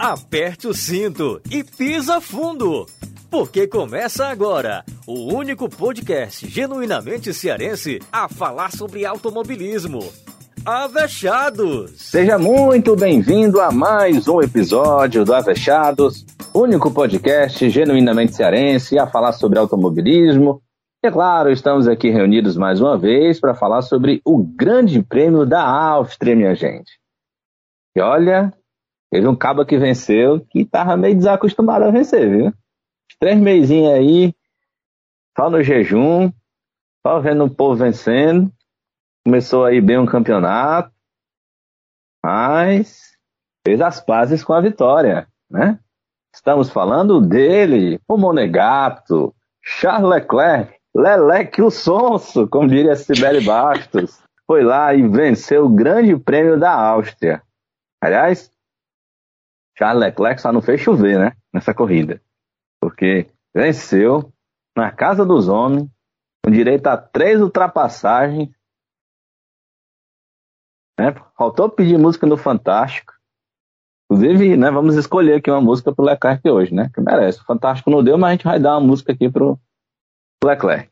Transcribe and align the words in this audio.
aperte 0.00 0.66
o 0.66 0.72
cinto 0.72 1.42
e 1.50 1.62
pisa 1.62 2.22
fundo. 2.22 2.86
Porque 3.30 3.66
começa 3.66 4.28
agora 4.28 4.82
o 5.06 5.34
único 5.34 5.68
podcast 5.68 6.48
genuinamente 6.48 7.34
cearense 7.34 7.98
a 8.10 8.26
falar 8.26 8.72
sobre 8.72 9.04
automobilismo. 9.04 10.00
Avechados! 10.64 11.92
Seja 12.00 12.38
muito 12.38 12.96
bem-vindo 12.96 13.60
a 13.60 13.70
mais 13.70 14.26
um 14.26 14.40
episódio 14.40 15.22
do 15.22 15.34
Avechados, 15.34 16.24
único 16.54 16.90
podcast 16.90 17.68
genuinamente 17.68 18.34
cearense 18.34 18.98
a 18.98 19.06
falar 19.06 19.32
sobre 19.32 19.58
automobilismo. 19.58 20.62
E 21.04 21.08
é 21.08 21.10
claro, 21.10 21.52
estamos 21.52 21.86
aqui 21.86 22.08
reunidos 22.08 22.56
mais 22.56 22.80
uma 22.80 22.96
vez 22.96 23.38
para 23.38 23.54
falar 23.54 23.82
sobre 23.82 24.22
o 24.24 24.38
Grande 24.38 25.02
Prêmio 25.02 25.44
da 25.44 25.62
Áustria, 25.62 26.34
minha 26.34 26.54
gente. 26.54 26.90
E 27.94 28.00
olha, 28.00 28.50
teve 29.10 29.26
um 29.26 29.36
cabo 29.36 29.64
que 29.64 29.76
venceu 29.76 30.40
que 30.48 30.64
tava 30.64 30.96
meio 30.96 31.16
desacostumado 31.16 31.84
a 31.84 31.90
vencer, 31.90 32.30
viu? 32.30 32.54
Três 33.18 33.38
meizinhos 33.38 33.92
aí, 33.92 34.34
só 35.36 35.50
no 35.50 35.62
jejum, 35.62 36.32
só 37.06 37.20
vendo 37.20 37.44
o 37.44 37.54
povo 37.54 37.76
vencendo. 37.76 38.50
Começou 39.24 39.64
aí 39.64 39.80
bem 39.80 39.98
um 39.98 40.06
campeonato, 40.06 40.90
mas 42.24 43.10
fez 43.66 43.80
as 43.80 44.00
pazes 44.00 44.42
com 44.42 44.54
a 44.54 44.60
vitória, 44.60 45.28
né? 45.50 45.78
Estamos 46.34 46.70
falando 46.70 47.20
dele, 47.20 48.00
o 48.08 48.16
Monegato, 48.16 49.34
Charles 49.62 50.08
Leclerc, 50.08 50.80
Leleque 50.94 51.60
o 51.60 51.70
Sonso, 51.70 52.48
como 52.48 52.68
diria 52.68 52.96
Sibeli 52.96 53.44
Bastos. 53.44 54.22
Foi 54.46 54.62
lá 54.62 54.94
e 54.94 55.06
venceu 55.06 55.66
o 55.66 55.74
grande 55.74 56.16
prêmio 56.16 56.58
da 56.58 56.72
Áustria. 56.72 57.42
Aliás, 58.00 58.50
Charles 59.80 60.00
Leclerc 60.00 60.40
só 60.40 60.52
não 60.52 60.60
fez 60.60 60.80
chover, 60.80 61.18
né? 61.18 61.32
Nessa 61.52 61.72
corrida 61.72 62.20
porque 62.80 63.30
venceu 63.54 64.32
na 64.76 64.90
casa 64.90 65.24
dos 65.24 65.48
homens, 65.48 65.88
com 66.44 66.50
direito 66.50 66.86
a 66.86 66.96
três 66.96 67.40
ultrapassagens. 67.40 68.48
Né? 70.98 71.14
Faltou 71.36 71.68
pedir 71.68 71.98
música 71.98 72.26
no 72.26 72.36
Fantástico. 72.36 73.12
Inclusive, 74.10 74.56
né, 74.56 74.70
vamos 74.70 74.96
escolher 74.96 75.34
aqui 75.34 75.50
uma 75.50 75.60
música 75.60 75.94
pro 75.94 76.04
Leclerc 76.04 76.48
hoje, 76.48 76.74
né? 76.74 76.90
Que 76.92 77.00
merece. 77.00 77.40
O 77.40 77.44
Fantástico 77.44 77.90
não 77.90 78.02
deu, 78.02 78.18
mas 78.18 78.30
a 78.30 78.32
gente 78.32 78.44
vai 78.44 78.58
dar 78.58 78.76
uma 78.76 78.86
música 78.86 79.12
aqui 79.12 79.30
pro 79.30 79.58
Leclerc. 80.42 80.90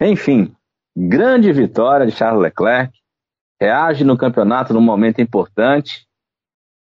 Enfim, 0.00 0.54
grande 0.96 1.52
vitória 1.52 2.06
de 2.06 2.12
Charles 2.12 2.40
Leclerc. 2.40 2.96
Reage 3.60 4.04
no 4.04 4.16
campeonato 4.16 4.72
num 4.72 4.80
momento 4.80 5.20
importante 5.20 6.06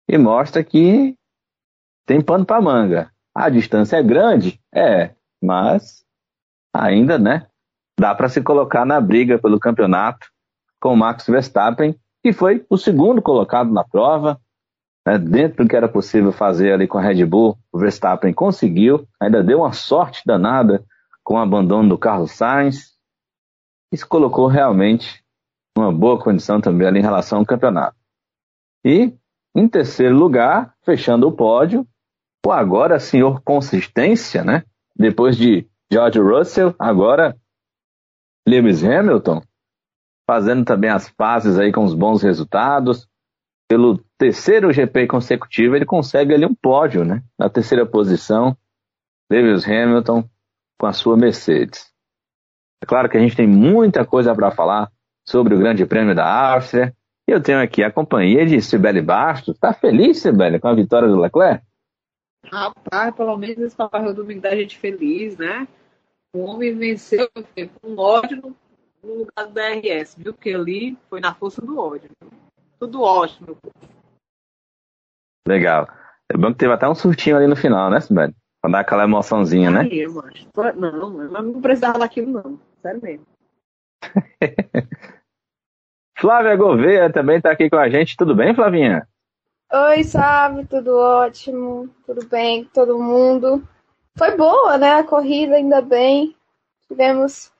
e 0.08 0.16
mostra 0.16 0.62
que 0.62 1.16
tem 2.06 2.20
pano 2.20 2.44
para 2.44 2.60
manga. 2.60 3.10
A 3.34 3.48
distância 3.48 3.96
é 3.96 4.02
grande? 4.02 4.60
É, 4.74 5.14
mas 5.42 6.04
ainda, 6.72 7.18
né? 7.18 7.46
Dá 7.98 8.14
para 8.14 8.28
se 8.28 8.42
colocar 8.42 8.84
na 8.84 9.00
briga 9.00 9.38
pelo 9.38 9.58
campeonato 9.58 10.28
com 10.80 10.92
o 10.92 10.96
Max 10.96 11.26
Verstappen, 11.26 11.98
que 12.22 12.32
foi 12.32 12.64
o 12.68 12.76
segundo 12.76 13.20
colocado 13.22 13.72
na 13.72 13.84
prova. 13.84 14.40
Né? 15.06 15.18
Dentro 15.18 15.64
do 15.64 15.68
que 15.68 15.76
era 15.76 15.88
possível 15.88 16.32
fazer 16.32 16.72
ali 16.72 16.86
com 16.86 16.98
a 16.98 17.02
Red 17.02 17.24
Bull, 17.24 17.58
o 17.72 17.78
Verstappen 17.78 18.32
conseguiu, 18.32 19.06
ainda 19.20 19.42
deu 19.42 19.58
uma 19.60 19.72
sorte 19.72 20.22
danada 20.26 20.84
com 21.24 21.34
o 21.34 21.38
abandono 21.38 21.88
do 21.88 21.98
Carlos 21.98 22.32
Sainz 22.32 22.96
e 23.92 23.96
se 23.96 24.06
colocou 24.06 24.46
realmente 24.46 25.24
numa 25.76 25.92
boa 25.92 26.18
condição 26.18 26.60
também 26.60 26.86
ali 26.86 27.00
em 27.00 27.02
relação 27.02 27.38
ao 27.38 27.46
campeonato. 27.46 27.96
E, 28.84 29.12
em 29.56 29.66
terceiro 29.68 30.14
lugar, 30.14 30.74
fechando 30.84 31.26
o 31.26 31.32
pódio, 31.32 31.86
o 32.44 32.52
agora 32.52 33.00
senhor 33.00 33.40
consistência, 33.42 34.44
né? 34.44 34.62
Depois 34.94 35.36
de 35.36 35.66
George 35.90 36.18
Russell, 36.20 36.74
agora 36.78 37.36
Lewis 38.46 38.84
Hamilton, 38.84 39.42
fazendo 40.28 40.64
também 40.64 40.90
as 40.90 41.08
pazes 41.08 41.58
aí 41.58 41.72
com 41.72 41.84
os 41.84 41.94
bons 41.94 42.22
resultados. 42.22 43.08
Pelo 43.68 43.98
terceiro 44.16 44.72
GP 44.72 45.08
consecutivo, 45.08 45.74
ele 45.74 45.84
consegue 45.84 46.32
ali 46.32 46.46
um 46.46 46.54
pódio, 46.54 47.04
né? 47.04 47.22
Na 47.38 47.48
terceira 47.48 47.84
posição, 47.84 48.56
Lewis 49.30 49.66
Hamilton 49.66 50.22
com 50.78 50.86
a 50.86 50.92
sua 50.92 51.16
Mercedes. 51.16 51.90
É 52.82 52.86
claro 52.86 53.08
que 53.08 53.16
a 53.16 53.20
gente 53.20 53.34
tem 53.34 53.46
muita 53.46 54.04
coisa 54.04 54.34
para 54.34 54.50
falar 54.50 54.90
sobre 55.26 55.54
o 55.54 55.58
Grande 55.58 55.84
Prêmio 55.86 56.14
da 56.14 56.52
Áustria. 56.52 56.94
E 57.28 57.32
eu 57.32 57.42
tenho 57.42 57.60
aqui 57.60 57.82
a 57.82 57.90
companhia 57.90 58.46
de 58.46 58.62
Sibeli 58.62 59.02
Bastos. 59.02 59.56
Está 59.56 59.72
feliz, 59.72 60.22
Sibeli, 60.22 60.60
com 60.60 60.68
a 60.68 60.74
vitória 60.74 61.08
do 61.08 61.18
Leclerc? 61.18 61.64
Rapaz, 62.44 63.12
pelo 63.16 63.36
menos 63.36 63.58
esse 63.58 63.74
Papai 63.74 64.12
Domingo 64.12 64.40
da 64.40 64.54
gente 64.54 64.78
feliz, 64.78 65.36
né? 65.36 65.66
O 66.32 66.44
homem 66.44 66.72
venceu 66.76 67.28
com 67.82 67.96
ódio 67.96 68.54
no, 69.02 69.14
lugar 69.14 69.46
do 69.46 69.52
DRS, 69.52 70.14
viu? 70.16 70.32
Que 70.34 70.54
ali 70.54 70.96
foi 71.10 71.20
na 71.20 71.34
força 71.34 71.60
do 71.60 71.76
ódio. 71.78 72.10
Tudo 72.78 73.02
ótimo, 73.02 73.46
meu 73.48 73.56
povo. 73.56 73.92
Legal. 75.48 75.88
É 76.32 76.36
bom 76.36 76.52
que 76.52 76.58
teve 76.58 76.72
até 76.72 76.88
um 76.88 76.94
surtinho 76.94 77.36
ali 77.36 77.48
no 77.48 77.56
final, 77.56 77.90
né, 77.90 78.00
Sibeli? 78.00 78.34
Pra 78.62 78.70
dar 78.70 78.80
aquela 78.80 79.04
emoçãozinha, 79.04 79.70
né? 79.70 79.80
Aí. 79.80 80.06
Não, 80.76 81.22
eu 81.22 81.42
não 81.42 81.60
precisava 81.60 81.98
daquilo, 81.98 82.30
não. 82.30 82.60
Sério 82.80 83.02
mesmo. 83.02 83.26
Flávia 86.18 86.56
Gouveia 86.56 87.12
também 87.12 87.40
tá 87.40 87.50
aqui 87.50 87.68
com 87.68 87.76
a 87.76 87.88
gente. 87.88 88.16
Tudo 88.16 88.34
bem, 88.34 88.54
Flavinha? 88.54 89.06
Oi, 89.72 90.02
sabe? 90.04 90.64
Tudo 90.64 90.96
ótimo? 90.96 91.90
Tudo 92.06 92.26
bem 92.26 92.64
todo 92.72 92.98
mundo? 92.98 93.62
Foi 94.16 94.34
boa, 94.34 94.78
né? 94.78 94.94
A 94.94 95.04
corrida, 95.04 95.56
ainda 95.56 95.82
bem. 95.82 96.34
Tivemos 96.88 97.52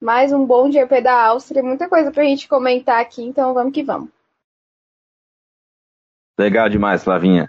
mais 0.00 0.32
um 0.32 0.44
bom 0.44 0.72
GP 0.72 1.02
da 1.02 1.26
Áustria. 1.26 1.62
Muita 1.62 1.88
coisa 1.88 2.10
pra 2.10 2.24
gente 2.24 2.48
comentar 2.48 3.00
aqui, 3.00 3.22
então 3.22 3.54
vamos 3.54 3.72
que 3.72 3.84
vamos. 3.84 4.08
Legal 6.38 6.68
demais, 6.68 7.04
Flavinha. 7.04 7.48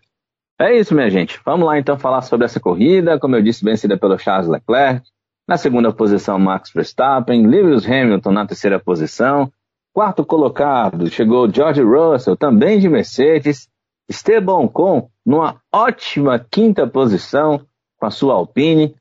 É 0.59 0.77
isso, 0.77 0.93
minha 0.93 1.09
gente. 1.09 1.41
Vamos 1.43 1.65
lá 1.65 1.79
então 1.79 1.97
falar 1.97 2.21
sobre 2.21 2.45
essa 2.45 2.59
corrida. 2.59 3.19
Como 3.19 3.35
eu 3.35 3.41
disse, 3.41 3.65
vencida 3.65 3.97
pelo 3.97 4.19
Charles 4.19 4.47
Leclerc. 4.47 5.09
Na 5.47 5.57
segunda 5.57 5.91
posição, 5.91 6.37
Max 6.37 6.71
Verstappen. 6.71 7.47
Lewis 7.47 7.83
Hamilton 7.83 8.31
na 8.31 8.45
terceira 8.45 8.79
posição. 8.79 9.51
Quarto 9.93 10.25
colocado, 10.25 11.09
chegou 11.09 11.51
George 11.51 11.81
Russell, 11.81 12.37
também 12.37 12.79
de 12.79 12.87
Mercedes. 12.87 13.69
Esteban 14.07 14.57
Ocon 14.57 15.09
numa 15.25 15.61
ótima 15.71 16.39
quinta 16.39 16.87
posição 16.87 17.65
com 17.97 18.05
a 18.05 18.11
sua 18.11 18.33
Alpine. 18.33 18.95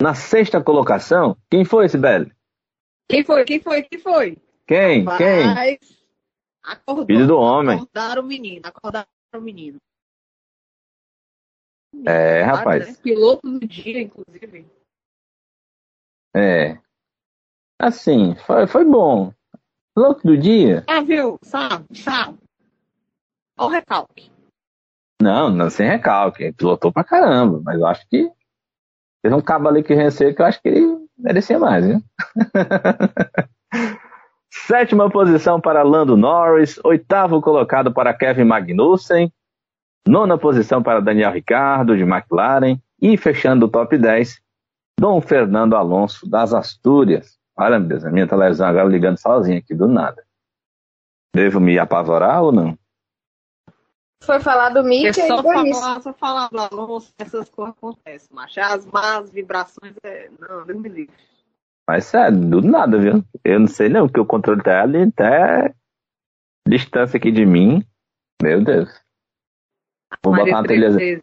Na 0.00 0.14
sexta 0.14 0.62
colocação, 0.62 1.36
quem 1.50 1.64
foi, 1.64 1.88
Sibeli? 1.88 2.32
Quem 3.08 3.22
foi? 3.22 3.44
Quem 3.44 3.60
foi? 3.60 3.82
Quem 3.82 3.98
foi? 3.98 4.38
Quem? 4.66 5.04
Rapaz, 5.04 5.18
Quem? 5.18 5.78
Acordou, 6.62 7.06
Filho 7.06 7.26
do 7.26 7.36
homem. 7.36 7.76
Acordaram 7.76 8.22
o 8.22 8.26
menino, 8.26 8.62
acordaram 8.64 9.06
o 9.34 9.40
menino. 9.40 9.78
É, 12.06 12.42
rapaz. 12.42 12.88
Né? 12.88 12.96
Piloto 13.02 13.48
do 13.48 13.66
dia, 13.66 14.00
inclusive. 14.00 14.66
É. 16.34 16.78
Assim, 17.78 18.34
foi, 18.46 18.66
foi 18.66 18.84
bom. 18.84 19.32
Piloto 19.94 20.26
do 20.26 20.36
dia. 20.36 20.82
Ah, 20.88 21.00
viu? 21.00 21.38
Sabe, 21.42 21.84
sabe. 21.96 22.36
Olha 23.56 23.68
o 23.68 23.70
recalque. 23.70 24.30
Não, 25.22 25.48
não 25.48 25.70
sem 25.70 25.88
recalque. 25.88 26.42
Ele 26.42 26.52
pilotou 26.52 26.92
pra 26.92 27.04
caramba, 27.04 27.60
mas 27.64 27.78
eu 27.78 27.86
acho 27.86 28.08
que 28.08 28.30
teve 29.22 29.34
um 29.34 29.40
cabo 29.40 29.68
ali 29.68 29.82
que 29.82 29.94
venceu 29.94 30.34
que 30.34 30.42
eu 30.42 30.46
acho 30.46 30.60
que 30.60 30.68
ele 30.68 31.06
merecia 31.16 31.58
mais? 31.58 31.84
Sétima 34.50 35.10
posição 35.10 35.60
para 35.60 35.82
Lando 35.82 36.16
Norris, 36.16 36.78
oitavo 36.84 37.40
colocado 37.40 37.92
para 37.92 38.14
Kevin 38.14 38.44
Magnussen, 38.44 39.32
nona 40.06 40.38
posição 40.38 40.82
para 40.82 41.00
Daniel 41.00 41.32
Ricardo 41.32 41.96
de 41.96 42.02
McLaren 42.02 42.78
e 43.00 43.16
fechando 43.16 43.66
o 43.66 43.68
top 43.68 43.96
10, 43.98 44.40
Dom 44.98 45.20
Fernando 45.20 45.76
Alonso 45.76 46.28
das 46.28 46.54
Astúrias. 46.54 47.38
Olha, 47.56 47.78
meu 47.78 47.88
Deus, 47.88 48.04
a 48.04 48.10
minha 48.10 48.26
televisão 48.26 48.66
agora 48.66 48.88
ligando 48.88 49.18
sozinha 49.18 49.58
aqui 49.58 49.74
do 49.74 49.86
nada. 49.86 50.24
Devo 51.34 51.60
me 51.60 51.78
apavorar 51.78 52.42
ou 52.42 52.52
não? 52.52 52.78
foi 54.24 54.40
falar 54.40 54.70
do 54.70 54.82
Mickey. 54.82 55.08
É 55.20 55.26
só 55.26 55.42
falar, 55.42 56.00
só 56.00 56.12
falar 56.14 56.50
essas 57.18 57.48
coisas 57.50 57.74
acontecem, 57.76 58.28
mas 58.32 58.56
as 58.58 58.86
más 58.86 59.30
vibrações, 59.30 59.94
é... 60.02 60.30
não, 60.40 60.64
Deus 60.64 60.80
me 60.80 60.88
livre. 60.88 61.14
Mas 61.86 62.12
é 62.14 62.30
do 62.30 62.62
nada, 62.62 62.98
viu? 62.98 63.22
Eu 63.44 63.60
não 63.60 63.66
sei 63.66 63.88
não, 63.88 64.06
porque 64.06 64.20
o 64.20 64.26
controle 64.26 64.62
tá 64.62 64.82
ali 64.82 65.02
até 65.02 65.74
distância 66.66 67.18
aqui 67.18 67.30
de 67.30 67.44
mim. 67.44 67.84
Meu 68.42 68.64
Deus. 68.64 68.88
Vou 70.22 70.32
Maria 70.32 70.46
botar 70.46 70.58
uma 70.58 70.66
trilhazinha. 70.66 71.20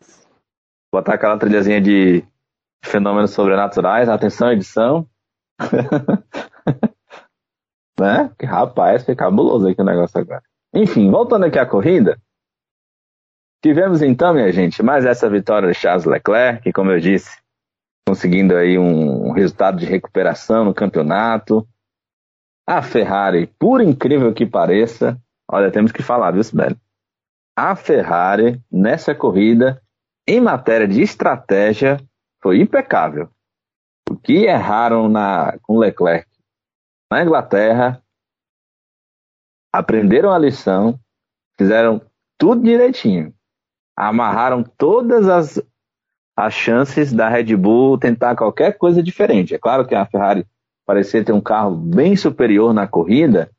Botar 0.94 1.14
aquela 1.16 1.40
trilhazinha 1.40 1.82
de 1.82 2.24
fenômenos 2.86 3.32
sobrenaturais. 3.32 4.08
Atenção, 4.08 4.52
edição. 4.52 5.10
né? 8.00 8.32
Rapaz, 8.44 9.06
foi 9.06 9.16
cabuloso 9.16 9.68
aqui 9.68 9.82
o 9.82 9.86
negócio 9.86 10.20
agora. 10.20 10.44
Enfim, 10.74 11.12
voltando 11.12 11.46
aqui 11.46 11.60
à 11.60 11.66
corrida. 11.66 12.18
Tivemos 13.64 14.02
então, 14.02 14.34
minha 14.34 14.52
gente, 14.52 14.82
mais 14.82 15.06
essa 15.06 15.30
vitória 15.30 15.72
de 15.72 15.78
Charles 15.78 16.06
Leclerc, 16.06 16.64
que, 16.64 16.74
como 16.74 16.92
eu 16.92 17.00
disse, 17.00 17.40
conseguindo 18.08 18.56
aí 18.56 18.78
um 18.78 19.32
resultado 19.32 19.78
de 19.78 19.86
recuperação 19.86 20.66
no 20.66 20.74
campeonato. 20.74 21.68
A 22.68 22.82
Ferrari, 22.82 23.48
por 23.60 23.82
incrível 23.82 24.34
que 24.34 24.46
pareça, 24.46 25.20
olha, 25.50 25.72
temos 25.72 25.92
que 25.92 26.02
falar, 26.02 26.32
viu, 26.32 26.44
Sibeli? 26.44 26.76
A 27.56 27.76
Ferrari, 27.76 28.60
nessa 28.72 29.14
corrida, 29.14 29.82
em 30.28 30.40
matéria 30.40 30.88
de 30.88 31.02
estratégia, 31.02 32.00
foi 32.42 32.62
impecável. 32.62 33.30
O 34.12 34.18
que 34.18 34.46
erraram 34.46 35.08
na, 35.08 35.58
com 35.62 35.78
Leclerc 35.78 36.28
na 37.10 37.24
Inglaterra, 37.24 38.02
aprenderam 39.74 40.32
a 40.32 40.38
lição, 40.38 41.00
fizeram 41.58 42.02
tudo 42.38 42.64
direitinho 42.64 43.34
amarraram 43.96 44.64
todas 44.64 45.28
as, 45.28 45.62
as 46.36 46.54
chances 46.54 47.14
da 47.14 47.30
Red 47.30 47.56
Bull 47.56 48.00
tentar 48.00 48.36
qualquer 48.36 48.78
coisa 48.78 49.04
diferente. 49.04 49.54
É 49.54 49.60
claro 49.60 49.86
que 49.86 49.94
a 49.94 50.06
Ferrari 50.06 50.46
parecia 50.86 51.24
ter 51.24 51.32
um 51.32 51.42
carro 51.42 51.76
bem 51.76 52.16
superior 52.16 52.74
na 52.74 52.88
corrida, 52.88 53.52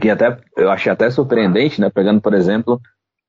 que 0.00 0.10
até 0.10 0.38
eu 0.56 0.70
achei 0.70 0.92
até 0.92 1.10
surpreendente, 1.10 1.80
né? 1.80 1.90
Pegando, 1.90 2.20
por 2.20 2.34
exemplo, 2.34 2.80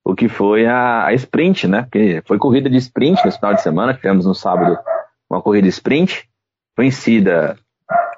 o 0.03 0.13
que 0.13 0.27
foi 0.27 0.65
a, 0.65 1.05
a 1.05 1.13
sprint, 1.13 1.67
né? 1.67 1.83
Porque 1.83 2.21
foi 2.25 2.37
corrida 2.37 2.69
de 2.69 2.77
sprint 2.77 3.23
nesse 3.23 3.37
final 3.37 3.53
de 3.53 3.61
semana, 3.61 3.93
tivemos 3.93 4.25
no 4.25 4.35
sábado 4.35 4.77
uma 5.33 5.41
corrida 5.41 5.67
sprint, 5.67 6.29
vencida 6.77 7.57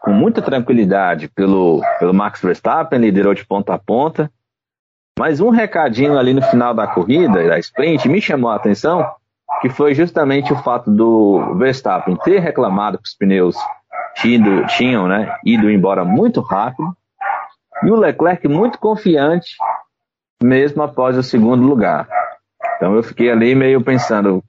com 0.01 0.11
muita 0.11 0.41
tranquilidade 0.41 1.27
pelo, 1.27 1.81
pelo 1.99 2.13
Max 2.13 2.41
Verstappen, 2.41 2.99
liderou 2.99 3.33
de 3.33 3.45
ponta 3.45 3.73
a 3.73 3.79
ponta, 3.79 4.31
mas 5.17 5.39
um 5.39 5.49
recadinho 5.49 6.17
ali 6.17 6.33
no 6.33 6.41
final 6.43 6.73
da 6.73 6.85
corrida, 6.85 7.47
da 7.47 7.57
sprint, 7.57 8.07
me 8.07 8.21
chamou 8.21 8.51
a 8.51 8.55
atenção, 8.55 9.09
que 9.61 9.69
foi 9.69 9.95
justamente 9.95 10.51
o 10.53 10.57
fato 10.57 10.91
do 10.91 11.55
Verstappen 11.57 12.17
ter 12.17 12.39
reclamado 12.39 12.97
que 12.97 13.07
os 13.07 13.15
pneus 13.15 13.55
tinham 14.77 15.07
né, 15.07 15.35
ido 15.43 15.71
embora 15.71 16.05
muito 16.05 16.41
rápido, 16.41 16.95
e 17.83 17.89
o 17.89 17.95
Leclerc 17.95 18.47
muito 18.47 18.77
confiante, 18.77 19.55
mesmo 20.41 20.83
após 20.83 21.17
o 21.17 21.23
segundo 21.23 21.65
lugar. 21.65 22.07
Então 22.75 22.95
eu 22.95 23.03
fiquei 23.03 23.31
ali 23.31 23.55
meio 23.55 23.81
pensando, 23.81 24.43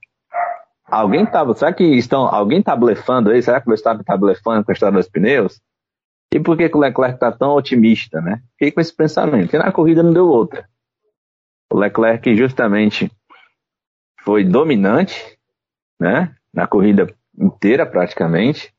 alguém 0.87 1.27
tá, 1.27 1.44
será 1.55 1.73
que 1.73 1.85
estão, 1.85 2.27
alguém 2.27 2.62
tá 2.62 2.75
blefando 2.77 3.31
aí? 3.31 3.43
Será 3.43 3.61
que 3.61 3.67
o 3.67 3.71
Verstappen 3.71 4.05
tá 4.05 4.17
blefando 4.17 4.65
com 4.65 4.71
a 4.71 4.75
história 4.75 4.97
dos 4.97 5.09
pneus? 5.09 5.61
E 6.35 6.41
por 6.41 6.56
que, 6.56 6.69
que 6.69 6.77
o 6.77 6.81
Leclerc 6.81 7.15
está 7.15 7.33
tão 7.33 7.50
otimista, 7.55 8.21
né? 8.21 8.43
Fiquei 8.53 8.73
com 8.73 8.81
esse 8.81 8.94
pensamento. 8.94 9.44
Porque 9.44 9.59
na 9.59 9.73
corrida 9.73 10.03
não 10.03 10.12
deu 10.12 10.27
outra. 10.27 10.69
O 11.73 11.79
Leclerc 11.79 12.35
justamente 12.37 13.11
foi 14.23 14.44
dominante, 14.44 15.38
né? 16.00 16.35
Na 16.53 16.67
corrida 16.67 17.06
inteira 17.38 17.87
praticamente. 17.87 18.75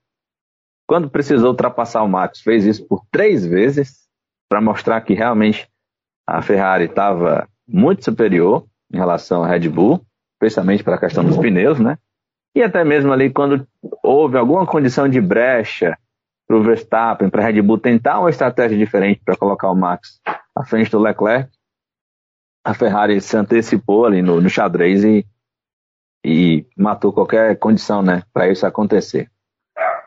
Quando 0.87 1.09
precisou 1.09 1.49
ultrapassar 1.49 2.03
o 2.03 2.07
Max, 2.07 2.41
fez 2.41 2.65
isso 2.65 2.87
por 2.87 3.05
três 3.11 3.45
vezes 3.45 4.07
para 4.49 4.61
mostrar 4.61 5.01
que 5.01 5.13
realmente 5.13 5.69
a 6.25 6.41
Ferrari 6.41 6.85
estava 6.85 7.47
muito 7.67 8.05
superior 8.05 8.65
em 8.91 8.97
relação 8.97 9.43
à 9.43 9.47
Red 9.47 9.67
Bull, 9.69 10.05
especialmente 10.37 10.83
para 10.83 10.95
a 10.95 10.99
questão 10.99 11.23
dos 11.23 11.37
pneus, 11.37 11.79
né? 11.79 11.97
E 12.55 12.63
até 12.63 12.83
mesmo 12.83 13.11
ali 13.11 13.29
quando 13.29 13.67
houve 14.03 14.37
alguma 14.37 14.65
condição 14.65 15.07
de 15.09 15.19
brecha 15.19 15.97
para 16.47 16.57
o 16.57 16.63
Verstappen, 16.63 17.29
para 17.29 17.43
a 17.43 17.45
Red 17.45 17.61
Bull 17.61 17.77
tentar 17.77 18.19
uma 18.19 18.29
estratégia 18.29 18.77
diferente 18.77 19.21
para 19.25 19.35
colocar 19.35 19.69
o 19.69 19.75
Max 19.75 20.21
à 20.55 20.63
frente 20.63 20.89
do 20.89 20.99
Leclerc, 20.99 21.49
a 22.63 22.73
Ferrari 22.73 23.19
se 23.19 23.35
antecipou 23.35 24.05
ali 24.05 24.21
no, 24.21 24.41
no 24.41 24.49
xadrez 24.49 25.03
e, 25.03 25.25
e 26.25 26.65
matou 26.77 27.11
qualquer 27.13 27.57
condição 27.57 28.01
né, 28.01 28.23
para 28.33 28.49
isso 28.49 28.65
acontecer. 28.65 29.29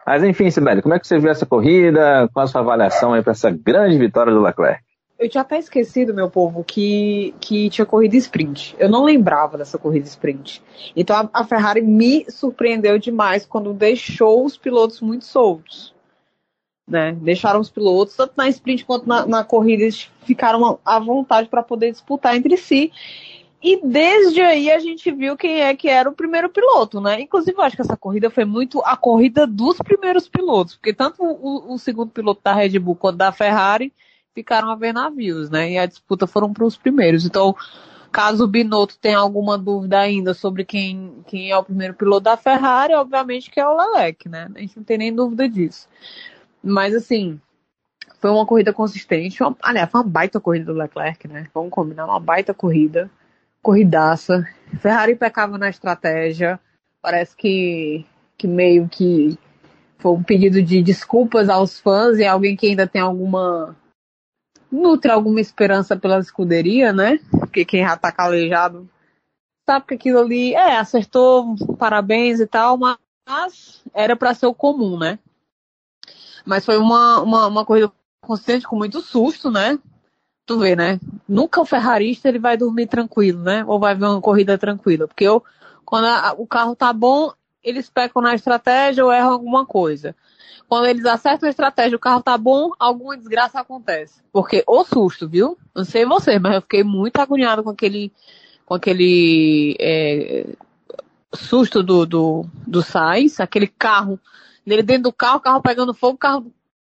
Mas 0.07 0.25
enfim, 0.25 0.51
Sibeli, 0.51 0.83
como 0.83 0.95
é 0.95 0.99
que 0.99 1.07
você 1.07 1.19
viu 1.19 1.31
essa 1.31 1.47
corrida? 1.47 2.29
Qual 2.33 2.45
a 2.45 2.47
sua 2.47 2.63
avaliação 2.63 3.11
para 3.23 3.33
essa 3.33 3.51
grande 3.51 3.97
vitória 3.99 4.33
do 4.33 4.43
Leclerc? 4.43 4.83
Eu 5.21 5.29
tinha 5.29 5.43
até 5.43 5.59
esquecido, 5.59 6.15
meu 6.15 6.31
povo, 6.31 6.65
que, 6.65 7.35
que 7.39 7.69
tinha 7.69 7.85
corrida 7.85 8.17
sprint. 8.17 8.75
Eu 8.79 8.89
não 8.89 9.05
lembrava 9.05 9.59
dessa 9.59 9.79
corrida 9.79 10.07
sprint. 10.07 10.63
Então 10.97 11.15
a, 11.15 11.31
a 11.41 11.45
Ferrari 11.45 11.83
me 11.83 12.25
surpreendeu 12.31 12.99
demais 12.99 13.45
quando 13.45 13.75
deixou 13.75 14.45
os 14.45 14.57
pilotos 14.57 15.01
muito 15.01 15.27
soltos 15.27 15.95
né? 16.91 17.13
Deixaram 17.13 17.61
os 17.61 17.71
pilotos, 17.71 18.17
tanto 18.17 18.35
na 18.37 18.49
sprint 18.49 18.85
quanto 18.85 19.09
na, 19.09 19.25
na 19.25 19.45
corrida, 19.45 19.85
eles 19.85 20.11
ficaram 20.23 20.79
à 20.85 20.99
vontade 20.99 21.49
para 21.49 21.63
poder 21.63 21.93
disputar 21.93 22.37
entre 22.37 22.57
si. 22.57 22.93
E 23.63 23.79
desde 23.87 24.41
aí 24.41 24.71
a 24.71 24.79
gente 24.79 25.11
viu 25.13 25.37
quem 25.37 25.61
é 25.61 25.77
que 25.77 25.89
era 25.89 26.09
o 26.09 26.15
primeiro 26.15 26.49
piloto, 26.49 27.01
né? 27.01 27.21
Inclusive, 27.21 27.57
eu 27.57 27.63
acho 27.63 27.77
que 27.77 27.83
essa 27.83 27.97
corrida 27.97 28.31
foi 28.31 28.45
muito 28.45 28.81
a 28.85 28.97
corrida 28.97 29.47
dos 29.47 29.79
primeiros 29.79 30.29
pilotos, 30.29 30.75
porque 30.77 30.95
tanto 30.95 31.23
o, 31.23 31.75
o 31.75 31.79
segundo 31.79 32.11
piloto 32.11 32.41
da 32.43 32.55
Red 32.55 32.79
Bull 32.79 32.97
quanto 32.97 33.19
da 33.19 33.31
Ferrari 33.31 33.93
ficaram 34.35 34.71
a 34.71 34.77
ver 34.77 34.93
navios, 34.93 35.51
né? 35.51 35.73
E 35.73 35.79
a 35.79 35.87
disputa 35.87 36.27
foram 36.27 36.53
para 36.53 36.65
os 36.65 36.77
primeiros. 36.77 37.25
Então, 37.25 37.55
caso 38.11 38.45
o 38.45 38.49
Binotto 38.49 38.99
tenha 38.99 39.19
alguma 39.19 39.57
dúvida 39.57 39.99
ainda 39.99 40.35
sobre 40.35 40.65
quem, 40.65 41.23
quem 41.27 41.51
é 41.51 41.57
o 41.57 41.65
primeiro 41.65 41.95
piloto 41.95 42.25
da 42.25 42.37
Ferrari, 42.37 42.95
obviamente 42.95 43.51
que 43.51 43.61
é 43.61 43.67
o 43.67 43.77
Leclerc, 43.77 44.29
né? 44.29 44.49
A 44.55 44.59
gente 44.61 44.77
não 44.77 44.85
tem 44.85 44.99
nem 44.99 45.15
dúvida 45.15 45.49
disso. 45.49 45.89
Mas 46.63 46.95
assim, 46.95 47.41
foi 48.21 48.31
uma 48.31 48.47
corrida 48.47 48.73
consistente. 48.73 49.43
Uma, 49.43 49.57
aliás, 49.63 49.91
foi 49.91 50.01
uma 50.01 50.07
baita 50.07 50.39
corrida 50.39 50.67
do 50.67 50.79
Leclerc, 50.79 51.27
né? 51.27 51.47
Vamos 51.55 51.71
combinar, 51.71 52.05
uma 52.05 52.21
baita 52.21 52.53
corrida. 52.53 53.11
Corridaça. 53.63 54.47
Ferrari 54.81 55.17
pecava 55.17 55.59
na 55.59 55.69
estratégia. 55.69 56.61
Parece 57.03 57.35
que, 57.37 58.05
que 58.37 58.47
meio 58.47 58.89
que 58.89 59.39
foi 59.99 60.13
um 60.13 60.23
pedido 60.23 60.63
de 60.63 60.83
desculpas 60.83 61.49
aos 61.49 61.79
fãs 61.79 62.19
e 62.19 62.25
alguém 62.25 62.57
que 62.57 62.67
ainda 62.67 62.87
tem 62.87 63.01
alguma. 63.01 63.77
Nutre 64.71 65.11
alguma 65.11 65.41
esperança 65.41 65.97
pela 65.97 66.19
escuderia, 66.21 66.93
né? 66.93 67.19
Porque 67.31 67.65
quem 67.65 67.85
já 67.85 67.97
tá 67.97 68.13
calejado 68.13 68.89
sabe 69.69 69.87
que 69.87 69.95
aquilo 69.95 70.19
ali, 70.19 70.55
é, 70.55 70.79
acertou, 70.79 71.55
parabéns 71.79 72.41
e 72.41 72.47
tal, 72.47 72.77
mas 72.77 73.83
era 73.95 74.17
para 74.17 74.35
ser 74.35 74.47
o 74.47 74.55
comum, 74.55 74.99
né? 74.99 75.19
Mas 76.45 76.65
foi 76.65 76.77
uma, 76.77 77.21
uma, 77.21 77.47
uma 77.47 77.65
corrida 77.65 77.93
consistente 78.21 78.67
com 78.67 78.77
muito 78.77 79.01
susto, 79.01 79.51
né? 79.51 79.79
Tu 80.47 80.59
vê, 80.59 80.75
né? 80.75 80.99
Nunca 81.29 81.61
o 81.61 81.65
ferrarista 81.65 82.29
ele 82.29 82.39
vai 82.39 82.57
dormir 82.57 82.89
tranquilo, 82.89 83.43
né? 83.43 83.65
Ou 83.67 83.79
vai 83.79 83.95
ver 83.95 84.07
uma 84.07 84.21
corrida 84.21 84.59
tranquila. 84.59 85.07
Porque 85.07 85.25
eu, 85.25 85.45
quando 85.85 86.07
a, 86.07 86.35
o 86.37 86.47
carro 86.47 86.75
tá 86.75 86.93
bom, 86.93 87.33
eles 87.63 87.91
pecam 87.91 88.23
na 88.23 88.35
estratégia 88.35 89.05
ou 89.05 89.13
erram 89.13 89.33
alguma 89.33 89.67
coisa. 89.67 90.15
Quando 90.69 90.87
eles 90.87 91.05
acertam 91.05 91.49
a 91.49 91.51
estratégia, 91.51 91.97
o 91.97 92.01
carro 92.01 92.23
tá 92.23 92.39
bom, 92.39 92.71
alguma 92.79 93.17
desgraça 93.17 93.61
acontece. 93.61 94.23
Porque 94.33 94.63
o 94.67 94.85
susto, 94.85 95.29
viu? 95.29 95.59
Não 95.75 95.85
sei 95.85 96.05
você, 96.05 96.39
mas 96.39 96.55
eu 96.55 96.63
fiquei 96.63 96.85
muito 96.85 97.19
agoniado 97.21 97.65
com 97.65 97.71
aquele, 97.71 98.13
com 98.65 98.75
aquele 98.75 99.77
é, 99.81 100.47
susto 101.35 101.83
do, 101.83 102.07
do, 102.07 102.47
do 102.67 102.83
Sainz, 102.83 103.41
aquele 103.41 103.67
carro 103.67 104.19
dele 104.65 104.83
dentro 104.83 105.05
do 105.05 105.13
carro, 105.13 105.39
o 105.39 105.41
carro 105.41 105.63
pegando 105.63 105.93
fogo, 105.93 106.15
o 106.15 106.19
carro 106.19 106.53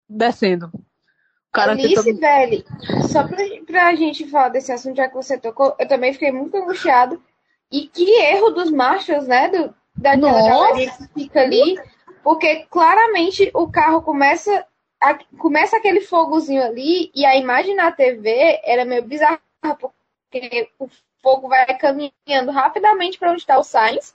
descendo. 0.08 0.66
O 0.66 1.52
cara 1.52 1.72
Alice, 1.72 1.94
tentando... 1.94 2.20
velho, 2.20 2.64
só 3.10 3.26
pra, 3.26 3.38
pra 3.66 3.94
gente 3.94 4.28
falar 4.28 4.50
desse 4.50 4.72
assunto, 4.72 4.96
já 4.96 5.08
que 5.08 5.14
você 5.14 5.38
tocou, 5.38 5.74
eu 5.78 5.88
também 5.88 6.12
fiquei 6.12 6.32
muito 6.32 6.56
angustiado. 6.56 7.22
E 7.70 7.88
que 7.88 8.04
erro 8.20 8.50
dos 8.50 8.70
machos, 8.70 9.26
né? 9.26 9.48
Do, 9.48 9.74
daquela 10.02 10.42
galera 10.42 10.74
que 10.74 11.08
fica 11.14 11.40
ali. 11.40 11.78
Porque 12.22 12.66
claramente 12.70 13.50
o 13.54 13.70
carro 13.70 14.02
começa. 14.02 14.66
A, 15.02 15.18
começa 15.36 15.76
aquele 15.76 16.00
fogozinho 16.00 16.62
ali 16.62 17.10
e 17.12 17.26
a 17.26 17.36
imagem 17.36 17.74
na 17.74 17.90
TV 17.90 18.60
era 18.62 18.84
meio 18.84 19.02
bizarra, 19.02 19.40
porque 20.30 20.68
o 20.78 20.88
fogo 21.20 21.48
vai 21.48 21.66
caminhando 21.76 22.52
rapidamente 22.52 23.18
para 23.18 23.32
onde 23.32 23.40
está 23.40 23.58
o 23.58 23.64
Sainz 23.64 24.14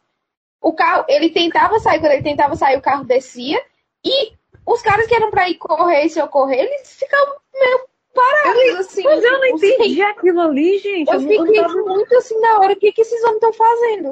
o 0.62 0.74
carro, 0.74 1.06
ele 1.08 1.30
tentava 1.30 1.80
sair, 1.80 2.00
quando 2.00 2.12
ele 2.12 2.24
tentava 2.24 2.56
sair, 2.56 2.78
o 2.78 2.82
carro 2.82 3.04
descia. 3.04 3.62
E 4.04 4.34
os 4.66 4.82
caras 4.82 5.08
que 5.08 5.16
eram 5.16 5.30
pra 5.30 5.50
ir 5.50 5.56
correr 5.56 6.04
e 6.04 6.10
socorrer, 6.10 6.60
eles 6.60 6.94
ficavam 6.94 7.36
meio 7.54 7.88
parados, 8.14 8.80
assim. 8.80 9.04
Mas 9.04 9.24
eu 9.24 9.32
não 9.32 9.46
entendi 9.46 10.02
aquilo 10.02 10.42
ali, 10.42 10.78
gente. 10.80 11.08
Eu, 11.08 11.22
eu 11.22 11.46
fiquei 11.46 11.68
muito 11.68 12.18
assim 12.18 12.40
na 12.40 12.60
hora. 12.60 12.74
O 12.74 12.76
que, 12.76 12.92
que 12.92 13.02
esses 13.02 13.24
homens 13.24 13.36
estão 13.36 13.54
fazendo? 13.54 14.12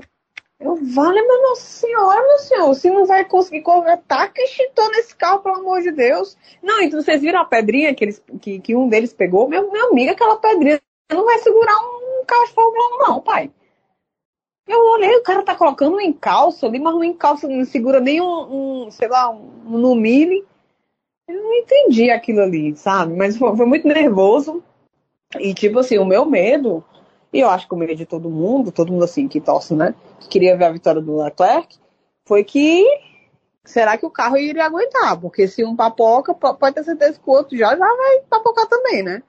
Eu, 0.60 0.76
vale, 0.76 1.22
meu 1.22 1.42
Nossa 1.44 1.62
Senhora, 1.62 2.22
meu 2.22 2.40
Senhor, 2.40 2.74
se 2.76 2.90
não 2.90 3.06
vai 3.06 3.26
conseguir 3.26 3.62
correr, 3.62 3.98
tá 4.08 4.28
que 4.30 4.48
chitou 4.48 4.90
nesse 4.90 5.16
carro, 5.16 5.40
pelo 5.40 5.58
amor 5.58 5.82
de 5.82 5.92
Deus. 5.92 6.38
Não, 6.64 6.82
então 6.82 7.02
vocês 7.02 7.22
viram 7.22 7.42
a 7.42 7.46
pedrinha 7.46 7.94
que, 7.94 8.06
eles, 8.06 8.24
que, 8.42 8.60
que 8.60 8.76
um 8.76 8.88
deles 8.88 9.14
pegou? 9.14 9.50
Meu, 9.50 9.70
meu 9.70 9.90
amigo, 9.90 10.12
aquela 10.12 10.38
pedrinha 10.38 10.82
não 11.12 11.26
vai 11.26 11.40
segurar 11.40 11.76
um 11.78 12.26
carro 12.26 12.46
de 12.46 12.54
Fórmula 12.54 12.96
1, 12.96 13.10
não, 13.10 13.22
pai. 13.22 13.52
Eu 14.68 14.80
olhei, 14.94 15.16
o 15.16 15.24
cara 15.24 15.44
tá 15.44 15.56
colocando 15.56 15.98
um 15.98 16.02
encalço 16.02 16.66
ali, 16.66 16.80
mas 16.80 16.96
um 16.96 17.04
encalço 17.04 17.48
não 17.48 17.64
segura 17.66 18.00
nem 18.00 18.20
um, 18.20 18.86
um 18.86 18.92
sei 18.92 19.08
lá, 19.08 19.30
um, 19.30 19.52
um 19.68 19.96
mili. 19.96 20.44
Eu 21.28 21.36
não 21.36 21.54
entendi 21.54 22.10
aquilo 22.10 22.42
ali, 22.42 22.76
sabe? 22.76 23.14
Mas 23.14 23.38
foi, 23.38 23.56
foi, 23.56 23.66
muito 23.66 23.88
nervoso. 23.88 24.64
E, 25.40 25.54
tipo 25.54 25.80
assim, 25.80 25.98
o 25.98 26.06
meu 26.06 26.26
medo. 26.26 26.84
E 27.36 27.42
eu 27.42 27.50
acho 27.50 27.68
que 27.68 27.74
o 27.74 27.78
medo 27.78 27.94
de 27.94 28.06
todo 28.06 28.30
mundo, 28.30 28.72
todo 28.72 28.94
mundo 28.94 29.04
assim 29.04 29.28
que 29.28 29.42
torce, 29.42 29.76
né, 29.76 29.94
que 30.22 30.30
queria 30.30 30.56
ver 30.56 30.64
a 30.64 30.72
vitória 30.72 31.02
do 31.02 31.22
Leclerc, 31.22 31.78
foi 32.26 32.46
que 32.46 32.82
será 33.66 33.98
que 33.98 34.06
o 34.06 34.10
carro 34.10 34.38
iria 34.38 34.66
aguentar? 34.66 35.20
Porque 35.20 35.46
se 35.46 35.62
um 35.66 35.76
papoca, 35.76 36.34
pode 36.34 36.76
ter 36.76 36.86
certeza 36.86 37.20
que 37.20 37.30
o 37.30 37.34
outro 37.34 37.58
já, 37.58 37.76
já 37.76 37.86
vai 37.86 38.20
papocar 38.30 38.66
também, 38.68 39.04
né? 39.04 39.22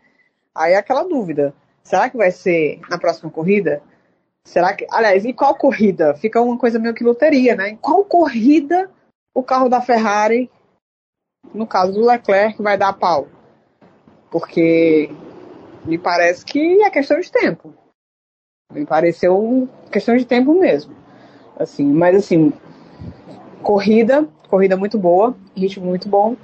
Aí 0.54 0.74
é 0.74 0.76
aquela 0.76 1.02
dúvida. 1.02 1.52
Será 1.82 2.08
que 2.08 2.16
vai 2.16 2.30
ser 2.30 2.80
na 2.88 2.96
próxima 2.96 3.28
corrida? 3.28 3.82
Será 4.44 4.72
que. 4.72 4.86
Aliás, 4.92 5.24
em 5.24 5.32
qual 5.32 5.56
corrida? 5.56 6.14
Fica 6.14 6.40
uma 6.40 6.56
coisa 6.56 6.78
meio 6.78 6.94
que 6.94 7.02
loteria, 7.02 7.56
né? 7.56 7.70
Em 7.70 7.76
qual 7.76 8.04
corrida 8.04 8.88
o 9.34 9.42
carro 9.42 9.68
da 9.68 9.80
Ferrari, 9.80 10.48
no 11.52 11.66
caso 11.66 11.92
do 11.92 12.06
Leclerc, 12.06 12.62
vai 12.62 12.78
dar 12.78 12.92
pau? 12.92 13.26
Porque 14.30 15.10
me 15.84 15.98
parece 15.98 16.44
que 16.44 16.82
é 16.82 16.90
questão 16.90 17.18
de 17.18 17.32
tempo. 17.32 17.74
Me 18.72 18.84
pareceu 18.84 19.68
questão 19.90 20.16
de 20.16 20.24
tempo 20.24 20.52
mesmo. 20.54 20.94
Assim, 21.58 21.84
mas 21.84 22.16
assim, 22.16 22.52
corrida, 23.62 24.28
corrida 24.48 24.76
muito 24.76 24.98
boa, 24.98 25.34
ritmo 25.54 25.86
muito 25.86 26.08
bom, 26.08 26.36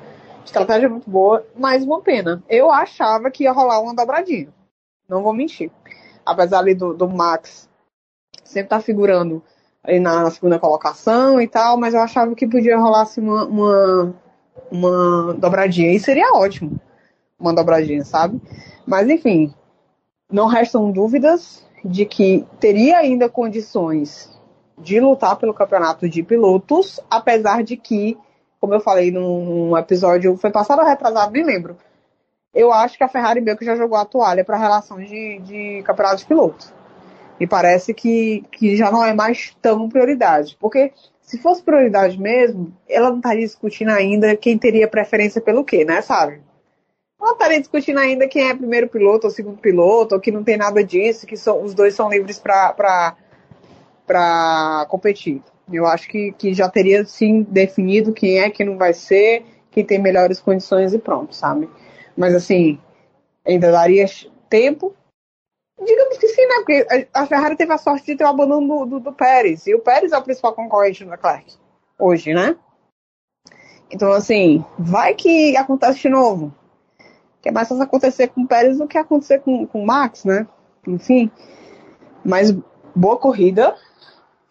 estratégia 0.44 0.88
muito 0.88 1.10
boa, 1.10 1.46
mas 1.56 1.84
uma 1.84 2.00
pena. 2.00 2.42
Eu 2.48 2.70
achava 2.70 3.30
que 3.30 3.44
ia 3.44 3.52
rolar 3.52 3.80
uma 3.80 3.94
dobradinha. 3.94 4.48
Não 5.08 5.22
vou 5.22 5.32
mentir. 5.32 5.70
Apesar 6.24 6.60
ali 6.60 6.74
do, 6.74 6.94
do 6.94 7.08
Max 7.08 7.68
sempre 8.44 8.66
estar 8.66 8.76
tá 8.76 8.82
figurando 8.82 9.42
aí 9.82 9.98
na 9.98 10.30
segunda 10.30 10.58
colocação 10.58 11.40
e 11.40 11.48
tal, 11.48 11.76
mas 11.76 11.92
eu 11.94 12.00
achava 12.00 12.34
que 12.34 12.46
podia 12.46 12.78
rolar 12.78 13.02
assim, 13.02 13.20
uma, 13.20 13.44
uma, 13.44 14.14
uma 14.70 15.34
dobradinha. 15.34 15.92
E 15.92 15.98
seria 15.98 16.32
ótimo 16.34 16.80
uma 17.38 17.52
dobradinha, 17.52 18.04
sabe? 18.04 18.40
Mas 18.86 19.08
enfim, 19.08 19.52
não 20.30 20.46
restam 20.46 20.90
dúvidas 20.92 21.66
de 21.84 22.04
que 22.04 22.44
teria 22.60 22.98
ainda 22.98 23.28
condições 23.28 24.30
de 24.78 24.98
lutar 25.00 25.36
pelo 25.36 25.54
campeonato 25.54 26.08
de 26.08 26.22
pilotos, 26.22 27.00
apesar 27.10 27.62
de 27.62 27.76
que, 27.76 28.16
como 28.60 28.74
eu 28.74 28.80
falei 28.80 29.10
num, 29.10 29.76
episódio, 29.76 30.36
foi 30.36 30.50
passado 30.50 30.80
ou 30.80 30.86
retrasado, 30.86 31.32
nem 31.32 31.44
lembro. 31.44 31.76
Eu 32.54 32.72
acho 32.72 32.98
que 32.98 33.04
a 33.04 33.08
Ferrari 33.08 33.40
meio 33.40 33.56
que 33.56 33.64
já 33.64 33.76
jogou 33.76 33.96
a 33.96 34.04
toalha 34.04 34.44
para 34.44 34.56
a 34.56 34.60
relação 34.60 34.98
de, 34.98 35.38
de 35.40 35.82
campeonato 35.84 36.18
de 36.18 36.26
pilotos. 36.26 36.72
E 37.40 37.46
parece 37.46 37.94
que, 37.94 38.44
que 38.52 38.76
já 38.76 38.90
não 38.90 39.04
é 39.04 39.12
mais 39.14 39.56
tão 39.60 39.88
prioridade. 39.88 40.56
Porque 40.60 40.92
se 41.22 41.38
fosse 41.38 41.62
prioridade 41.62 42.20
mesmo, 42.20 42.72
ela 42.88 43.08
não 43.08 43.16
estaria 43.16 43.46
discutindo 43.46 43.90
ainda 43.90 44.36
quem 44.36 44.58
teria 44.58 44.86
preferência 44.86 45.40
pelo 45.40 45.64
quê, 45.64 45.84
né, 45.84 46.02
sabe? 46.02 46.40
Ela 47.22 47.32
estaria 47.34 47.60
discutindo 47.60 47.98
ainda 47.98 48.26
quem 48.26 48.48
é 48.48 48.54
primeiro 48.54 48.88
piloto 48.88 49.28
ou 49.28 49.30
segundo 49.30 49.56
piloto, 49.56 50.16
ou 50.16 50.20
que 50.20 50.32
não 50.32 50.42
tem 50.42 50.56
nada 50.56 50.82
disso, 50.82 51.24
que 51.24 51.36
são, 51.36 51.62
os 51.62 51.72
dois 51.72 51.94
são 51.94 52.10
livres 52.10 52.40
para 52.40 53.14
competir. 54.88 55.40
Eu 55.72 55.86
acho 55.86 56.08
que, 56.08 56.32
que 56.32 56.52
já 56.52 56.68
teria 56.68 57.04
sim 57.04 57.44
definido 57.44 58.12
quem 58.12 58.40
é 58.40 58.50
que 58.50 58.64
não 58.64 58.76
vai 58.76 58.92
ser, 58.92 59.44
quem 59.70 59.84
tem 59.84 60.00
melhores 60.00 60.40
condições 60.40 60.92
e 60.92 60.98
pronto, 60.98 61.32
sabe? 61.32 61.70
Mas 62.16 62.34
assim, 62.34 62.80
ainda 63.46 63.70
daria 63.70 64.06
tempo. 64.50 64.92
Digamos 65.80 66.18
que 66.18 66.26
sim, 66.26 66.44
né? 66.44 66.56
Porque 66.56 67.08
a 67.14 67.24
Ferrari 67.26 67.56
teve 67.56 67.72
a 67.72 67.78
sorte 67.78 68.06
de 68.06 68.16
ter 68.16 68.24
o 68.24 68.28
abandono 68.28 68.66
do, 68.66 68.86
do, 68.86 69.00
do 69.00 69.12
Pérez. 69.12 69.64
E 69.68 69.74
o 69.76 69.80
Pérez 69.80 70.10
é 70.10 70.18
o 70.18 70.22
principal 70.22 70.54
concorrente 70.54 71.04
do 71.04 71.10
Leclerc 71.10 71.54
hoje, 71.96 72.34
né? 72.34 72.56
Então, 73.92 74.10
assim, 74.10 74.64
vai 74.76 75.14
que 75.14 75.56
acontece 75.56 76.00
de 76.00 76.08
novo 76.08 76.52
que 77.42 77.48
é 77.48 77.52
mais 77.52 77.68
fácil 77.68 77.82
acontecer 77.82 78.28
com 78.28 78.42
o 78.42 78.46
Pérez 78.46 78.78
do 78.78 78.86
que 78.86 78.96
acontecer 78.96 79.40
com, 79.40 79.66
com 79.66 79.82
o 79.82 79.86
Max, 79.86 80.24
né? 80.24 80.46
Enfim. 80.86 81.30
Mas 82.24 82.56
boa 82.94 83.18
corrida. 83.18 83.74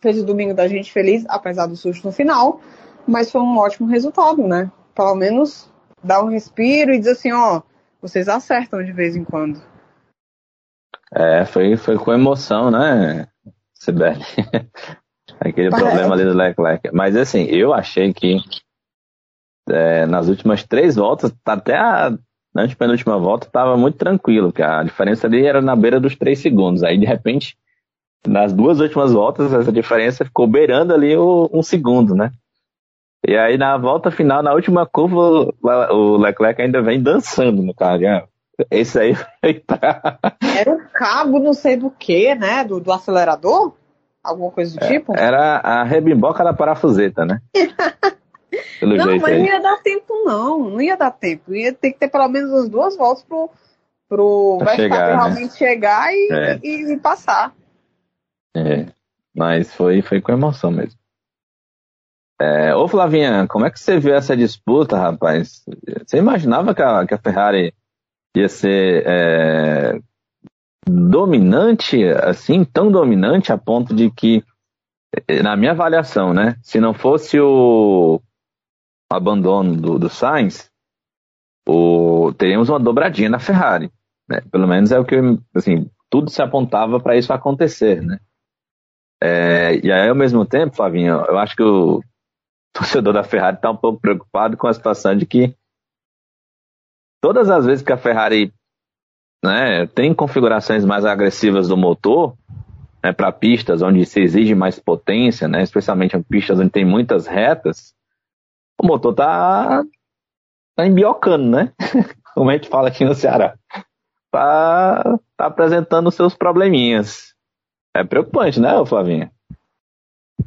Fez 0.02 0.20
o 0.20 0.26
domingo 0.26 0.54
da 0.54 0.68
gente 0.68 0.92
feliz, 0.92 1.24
apesar 1.30 1.68
do 1.68 1.76
susto 1.76 2.06
no 2.06 2.12
final. 2.12 2.60
Mas 3.08 3.32
foi 3.32 3.40
um 3.40 3.58
ótimo 3.58 3.88
resultado, 3.88 4.46
né? 4.48 4.70
Pelo 4.94 5.16
menos 5.16 5.72
dá 6.04 6.22
um 6.22 6.28
respiro 6.28 6.94
e 6.94 7.00
diz 7.00 7.08
assim, 7.08 7.32
ó, 7.32 7.62
vocês 8.02 8.28
acertam 8.28 8.84
de 8.84 8.92
vez 8.92 9.16
em 9.16 9.24
quando. 9.24 9.62
É, 11.14 11.46
foi, 11.46 11.78
foi 11.78 11.98
com 11.98 12.12
emoção, 12.12 12.72
né, 12.72 13.28
Sibeli? 13.74 14.24
Aquele 15.40 15.70
Parece. 15.70 15.88
problema 15.88 16.16
ali 16.16 16.24
do 16.24 16.34
Leclerc. 16.34 16.90
Mas 16.94 17.16
assim, 17.16 17.44
eu 17.46 17.74
achei 17.74 18.14
que 18.14 18.38
é, 19.70 20.06
nas 20.06 20.28
últimas 20.28 20.64
três 20.64 20.96
voltas, 20.96 21.34
tá 21.44 21.54
até 21.54 21.78
a 21.78 22.18
na 22.54 22.68
penúltima 22.76 23.18
volta 23.18 23.48
estava 23.48 23.78
muito 23.78 23.98
tranquilo, 23.98 24.52
que 24.52 24.62
a 24.62 24.84
diferença 24.84 25.28
ali 25.28 25.46
era 25.46 25.62
na 25.62 25.76
beira 25.76 26.00
dos 26.00 26.16
3 26.16 26.38
segundos. 26.38 26.84
Aí, 26.84 26.98
de 26.98 27.06
repente, 27.06 27.58
nas 28.28 28.54
duas 28.54 28.80
últimas 28.80 29.14
voltas, 29.14 29.54
essa 29.54 29.72
diferença 29.72 30.26
ficou 30.26 30.48
beirando 30.48 30.94
ali 30.94 31.16
o, 31.16 31.50
um 31.54 31.64
segundo, 31.64 32.14
né? 32.14 32.32
E 33.26 33.38
aí, 33.38 33.58
na 33.58 33.78
volta 33.78 34.12
final, 34.12 34.44
na 34.44 34.54
última 34.54 34.86
curva, 34.86 35.54
o 35.92 36.18
Leclerc 36.18 36.62
ainda 36.62 36.82
vem 36.82 37.02
dançando 37.02 37.62
no 37.62 37.74
carro. 37.74 38.28
Esse 38.70 39.00
aí 39.00 39.16
foi 39.40 39.54
pra... 39.56 40.20
Era 40.58 40.74
o 40.74 40.90
cabo, 40.94 41.40
não 41.40 41.54
sei 41.54 41.78
do 41.78 41.90
que, 41.90 42.36
né? 42.36 42.64
Do, 42.64 42.80
do 42.80 42.92
acelerador? 42.92 43.74
Alguma 44.24 44.52
coisa 44.52 44.78
do 44.78 44.84
é, 44.84 44.88
tipo? 44.88 45.18
Era 45.18 45.58
a 45.58 45.84
rebimboca 45.84 46.44
da 46.44 46.54
parafuseta, 46.54 47.26
né? 47.26 47.42
Pelo 48.80 48.98
não, 48.98 49.06
mas 49.06 49.24
aí. 49.24 49.40
não 49.40 49.46
ia 49.46 49.60
dar 49.62 49.78
tempo, 49.78 50.24
não. 50.26 50.70
Não 50.72 50.82
ia 50.82 50.98
dar 50.98 51.12
tempo. 51.12 51.54
Ia 51.54 51.74
ter 51.74 51.94
que 51.94 52.00
ter 52.00 52.10
pelo 52.10 52.28
menos 52.28 52.52
umas 52.52 52.70
duas 52.70 52.98
voltas 52.98 53.24
pro, 53.24 53.50
pro 54.10 54.58
Verstappen 54.60 54.90
chegar, 54.90 55.08
né? 55.08 55.16
realmente 55.16 55.58
chegar 55.58 56.14
e, 56.14 56.30
é. 56.32 56.60
e, 56.62 56.94
e, 56.94 56.98
passar. 56.98 57.54
É. 58.56 58.88
Mas 59.34 59.74
foi, 59.74 60.02
foi 60.02 60.20
com 60.20 60.34
emoção 60.34 60.72
mesmo. 60.72 61.00
É, 62.42 62.76
ô 62.76 62.88
Flavinha, 62.88 63.48
como 63.48 63.66
é 63.66 63.72
que 63.72 63.80
você 63.80 64.00
viu 64.00 64.16
essa 64.16 64.36
disputa, 64.36 64.98
rapaz? 64.98 65.64
Você 66.06 66.18
imaginava 66.18 66.74
que 66.74 66.82
a, 66.82 67.06
que 67.06 67.14
a 67.14 67.18
Ferrari 67.20 67.74
ia 68.36 68.50
ser 68.50 69.04
é, 69.06 70.00
dominante, 70.86 72.04
assim, 72.04 72.66
tão 72.66 72.92
dominante 72.92 73.52
a 73.54 73.58
ponto 73.58 73.94
de 73.94 74.10
que, 74.10 74.44
na 75.44 75.56
minha 75.56 75.72
avaliação, 75.72 76.34
né? 76.34 76.56
Se 76.64 76.80
não 76.80 76.94
fosse 76.94 77.40
o, 77.40 78.20
abandono 79.12 79.76
do, 79.76 80.00
do 80.00 80.10
Sainz, 80.10 80.72
o, 81.68 82.34
teríamos 82.38 82.70
uma 82.70 82.80
dobradinha 82.80 83.30
na 83.30 83.40
Ferrari. 83.40 83.92
Né? 84.28 84.42
Pelo 84.52 84.68
menos 84.68 84.92
é 84.92 85.00
o 85.00 85.06
que, 85.06 85.16
assim, 85.56 85.90
tudo 86.10 86.30
se 86.30 86.42
apontava 86.42 87.00
para 87.00 87.16
isso 87.18 87.32
acontecer, 87.32 88.02
né? 88.02 88.20
É, 89.24 89.80
e 89.86 89.92
aí, 89.92 90.10
ao 90.10 90.16
mesmo 90.16 90.46
tempo, 90.46 90.76
Flavinho, 90.76 91.14
eu 91.28 91.38
acho 91.38 91.56
que 91.56 91.62
o 91.62 92.02
torcedor 92.74 93.14
da 93.14 93.24
Ferrari 93.24 93.58
está 93.58 93.70
um 93.70 93.78
pouco 93.78 94.00
preocupado 94.00 94.58
com 94.58 94.68
a 94.68 94.74
situação 94.74 95.16
de 95.16 95.26
que 95.26 95.56
todas 97.22 97.50
as 97.50 97.66
vezes 97.66 97.84
que 97.84 97.94
a 97.94 97.98
Ferrari 97.98 98.52
né, 99.44 99.86
tem 99.88 100.14
configurações 100.14 100.84
mais 100.84 101.06
agressivas 101.06 101.68
do 101.68 101.78
motor, 101.78 102.36
né, 103.04 103.12
para 103.12 103.32
pistas 103.32 103.82
onde 103.82 104.06
se 104.06 104.22
exige 104.22 104.56
mais 104.56 104.80
potência, 104.80 105.48
né, 105.48 105.62
especialmente 105.62 106.18
em 106.18 106.24
pistas 106.24 106.60
onde 106.60 106.70
tem 106.70 106.86
muitas 106.86 107.28
retas, 107.28 107.94
o 108.82 108.88
motor 108.88 109.14
tá, 109.14 109.84
tá 110.76 110.86
embiocando, 110.86 111.50
né? 111.50 111.74
Como 112.34 112.50
a 112.50 112.54
gente 112.54 112.68
fala 112.68 112.88
aqui 112.88 113.06
no 113.06 113.14
Ceará. 113.14 113.56
Tá, 114.32 115.20
tá 115.38 115.46
apresentando 115.46 116.12
seus 116.12 116.36
probleminhas. 116.36 117.36
É 117.96 118.04
preocupante, 118.04 118.60
né, 118.60 118.70
Flavinha? 118.86 119.32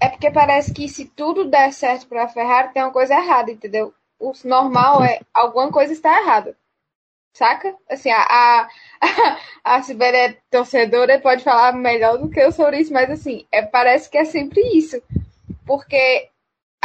É 0.00 0.08
porque 0.08 0.30
parece 0.30 0.72
que 0.72 0.88
se 0.88 1.06
tudo 1.06 1.44
der 1.44 1.72
certo 1.72 2.08
para 2.08 2.24
a 2.24 2.28
Ferrari, 2.28 2.72
tem 2.72 2.82
uma 2.82 2.90
coisa 2.90 3.14
errada, 3.14 3.52
entendeu? 3.52 3.94
O 4.18 4.32
normal 4.44 5.04
é 5.04 5.20
alguma 5.32 5.70
coisa 5.70 5.92
está 5.92 6.20
errada. 6.20 6.56
Saca? 7.32 7.74
Assim, 7.88 8.10
a, 8.10 8.22
a, 8.22 8.68
a 9.76 9.82
Sibeli 9.82 10.16
é 10.16 10.36
torcedora 10.50 11.20
pode 11.20 11.44
falar 11.44 11.72
melhor 11.72 12.16
do 12.16 12.30
que 12.30 12.40
eu 12.40 12.50
sobre 12.50 12.78
isso, 12.78 12.92
mas 12.92 13.10
assim, 13.10 13.44
é, 13.52 13.62
parece 13.62 14.08
que 14.08 14.18
é 14.18 14.24
sempre 14.24 14.60
isso. 14.76 15.00
Porque 15.66 16.30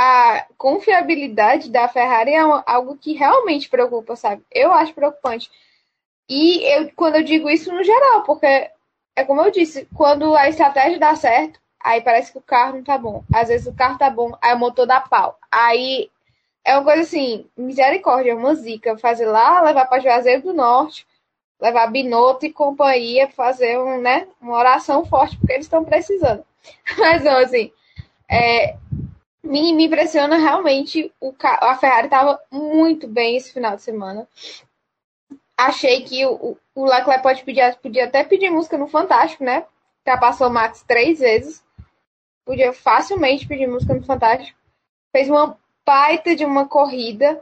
a 0.01 0.45
confiabilidade 0.57 1.69
da 1.69 1.85
Ferrari 1.89 2.31
é 2.31 2.39
algo 2.39 2.95
que 2.95 3.11
realmente 3.11 3.67
preocupa, 3.67 4.15
sabe? 4.15 4.41
Eu 4.49 4.71
acho 4.71 4.93
preocupante. 4.93 5.51
E 6.29 6.63
eu, 6.73 6.89
quando 6.95 7.15
eu 7.15 7.23
digo 7.23 7.49
isso 7.49 7.69
no 7.69 7.83
geral, 7.83 8.23
porque 8.23 8.45
é 9.13 9.25
como 9.25 9.41
eu 9.41 9.51
disse, 9.51 9.89
quando 9.93 10.37
a 10.37 10.47
estratégia 10.47 10.97
dá 10.97 11.13
certo, 11.17 11.59
aí 11.81 11.99
parece 11.99 12.31
que 12.31 12.37
o 12.37 12.41
carro 12.41 12.77
não 12.77 12.83
tá 12.83 12.97
bom. 12.97 13.25
Às 13.33 13.49
vezes 13.49 13.67
o 13.67 13.75
carro 13.75 13.97
tá 13.97 14.09
bom, 14.09 14.31
aí 14.41 14.53
o 14.53 14.57
motor 14.57 14.85
dá 14.87 15.01
pau. 15.01 15.37
Aí 15.51 16.09
é 16.63 16.75
uma 16.75 16.85
coisa 16.85 17.01
assim, 17.01 17.45
misericórdia, 17.57 18.37
uma 18.37 18.55
zica. 18.55 18.97
Fazer 18.97 19.25
lá, 19.25 19.59
levar 19.59 19.85
para 19.87 19.99
Juazeiro 19.99 20.43
do 20.43 20.53
Norte, 20.53 21.05
levar 21.59 21.87
Binotto 21.87 22.45
e 22.45 22.53
companhia, 22.53 23.27
fazer 23.27 23.77
um, 23.77 23.99
né, 23.99 24.29
uma 24.39 24.57
oração 24.57 25.03
forte, 25.05 25.37
porque 25.37 25.51
eles 25.51 25.65
estão 25.65 25.83
precisando. 25.83 26.45
Mas 26.97 27.21
não, 27.21 27.37
assim, 27.37 27.69
é, 28.29 28.77
me, 29.43 29.73
me 29.73 29.85
impressiona 29.85 30.37
realmente 30.37 31.11
o 31.19 31.33
a 31.41 31.75
Ferrari 31.75 32.07
estava 32.07 32.39
muito 32.51 33.07
bem 33.07 33.37
esse 33.37 33.53
final 33.53 33.75
de 33.75 33.81
semana. 33.81 34.27
Achei 35.57 36.01
que 36.01 36.25
o, 36.25 36.57
o 36.73 36.85
Leclerc 36.85 37.21
pode 37.21 37.43
pedir, 37.43 37.75
podia 37.77 38.05
até 38.05 38.23
pedir 38.23 38.49
música 38.49 38.77
no 38.77 38.87
Fantástico, 38.87 39.43
né? 39.43 39.65
Ultrapassou 39.99 40.47
o 40.47 40.53
Max 40.53 40.83
três 40.87 41.19
vezes. 41.19 41.63
Podia 42.45 42.71
facilmente 42.71 43.47
pedir 43.47 43.67
música 43.67 43.93
no 43.93 44.03
Fantástico. 44.03 44.57
Fez 45.11 45.29
uma 45.29 45.57
baita 45.85 46.35
de 46.35 46.45
uma 46.45 46.67
corrida. 46.67 47.41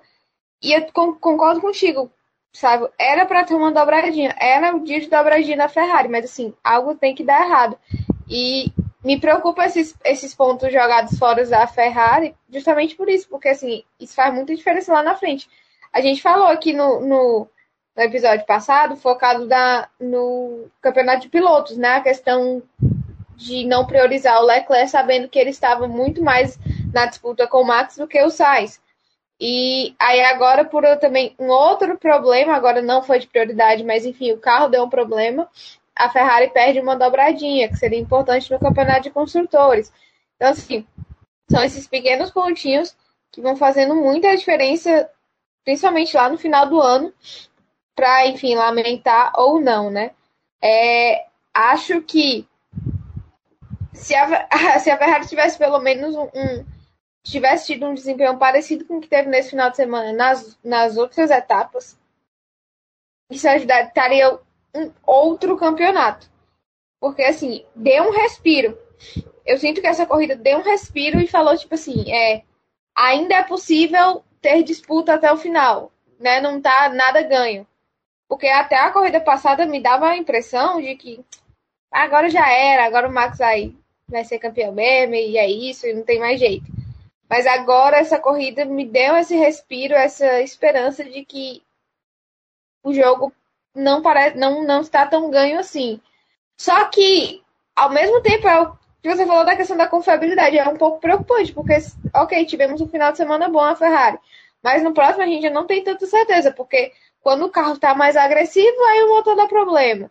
E 0.62 0.74
eu 0.74 0.88
concordo 0.92 1.62
contigo, 1.62 2.12
sabe? 2.52 2.90
Era 2.98 3.26
para 3.26 3.44
ter 3.44 3.54
uma 3.54 3.72
dobradinha. 3.72 4.36
Era 4.40 4.76
o 4.76 4.84
dia 4.84 5.00
de 5.00 5.08
dobradinha 5.08 5.58
da 5.58 5.70
Ferrari, 5.70 6.10
mas 6.10 6.26
assim, 6.26 6.54
algo 6.64 6.96
tem 6.96 7.14
que 7.14 7.24
dar 7.24 7.46
errado. 7.46 7.78
E 8.28 8.72
me 9.04 9.20
preocupa 9.20 9.66
esses, 9.66 9.96
esses 10.04 10.34
pontos 10.34 10.72
jogados 10.72 11.18
fora 11.18 11.46
da 11.46 11.68
Ferrari, 11.68 12.36
justamente 12.50 12.96
por 12.96 13.10
isso, 13.10 13.28
porque 13.30 13.50
assim, 13.50 13.84
isso 14.00 14.16
faz 14.16 14.34
muita 14.34 14.56
diferença 14.56 14.92
lá 14.94 15.04
na 15.04 15.16
frente. 15.16 15.48
A 15.94 16.02
gente 16.02 16.22
falou 16.22 16.48
aqui 16.48 16.74
no, 16.74 17.00
no, 17.02 17.48
no 17.96 18.04
episódio 18.04 18.46
passado, 18.46 18.96
focado 18.96 19.48
da, 19.48 19.88
no 20.00 20.70
campeonato 20.82 21.22
de 21.22 21.30
pilotos, 21.30 21.78
né? 21.78 21.96
A 21.96 22.02
questão 22.02 22.62
de 23.36 23.66
não 23.66 23.86
priorizar 23.86 24.42
o 24.42 24.46
Leclerc, 24.46 24.90
sabendo 24.90 25.30
que 25.30 25.38
ele 25.38 25.52
estava 25.52 25.88
muito 25.88 26.24
mais 26.24 26.60
na 26.92 27.06
disputa 27.06 27.48
com 27.48 27.62
o 27.62 27.66
Max 27.66 27.98
do 27.98 28.08
que 28.08 28.22
o 28.22 28.32
Sainz. 28.32 28.82
E 29.40 29.96
aí 30.00 30.22
agora, 30.22 30.66
por 30.66 30.84
também 30.98 31.36
um 31.38 31.50
outro 31.50 31.96
problema, 31.98 32.56
agora 32.56 32.82
não 32.82 33.04
foi 33.04 33.20
de 33.20 33.28
prioridade, 33.28 33.84
mas 33.84 34.06
enfim, 34.06 34.32
o 34.32 34.40
carro 34.40 34.68
deu 34.68 34.84
um 34.84 34.90
problema, 34.90 35.48
a 35.98 36.10
Ferrari 36.10 36.50
perde 36.50 36.80
uma 36.80 36.96
dobradinha, 36.96 37.68
que 37.68 37.76
seria 37.76 38.00
importante 38.00 38.52
no 38.52 38.60
campeonato 38.60 39.04
de 39.04 39.10
construtores. 39.12 39.92
Então, 40.36 40.50
assim, 40.50 40.86
são 41.50 41.64
esses 41.64 41.88
pequenos 41.88 42.32
pontinhos 42.32 42.96
que 43.32 43.42
vão 43.42 43.56
fazendo 43.56 43.96
muita 43.96 44.36
diferença, 44.36 45.10
principalmente 45.64 46.16
lá 46.16 46.30
no 46.30 46.38
final 46.38 46.68
do 46.68 46.80
ano, 46.80 47.14
para, 47.96 48.28
enfim, 48.28 48.56
lamentar 48.56 49.34
ou 49.36 49.60
não, 49.60 49.90
né? 49.90 50.12
É, 50.62 51.26
acho 51.54 52.02
que 52.02 52.48
se 53.94 54.16
a, 54.16 54.48
se 54.80 54.90
a 54.90 54.98
Ferrari 54.98 55.28
tivesse 55.28 55.58
pelo 55.58 55.80
menos 55.80 56.16
um, 56.16 56.26
um, 56.26 56.66
tivesse 57.24 57.74
tido 57.74 57.88
um 57.88 57.94
desempenho 57.94 58.38
parecido 58.38 58.86
com 58.86 58.98
o 58.98 59.02
que 59.02 59.08
teve 59.08 59.30
nesse 59.30 59.50
final 59.50 59.70
de 59.70 59.76
semana 59.76 60.14
nas, 60.14 60.58
nas 60.64 60.98
outras 60.98 61.32
etapas, 61.32 61.98
isso 63.30 63.48
ajudaria 63.50 64.40
um 64.78 64.92
outro 65.06 65.58
campeonato. 65.58 66.30
Porque, 67.00 67.24
assim, 67.24 67.66
deu 67.76 68.06
um 68.06 68.12
respiro. 68.12 68.78
Eu 69.46 69.58
sinto 69.58 69.82
que 69.82 69.88
essa 69.88 70.06
corrida 70.06 70.36
deu 70.36 70.60
um 70.60 70.64
respiro 70.64 71.20
e 71.20 71.28
falou, 71.28 71.58
tipo 71.58 71.76
assim, 71.76 72.12
é, 72.12 72.44
ainda 72.96 73.36
é 73.36 73.44
possível 73.44 74.24
ter 74.42 74.64
disputa 74.64 75.14
até 75.14 75.32
o 75.32 75.38
final, 75.38 75.92
né? 76.20 76.42
Não 76.42 76.62
tá 76.62 76.90
nada 76.90 77.22
ganho. 77.22 77.66
Porque 78.28 78.48
até 78.48 78.76
a 78.78 78.92
corrida 78.92 79.22
passada 79.22 79.66
me 79.66 79.82
dava 79.82 80.08
a 80.08 80.18
impressão 80.18 80.82
de 80.82 80.96
que 80.96 81.24
agora 81.92 82.30
já 82.30 82.52
era, 82.52 82.86
agora 82.86 83.08
o 83.08 83.14
Max 83.14 83.38
vai, 83.38 83.74
vai 84.08 84.26
ser 84.26 84.40
campeão 84.40 84.74
mesmo, 84.74 85.16
e 85.16 85.38
é 85.38 85.50
isso, 85.50 85.88
e 85.88 85.94
não 85.94 86.04
tem 86.04 86.20
mais 86.20 86.40
jeito. 86.40 86.66
Mas 87.30 87.46
agora 87.46 87.98
essa 87.98 88.20
corrida 88.20 88.66
me 88.66 88.86
deu 88.86 89.16
esse 89.16 89.36
respiro, 89.36 89.94
essa 89.94 90.42
esperança 90.42 91.04
de 91.04 91.24
que 91.26 91.64
o 92.84 92.94
jogo 92.94 93.34
não 93.78 94.02
parece, 94.02 94.38
não, 94.38 94.64
não 94.64 94.82
está 94.82 95.06
tão 95.06 95.30
ganho 95.30 95.60
assim. 95.60 96.02
Só 96.58 96.86
que, 96.86 97.42
ao 97.76 97.90
mesmo 97.90 98.22
tempo, 98.22 98.48
é 98.48 98.62
o 98.62 98.74
que 99.02 99.16
você 99.16 99.26
falou 99.26 99.46
da 99.46 99.56
questão 99.56 99.78
da 99.78 99.88
confiabilidade, 99.88 100.58
é 100.58 100.68
um 100.68 100.76
pouco 100.76 101.00
preocupante, 101.00 101.54
porque, 101.54 101.78
ok, 102.14 102.46
tivemos 102.46 102.82
um 102.82 102.88
final 102.88 103.12
de 103.12 103.18
semana 103.18 103.48
bom 103.48 103.62
a 103.62 103.76
Ferrari, 103.76 104.18
mas 104.62 104.84
no 104.84 104.94
próximo 104.94 105.24
a 105.24 105.28
gente 105.28 105.50
não 105.50 105.66
tem 105.66 105.84
tanta 105.84 106.06
certeza, 106.08 106.52
porque 106.52 106.92
quando 107.22 107.46
o 107.46 107.50
carro 107.50 107.74
está 107.74 107.94
mais 107.94 108.16
agressivo, 108.18 108.84
aí 108.90 109.04
o 109.04 109.10
motor 109.10 109.36
dá 109.36 109.48
problema. 109.48 110.10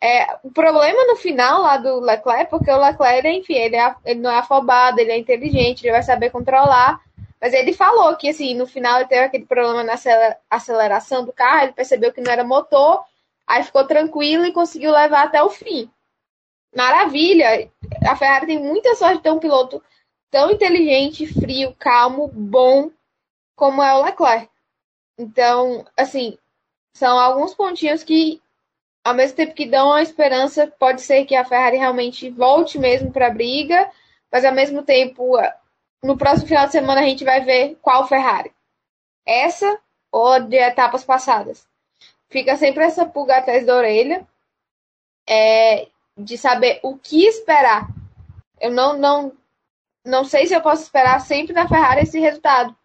É, 0.00 0.36
o 0.42 0.50
problema 0.50 1.06
no 1.06 1.16
final 1.16 1.62
lá 1.62 1.78
do 1.78 2.00
Leclerc, 2.00 2.50
porque 2.50 2.70
o 2.70 2.76
Leclerc, 2.76 3.26
enfim, 3.26 3.54
ele, 3.54 3.76
é, 3.76 3.94
ele 4.04 4.20
não 4.20 4.30
é 4.30 4.38
afobado, 4.38 5.00
ele 5.00 5.12
é 5.12 5.18
inteligente, 5.18 5.82
ele 5.82 5.92
vai 5.92 6.02
saber 6.02 6.30
controlar. 6.30 7.00
Mas 7.44 7.52
ele 7.52 7.74
falou 7.74 8.16
que, 8.16 8.30
assim, 8.30 8.54
no 8.54 8.66
final 8.66 9.00
ele 9.00 9.08
teve 9.08 9.22
aquele 9.22 9.44
problema 9.44 9.84
na 9.84 9.96
aceleração 10.48 11.26
do 11.26 11.30
carro, 11.30 11.64
ele 11.64 11.72
percebeu 11.74 12.10
que 12.10 12.22
não 12.22 12.32
era 12.32 12.42
motor, 12.42 13.04
aí 13.46 13.62
ficou 13.62 13.86
tranquilo 13.86 14.46
e 14.46 14.52
conseguiu 14.52 14.90
levar 14.90 15.24
até 15.24 15.42
o 15.42 15.50
fim. 15.50 15.90
Maravilha! 16.74 17.70
A 18.08 18.16
Ferrari 18.16 18.46
tem 18.46 18.58
muita 18.58 18.94
sorte 18.94 19.18
de 19.18 19.24
ter 19.24 19.30
um 19.30 19.38
piloto 19.38 19.84
tão 20.30 20.50
inteligente, 20.50 21.26
frio, 21.26 21.76
calmo, 21.78 22.28
bom 22.28 22.90
como 23.54 23.82
é 23.82 23.92
o 23.92 24.02
Leclerc. 24.02 24.48
Então, 25.18 25.84
assim, 25.98 26.38
são 26.96 27.18
alguns 27.18 27.52
pontinhos 27.52 28.02
que, 28.02 28.40
ao 29.04 29.12
mesmo 29.12 29.36
tempo 29.36 29.54
que 29.54 29.66
dão 29.66 29.92
a 29.92 30.00
esperança, 30.00 30.66
pode 30.78 31.02
ser 31.02 31.26
que 31.26 31.36
a 31.36 31.44
Ferrari 31.44 31.76
realmente 31.76 32.30
volte 32.30 32.78
mesmo 32.78 33.12
para 33.12 33.26
a 33.26 33.30
briga, 33.30 33.92
mas 34.32 34.46
ao 34.46 34.54
mesmo 34.54 34.82
tempo 34.82 35.36
no 36.02 36.18
próximo 36.18 36.48
final 36.48 36.66
de 36.66 36.72
semana 36.72 37.00
a 37.00 37.04
gente 37.04 37.24
vai 37.24 37.40
ver 37.40 37.78
qual 37.80 38.06
Ferrari. 38.06 38.52
Essa 39.26 39.80
ou 40.12 40.38
de 40.40 40.56
etapas 40.56 41.02
passadas. 41.02 41.66
Fica 42.28 42.56
sempre 42.56 42.84
essa 42.84 43.06
pulga 43.06 43.38
atrás 43.38 43.66
da 43.66 43.74
orelha 43.74 44.26
é, 45.28 45.88
de 46.16 46.36
saber 46.36 46.78
o 46.82 46.96
que 46.96 47.24
esperar. 47.24 47.88
Eu 48.60 48.70
não, 48.70 48.96
não, 48.98 49.32
não 50.04 50.24
sei 50.24 50.46
se 50.46 50.54
eu 50.54 50.60
posso 50.60 50.82
esperar 50.82 51.20
sempre 51.20 51.52
na 51.52 51.68
Ferrari 51.68 52.02
esse 52.02 52.20
resultado. 52.20 52.76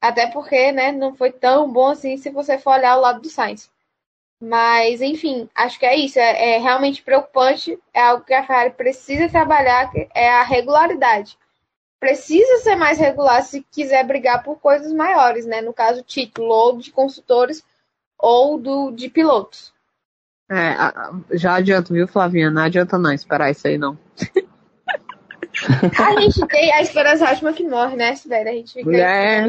Até 0.00 0.26
porque 0.26 0.72
né, 0.72 0.92
não 0.92 1.14
foi 1.14 1.30
tão 1.30 1.70
bom 1.70 1.88
assim 1.88 2.16
se 2.16 2.30
você 2.30 2.58
for 2.58 2.74
olhar 2.74 2.96
o 2.96 3.00
lado 3.00 3.20
do 3.20 3.28
Sainz. 3.28 3.70
Mas, 4.40 5.00
enfim, 5.00 5.48
acho 5.54 5.78
que 5.78 5.86
é 5.86 5.96
isso. 5.96 6.18
É, 6.18 6.56
é 6.56 6.58
realmente 6.58 7.02
preocupante. 7.02 7.78
É 7.92 8.00
algo 8.00 8.24
que 8.24 8.34
a 8.34 8.46
Ferrari 8.46 8.70
precisa 8.70 9.28
trabalhar, 9.28 9.90
é 10.14 10.30
a 10.30 10.42
regularidade 10.42 11.38
precisa 12.04 12.58
ser 12.58 12.76
mais 12.76 12.98
regular 12.98 13.42
se 13.42 13.64
quiser 13.72 14.06
brigar 14.06 14.42
por 14.42 14.60
coisas 14.60 14.92
maiores, 14.92 15.46
né? 15.46 15.62
No 15.62 15.72
caso, 15.72 16.02
título 16.02 16.48
ou 16.52 16.76
de 16.76 16.92
consultores 16.92 17.64
ou 18.18 18.58
do 18.58 18.90
de 18.90 19.08
pilotos. 19.08 19.72
É, 20.50 20.76
já 21.38 21.54
adianto, 21.54 21.94
viu, 21.94 22.06
Flavinha? 22.06 22.50
Não 22.50 22.60
adianta 22.60 22.98
não 22.98 23.10
esperar 23.10 23.50
isso 23.50 23.66
aí, 23.66 23.78
não. 23.78 23.98
a 25.98 26.20
gente 26.20 26.46
tem 26.46 26.74
a 26.74 26.82
esperança 26.82 27.30
ótima 27.30 27.54
que 27.54 27.64
morre, 27.64 27.96
né, 27.96 28.14
Sibéria? 28.14 28.52
A 28.52 28.54
gente 28.54 28.74
fica 28.74 28.96
é, 28.98 29.48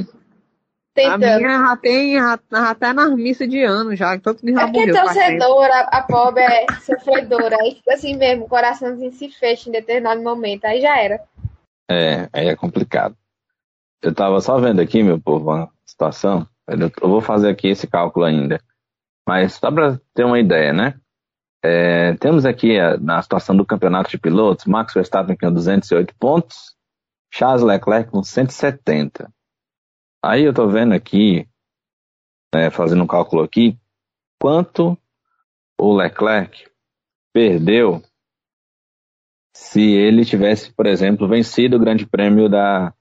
tentando. 0.93 1.25
A 1.25 1.37
minha 1.37 1.59
já 1.59 1.75
tem, 1.75 2.15
já, 2.15 2.39
já 2.49 2.75
tá 2.75 2.93
na 2.93 3.09
missa 3.09 3.45
de 3.45 3.61
ano 3.63 3.93
já, 3.97 4.17
tanto 4.17 4.45
de 4.45 4.53
já 4.53 4.61
É 4.61 4.71
porque 4.71 4.93
torcedora, 4.93 5.73
a, 5.73 5.97
a 5.97 6.01
pobre 6.03 6.41
é 6.41 6.65
sofredora, 6.79 7.57
aí 7.59 7.75
fica 7.75 7.95
assim 7.95 8.15
mesmo, 8.15 8.45
o 8.45 8.49
coraçãozinho 8.49 9.11
se 9.11 9.27
fecha 9.29 9.67
em 9.67 9.73
determinado 9.73 10.21
momento, 10.21 10.63
aí 10.63 10.79
já 10.79 10.97
era. 10.97 11.21
É, 11.89 12.29
aí 12.33 12.47
é 12.47 12.55
complicado. 12.55 13.15
Eu 14.01 14.13
tava 14.13 14.39
só 14.41 14.57
vendo 14.59 14.81
aqui, 14.81 15.01
meu 15.03 15.19
povo, 15.19 15.51
a 15.51 15.69
situação. 15.85 16.47
Eu 16.67 17.09
vou 17.09 17.21
fazer 17.21 17.49
aqui 17.49 17.69
esse 17.69 17.87
cálculo 17.87 18.25
ainda. 18.25 18.59
Mas 19.27 19.53
só 19.53 19.71
para 19.71 19.99
ter 20.13 20.23
uma 20.23 20.39
ideia, 20.39 20.71
né? 20.71 20.99
É, 21.63 22.13
temos 22.17 22.45
aqui 22.45 22.79
a, 22.79 22.97
na 22.97 23.21
situação 23.21 23.57
do 23.57 23.65
campeonato 23.65 24.11
de 24.11 24.19
pilotos, 24.19 24.65
Max 24.65 24.93
Verstappen 24.93 25.35
com 25.35 25.51
208 25.51 26.13
pontos, 26.19 26.75
Charles 27.33 27.63
Leclerc 27.63 28.11
com 28.11 28.21
170. 28.21 29.33
Aí 30.23 30.43
eu 30.43 30.53
tô 30.53 30.67
vendo 30.67 30.93
aqui, 30.93 31.47
né, 32.53 32.69
fazendo 32.69 33.03
um 33.03 33.07
cálculo 33.07 33.41
aqui, 33.41 33.75
quanto 34.39 34.95
o 35.79 35.95
Leclerc 35.95 36.69
perdeu 37.33 38.03
se 39.55 39.81
ele 39.81 40.25
tivesse, 40.25 40.69
por 40.73 40.85
exemplo, 40.85 41.29
vencido 41.29 41.77
o 41.77 41.79
Grande 41.79 42.05
Prêmio 42.05 42.49
da. 42.49 42.93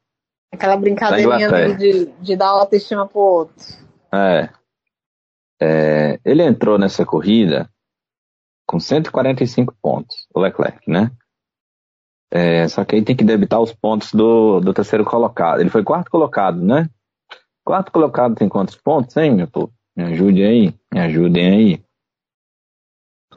Aquela 0.53 0.77
brincadeirinha 0.77 1.77
de, 1.77 2.07
de 2.07 2.37
dar 2.37 2.51
autoestima 2.51 3.09
pro 3.09 3.21
outro. 3.21 3.65
É. 4.13 4.49
é. 5.61 6.21
Ele 6.25 6.45
entrou 6.45 6.79
nessa 6.79 7.05
corrida 7.05 7.69
com 8.69 8.79
145 8.79 9.75
pontos, 9.83 10.29
o 10.33 10.39
Leclerc, 10.39 10.89
né? 10.89 11.11
É, 12.31 12.69
só 12.69 12.85
que 12.85 12.95
aí 12.95 13.03
tem 13.03 13.17
que 13.17 13.25
debitar 13.25 13.61
os 13.61 13.73
pontos 13.73 14.13
do, 14.13 14.61
do 14.61 14.73
terceiro 14.73 15.05
colocado. 15.05 15.61
Ele 15.61 15.71
foi 15.71 15.83
quarto 15.83 16.09
colocado, 16.09 16.63
né? 16.63 16.89
Quarto 17.65 17.91
colocado 17.91 18.37
tem 18.37 18.49
quantos 18.49 18.77
pontos, 18.77 19.17
hein, 19.17 19.35
meu 19.35 19.49
povo? 19.49 19.73
Me 19.97 20.05
ajudem 20.05 20.45
aí, 20.45 20.75
me 20.93 21.01
ajudem 21.01 21.49
aí. 21.49 21.85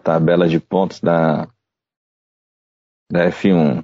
Tabela 0.03 0.47
de 0.47 0.59
pontos 0.59 1.01
da, 1.01 1.47
da 3.11 3.29
F1. 3.29 3.83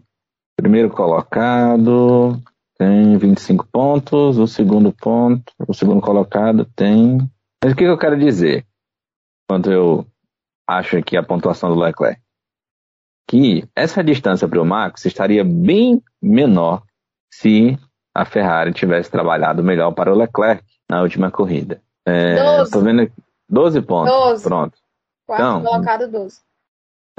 Primeiro 0.56 0.90
colocado 0.90 2.42
tem 2.78 3.18
25 3.18 3.68
pontos, 3.72 4.38
o 4.38 4.48
segundo 4.48 4.92
ponto, 4.92 5.54
o 5.68 5.74
segundo 5.74 6.02
colocado 6.02 6.66
tem. 6.76 7.18
Mas 7.64 7.74
o 7.74 7.76
que 7.76 7.84
eu 7.84 7.98
quero 7.98 8.18
dizer? 8.18 8.66
Quando 9.50 9.72
eu 9.72 10.06
acho 10.68 10.98
aqui 10.98 11.18
a 11.18 11.24
pontuação 11.24 11.74
do 11.74 11.80
Leclerc? 11.80 12.22
Que 13.28 13.68
essa 13.76 14.04
distância 14.04 14.48
para 14.48 14.62
o 14.62 14.66
Max 14.66 15.06
estaria 15.06 15.44
bem 15.44 16.02
menor 16.22 16.84
se 17.34 17.78
a 18.14 18.26
Ferrari 18.26 18.74
tivesse 18.74 19.10
trabalhado 19.10 19.64
melhor 19.64 19.92
para 19.92 20.14
o 20.14 20.18
Leclerc 20.18 20.64
na 20.90 21.02
última 21.02 21.32
corrida. 21.32 21.82
É, 22.06 22.58
12. 22.58 22.72
Tô 22.72 22.82
vendo 22.82 23.02
aqui, 23.02 23.24
12 23.50 23.82
pontos. 23.82 24.14
12. 24.14 24.44
Pronto. 24.44 24.78
Quarto 25.26 25.42
Então, 25.42 25.64
colocado 25.64 26.12
12. 26.12 26.42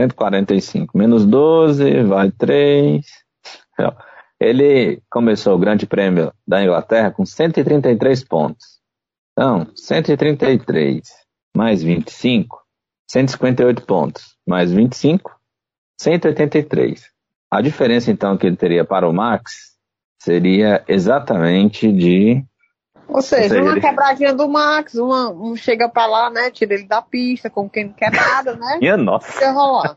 145 0.00 0.96
menos 0.96 1.24
12, 1.24 2.02
vai 2.04 2.30
3. 2.30 3.04
Ele 4.40 5.00
começou 5.10 5.54
o 5.54 5.58
Grande 5.58 5.86
Prêmio 5.86 6.32
da 6.46 6.62
Inglaterra 6.62 7.10
com 7.10 7.24
133 7.24 8.24
pontos. 8.24 8.80
Então, 9.32 9.66
133 9.74 11.24
mais 11.56 11.82
25, 11.82 12.60
158 13.08 13.82
pontos. 13.82 14.36
Mais 14.46 14.72
25, 14.72 15.30
183. 16.00 17.10
A 17.50 17.60
diferença, 17.60 18.10
então, 18.10 18.36
que 18.36 18.46
ele 18.46 18.56
teria 18.56 18.84
para 18.84 19.08
o 19.08 19.12
Max 19.12 19.74
seria 20.20 20.84
exatamente 20.88 21.90
de. 21.92 22.44
Ou 23.08 23.22
seja, 23.22 23.48
seja, 23.50 23.62
uma 23.62 23.72
ele- 23.72 23.80
quebradinha 23.80 24.32
do 24.34 24.48
Max, 24.48 24.94
uma, 24.94 25.30
um 25.30 25.54
chega 25.56 25.88
pra 25.88 26.06
lá, 26.06 26.30
né? 26.30 26.50
Tira 26.50 26.74
ele 26.74 26.84
da 26.86 27.02
pista, 27.02 27.50
como 27.50 27.68
quem 27.70 27.84
não 27.86 27.92
quer 27.92 28.10
nada, 28.10 28.54
né? 28.56 28.78
Minha 28.80 28.96
nossa! 28.96 29.42
Ia 29.42 29.52
rolar. 29.52 29.96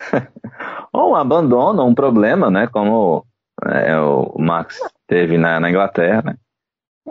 Ou 0.92 1.12
um 1.12 1.16
abandono, 1.16 1.84
um 1.84 1.94
problema, 1.94 2.50
né? 2.50 2.66
Como 2.66 3.24
é, 3.64 3.98
o 3.98 4.36
Max 4.38 4.80
teve 5.06 5.38
na, 5.38 5.60
na 5.60 5.70
Inglaterra, 5.70 6.22
né? 6.22 6.36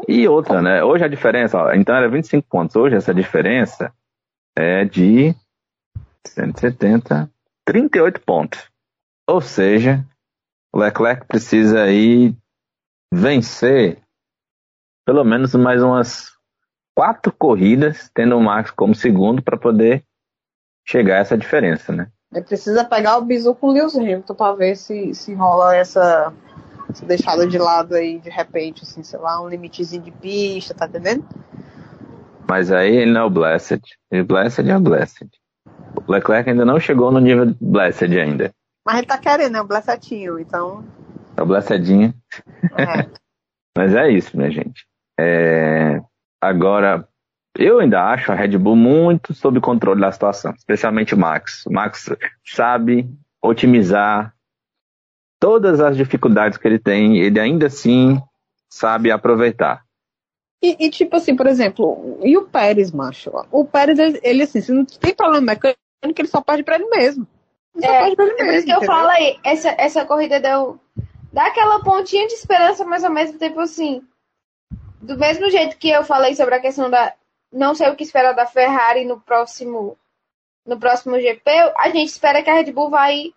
E 0.08 0.28
outra, 0.28 0.62
né? 0.62 0.84
Hoje 0.84 1.04
a 1.04 1.08
diferença, 1.08 1.58
ó, 1.58 1.74
então 1.74 1.96
era 1.96 2.10
25 2.10 2.48
pontos. 2.48 2.76
Hoje 2.76 2.96
essa 2.96 3.14
diferença 3.14 3.94
é 4.56 4.86
de 4.86 5.36
170, 6.28 7.30
38 7.66 8.22
pontos. 8.22 8.70
Ou 9.28 9.42
seja, 9.42 10.06
o 10.74 10.80
Leclerc 10.80 11.26
precisa 11.28 11.84
aí 11.84 12.34
vencer 13.14 14.02
pelo 15.12 15.26
menos 15.26 15.54
mais 15.56 15.84
umas 15.84 16.32
quatro 16.96 17.34
corridas, 17.34 18.10
tendo 18.14 18.38
o 18.38 18.42
Max 18.42 18.72
como 18.72 18.96
segundo 18.96 19.42
para 19.42 19.58
poder 19.58 20.06
chegar 20.88 21.18
a 21.18 21.20
essa 21.20 21.38
diferença, 21.38 21.92
né? 21.92 22.08
Ele 22.34 22.46
precisa 22.46 22.86
pegar 22.86 23.18
o 23.18 23.26
bizu 23.26 23.54
com 23.54 23.68
o 23.68 23.72
Lewis 23.74 23.94
Hamilton 23.94 24.34
pra 24.34 24.54
ver 24.54 24.78
se, 24.78 25.14
se 25.14 25.34
rola 25.34 25.76
essa, 25.76 26.32
essa 26.90 27.06
deixada 27.06 27.46
de 27.46 27.58
lado 27.58 27.94
aí, 27.94 28.20
de 28.20 28.30
repente, 28.30 28.84
assim, 28.84 29.04
sei 29.04 29.20
lá, 29.20 29.42
um 29.42 29.50
limitezinho 29.50 30.02
de 30.02 30.12
pista, 30.12 30.74
tá 30.74 30.88
entendendo? 30.88 31.26
Mas 32.48 32.72
aí 32.72 32.96
ele 32.96 33.12
não 33.12 33.22
é 33.22 33.26
o 33.26 33.30
Blessed. 33.30 33.82
E 34.14 34.22
o 34.22 34.26
Blessed 34.26 34.66
é 34.66 34.78
o 34.78 34.80
Blessed. 34.80 35.30
O 36.08 36.10
Leclerc 36.10 36.50
ainda 36.50 36.64
não 36.64 36.80
chegou 36.80 37.12
no 37.12 37.20
nível 37.20 37.54
Blessed 37.60 38.18
ainda. 38.18 38.54
Mas 38.86 39.00
ele 39.00 39.08
tá 39.08 39.18
querendo, 39.18 39.52
né? 39.52 39.62
O 39.62 39.68
Blessetinho, 39.68 40.40
então. 40.40 40.86
É 41.36 41.42
o 41.42 41.46
Blessedinho. 41.46 42.14
É. 42.78 43.10
Mas 43.78 43.94
é 43.94 44.10
isso, 44.10 44.36
minha 44.38 44.50
gente. 44.50 44.86
É, 45.22 46.02
Agora, 46.42 47.08
eu 47.56 47.80
ainda 47.80 48.04
acho 48.04 48.32
a 48.32 48.36
Red 48.36 48.58
Bull 48.58 48.76
muito 48.76 49.32
sob 49.34 49.62
controle 49.62 50.02
da 50.02 50.12
situação, 50.12 50.54
especialmente 50.58 51.14
o 51.14 51.18
Max. 51.18 51.64
O 51.68 51.72
Max 51.72 52.10
sabe 52.44 53.08
otimizar 53.44 54.34
todas 55.40 55.80
as 55.80 55.96
dificuldades 55.96 56.58
que 56.58 56.68
ele 56.68 56.80
tem, 56.80 57.20
ele 57.20 57.40
ainda 57.40 57.68
assim 57.68 58.20
sabe 58.68 59.12
aproveitar. 59.12 59.84
E, 60.64 60.86
e, 60.88 60.90
tipo 60.90 61.16
assim, 61.16 61.36
por 61.36 61.46
exemplo, 61.48 62.20
e 62.24 62.38
o 62.38 62.46
Pérez, 62.46 62.92
macho? 62.92 63.32
O 63.52 63.66
Pérez, 63.66 63.98
ele, 64.00 64.20
ele, 64.24 64.44
assim, 64.44 64.62
se 64.62 64.72
não 64.72 64.86
tem 64.86 65.14
problema 65.14 65.46
mecânico, 65.48 65.78
ele 66.04 66.28
só 66.28 66.42
perde 66.42 66.64
pra 66.64 66.76
ele 66.76 66.86
mesmo. 66.90 67.28
Ele 67.76 67.86
só 67.86 67.92
É, 67.92 68.00
perde 68.02 68.16
pra 68.16 68.26
ele 68.26 68.34
É 68.34 68.38
por 68.38 68.46
mesmo. 68.46 68.58
isso 68.58 68.66
que 68.68 68.74
eu 68.74 68.82
falo 68.84 69.10
aí, 69.10 69.40
essa, 69.44 69.76
essa 69.78 70.06
corrida 70.06 70.40
deu. 70.40 70.80
Dá 71.34 71.48
aquela 71.48 71.84
pontinha 71.84 72.28
de 72.28 72.34
esperança, 72.34 72.84
mas 72.86 73.04
ao 73.04 73.12
mesmo 73.12 73.38
tempo 73.40 73.60
assim. 73.60 74.02
Do 75.02 75.18
mesmo 75.18 75.50
jeito 75.50 75.78
que 75.78 75.90
eu 75.90 76.04
falei 76.04 76.36
sobre 76.36 76.56
a 76.56 76.60
questão 76.60 76.90
da. 76.90 77.14
Não 77.52 77.74
sei 77.76 77.90
o 77.90 77.96
que 77.96 78.04
esperar 78.04 78.34
da 78.34 78.46
Ferrari 78.46 79.04
no 79.06 79.20
próximo. 79.20 79.98
No 80.66 80.80
próximo 80.80 81.20
GP, 81.20 81.50
a 81.76 81.90
gente 81.90 82.10
espera 82.10 82.44
que 82.44 82.50
a 82.50 82.54
Red 82.54 82.72
Bull 82.72 82.90
vai 82.92 83.34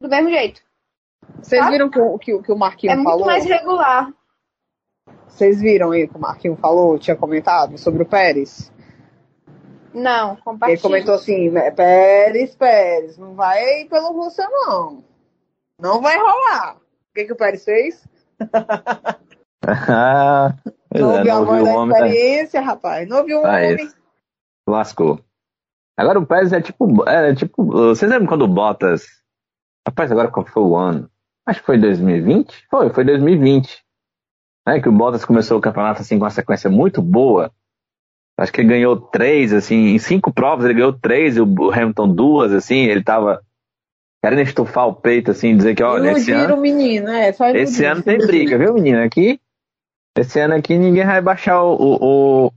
do 0.00 0.08
mesmo 0.08 0.30
jeito. 0.30 0.62
Vocês 1.42 1.66
viram 1.68 1.90
que 1.90 1.98
o 1.98 2.16
que, 2.18 2.32
o- 2.32 2.42
que 2.42 2.52
o 2.52 2.56
Marquinhos 2.56 2.92
é 2.92 2.96
muito 2.96 3.10
falou? 3.10 3.26
mais 3.26 3.44
regular. 3.44 4.12
Vocês 5.26 5.60
viram 5.60 5.90
aí 5.90 6.06
que 6.06 6.16
o 6.16 6.20
Marquinhos 6.20 6.60
falou, 6.60 6.96
tinha 6.98 7.16
comentado 7.16 7.76
sobre 7.76 8.04
o 8.04 8.06
Pérez? 8.06 8.72
Não, 9.92 10.34
Ele 10.34 10.42
compartilha. 10.42 10.80
comentou 10.80 11.14
assim, 11.14 11.50
né, 11.50 11.72
Pérez, 11.72 12.54
Pérez, 12.54 13.18
não 13.18 13.34
vai 13.34 13.84
pelo 13.86 14.12
Rússia, 14.12 14.46
não. 14.48 15.02
Não 15.80 16.00
vai 16.00 16.16
rolar. 16.16 16.76
O 16.76 17.14
que, 17.14 17.24
que 17.24 17.32
o 17.32 17.36
Pérez 17.36 17.64
fez? 17.64 18.06
Pois 20.90 21.02
não 21.04 21.12
é, 21.12 21.18
ouviu 21.18 21.32
a 21.32 21.40
voz 21.44 21.64
da 21.64 21.70
homem, 21.70 22.00
né? 22.00 22.08
experiência, 22.08 22.60
rapaz. 22.60 23.08
Não 23.08 23.18
ouviu 23.18 23.40
o 23.40 23.46
Ah, 23.46 23.56
homem. 23.56 23.84
isso. 23.84 23.96
lascou. 24.68 25.20
Agora 25.96 26.18
o 26.18 26.26
Pérez 26.26 26.52
é 26.52 26.60
tipo, 26.60 27.08
é 27.08 27.34
tipo, 27.34 27.64
vocês 27.64 28.10
lembram 28.10 28.26
quando 28.26 28.42
o 28.42 28.48
Bottas, 28.48 29.04
rapaz, 29.86 30.10
agora 30.10 30.30
qual 30.30 30.46
foi 30.46 30.62
o 30.62 30.76
ano? 30.76 31.10
Acho 31.46 31.60
que 31.60 31.66
foi 31.66 31.78
2020? 31.78 32.66
Foi, 32.70 32.90
foi 32.90 33.04
2020. 33.04 33.82
Né, 34.66 34.80
que 34.80 34.88
o 34.88 34.92
Bottas 34.92 35.24
começou 35.24 35.58
o 35.58 35.60
campeonato 35.60 36.00
assim 36.00 36.18
com 36.18 36.24
uma 36.24 36.30
sequência 36.30 36.70
muito 36.70 37.02
boa. 37.02 37.52
Acho 38.38 38.52
que 38.52 38.62
ele 38.62 38.68
ganhou 38.68 38.96
três, 38.96 39.52
assim, 39.52 39.88
em 39.88 39.98
cinco 39.98 40.32
provas 40.32 40.64
ele 40.64 40.74
ganhou 40.74 40.92
três, 40.94 41.36
e 41.36 41.40
o 41.40 41.70
Hamilton 41.70 42.08
duas, 42.14 42.52
assim, 42.52 42.84
ele 42.84 43.04
tava 43.04 43.42
querendo 44.22 44.40
estufar 44.42 44.86
o 44.88 44.94
peito, 44.94 45.30
assim, 45.30 45.54
dizer 45.56 45.74
que, 45.74 45.82
olha, 45.82 46.12
esse 46.12 46.32
ano, 46.32 46.54
o 46.54 46.60
menino, 46.60 47.08
é. 47.10 47.32
Só 47.32 47.48
esse 47.48 47.84
ano 47.84 48.02
tem 48.02 48.16
briga, 48.18 48.56
viu, 48.56 48.72
menino? 48.72 49.02
Aqui, 49.02 49.38
esse 50.20 50.40
ano 50.40 50.54
aqui 50.54 50.76
ninguém 50.78 51.04
vai 51.06 51.20
baixar 51.20 51.62
o, 51.62 51.74
o- 51.74 52.46
o- 52.46 52.52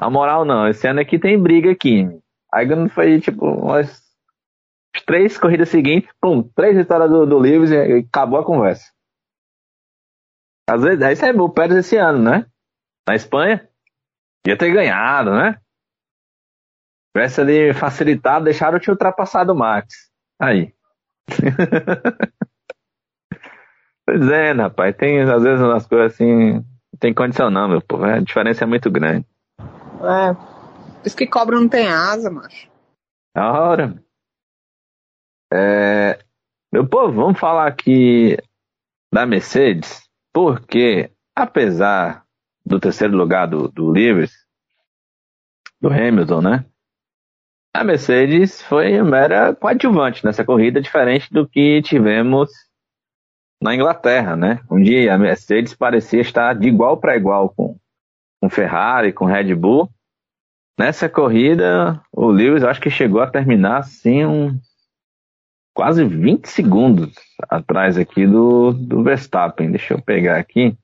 a 0.00 0.10
moral, 0.10 0.44
não. 0.44 0.68
Esse 0.68 0.86
ano 0.86 1.00
aqui 1.00 1.18
tem 1.18 1.40
briga 1.40 1.70
aqui. 1.70 2.06
Aí 2.52 2.66
quando 2.66 2.88
foi, 2.90 3.20
tipo, 3.20 3.46
umas 3.46 4.02
três 5.06 5.38
corridas 5.38 5.68
seguintes, 5.68 6.10
pum, 6.20 6.42
três 6.42 6.76
vitórias 6.76 7.10
do, 7.10 7.26
do 7.26 7.38
Lewis 7.38 7.70
e, 7.70 7.98
acabou 8.08 8.38
a 8.40 8.44
conversa. 8.44 8.90
Às 10.68 10.82
vezes, 10.82 11.02
aí 11.02 11.16
saiu 11.16 11.40
o 11.40 11.50
Pérez 11.50 11.78
esse 11.78 11.96
ano, 11.96 12.18
né? 12.22 12.46
Na 13.08 13.14
Espanha. 13.14 13.66
Ia 14.46 14.56
ter 14.56 14.70
ganhado, 14.72 15.30
né? 15.32 15.58
Tivesse 17.14 17.40
ali 17.40 17.74
facilitado, 17.74 18.44
deixaram 18.44 18.78
te 18.78 18.90
ultrapassar 18.90 19.44
do 19.44 19.54
Max. 19.54 20.10
Aí. 20.40 20.72
pois 24.06 24.28
é, 24.30 24.54
né, 24.54 24.62
rapaz. 24.64 24.96
Tem, 24.96 25.20
às 25.22 25.42
vezes, 25.42 25.60
umas 25.60 25.86
coisas 25.86 26.12
assim. 26.14 26.64
Não 26.98 27.00
tem 27.00 27.14
condição, 27.14 27.48
não, 27.48 27.68
meu 27.68 27.80
povo. 27.80 28.04
A 28.04 28.18
diferença 28.18 28.64
é 28.64 28.66
muito 28.66 28.90
grande. 28.90 29.24
É. 29.60 30.34
Por 30.34 31.06
isso 31.06 31.16
que 31.16 31.28
cobra 31.28 31.54
não 31.54 31.68
tem 31.68 31.86
asa, 31.86 32.28
macho. 32.28 32.68
Da 33.32 33.52
hora. 33.52 34.02
É, 35.52 36.18
meu 36.72 36.88
povo, 36.88 37.12
vamos 37.12 37.38
falar 37.38 37.68
aqui 37.68 38.36
da 39.12 39.24
Mercedes, 39.24 40.02
porque 40.34 41.12
apesar 41.36 42.24
do 42.66 42.80
terceiro 42.80 43.16
lugar 43.16 43.46
do, 43.46 43.68
do 43.68 43.90
Lewis, 43.90 44.32
do 45.80 45.88
Hamilton, 45.88 46.42
né? 46.42 46.64
A 47.72 47.84
Mercedes 47.84 48.60
foi 48.60 49.00
mera 49.02 49.54
coadjuvante 49.54 50.24
nessa 50.24 50.44
corrida, 50.44 50.80
diferente 50.80 51.32
do 51.32 51.48
que 51.48 51.80
tivemos 51.80 52.50
na 53.60 53.74
Inglaterra, 53.74 54.36
né? 54.36 54.60
Um 54.70 54.82
dia 54.82 55.12
a 55.12 55.18
Mercedes 55.18 55.74
parecia 55.74 56.20
estar 56.20 56.54
de 56.54 56.68
igual 56.68 56.96
para 56.96 57.16
igual 57.16 57.50
com, 57.50 57.76
com 58.40 58.48
Ferrari, 58.48 59.12
com 59.12 59.24
Red 59.24 59.54
Bull. 59.54 59.90
Nessa 60.78 61.08
corrida, 61.08 62.00
o 62.12 62.26
Lewis 62.26 62.62
acho 62.62 62.80
que 62.80 62.88
chegou 62.88 63.20
a 63.20 63.30
terminar 63.30 63.78
assim 63.78 64.24
um 64.24 64.58
quase 65.74 66.04
20 66.04 66.48
segundos 66.48 67.14
atrás 67.48 67.98
aqui 67.98 68.26
do, 68.26 68.72
do 68.72 69.02
Verstappen. 69.02 69.70
Deixa 69.70 69.94
eu 69.94 70.02
pegar 70.02 70.36
aqui. 70.38 70.76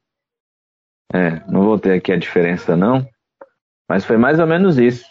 É, 1.13 1.41
não 1.49 1.63
vou 1.63 1.79
ter 1.79 1.93
aqui 1.93 2.13
a 2.13 2.17
diferença 2.17 2.77
não, 2.77 3.07
mas 3.89 4.05
foi 4.05 4.17
mais 4.17 4.41
ou 4.41 4.47
menos 4.47 4.79
isso. 4.79 5.05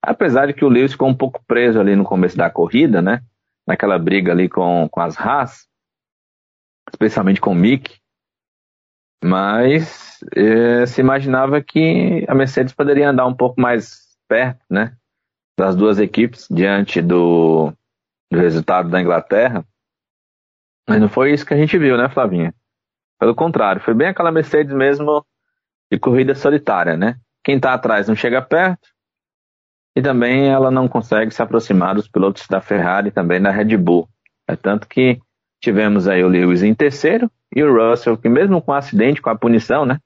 Apesar 0.00 0.46
de 0.46 0.54
que 0.54 0.64
o 0.64 0.68
Lewis 0.68 0.92
ficou 0.92 1.08
um 1.08 1.14
pouco 1.14 1.42
preso 1.46 1.80
ali 1.80 1.96
no 1.96 2.04
começo 2.04 2.36
da 2.36 2.48
corrida, 2.48 3.02
né? 3.02 3.22
Naquela 3.66 3.98
briga 3.98 4.30
ali 4.30 4.48
com, 4.48 4.88
com 4.88 5.00
as 5.00 5.18
Haas, 5.18 5.67
especialmente 6.90 7.40
com 7.40 7.52
o 7.52 7.54
Mick. 7.54 7.98
Mas 9.22 10.18
eh, 10.36 10.86
se 10.86 11.00
imaginava 11.00 11.62
que 11.62 12.24
a 12.28 12.34
Mercedes 12.34 12.72
poderia 12.72 13.10
andar 13.10 13.26
um 13.26 13.34
pouco 13.34 13.60
mais 13.60 14.16
perto, 14.28 14.64
né? 14.70 14.96
Das 15.56 15.74
duas 15.74 15.98
equipes 15.98 16.46
diante 16.48 17.02
do, 17.02 17.72
do 18.30 18.38
resultado 18.38 18.88
da 18.88 19.00
Inglaterra. 19.00 19.64
Mas 20.88 21.00
não 21.00 21.08
foi 21.08 21.32
isso 21.32 21.44
que 21.44 21.52
a 21.52 21.56
gente 21.56 21.76
viu, 21.76 21.96
né, 21.96 22.08
Flavinha? 22.08 22.54
Pelo 23.18 23.34
contrário, 23.34 23.82
foi 23.82 23.92
bem 23.94 24.08
aquela 24.08 24.30
Mercedes 24.30 24.72
mesmo 24.72 25.26
de 25.90 25.98
corrida 25.98 26.34
solitária, 26.34 26.96
né? 26.96 27.18
Quem 27.42 27.58
tá 27.58 27.74
atrás 27.74 28.06
não 28.06 28.14
chega 28.14 28.40
perto 28.40 28.88
e 29.96 30.02
também 30.02 30.48
ela 30.48 30.70
não 30.70 30.86
consegue 30.86 31.32
se 31.32 31.42
aproximar 31.42 31.94
dos 31.94 32.06
pilotos 32.06 32.46
da 32.46 32.60
Ferrari 32.60 33.08
e 33.08 33.12
também 33.12 33.42
da 33.42 33.50
Red 33.50 33.76
Bull. 33.76 34.08
É 34.46 34.54
tanto 34.54 34.86
que 34.86 35.20
tivemos 35.60 36.08
aí 36.08 36.22
o 36.22 36.28
Lewis 36.28 36.62
em 36.62 36.74
terceiro 36.74 37.30
e 37.54 37.62
o 37.62 37.72
Russell, 37.72 38.16
que 38.16 38.28
mesmo 38.28 38.62
com 38.62 38.72
o 38.72 38.74
acidente, 38.74 39.22
com 39.22 39.30
a 39.30 39.38
punição, 39.38 39.84
né? 39.84 39.98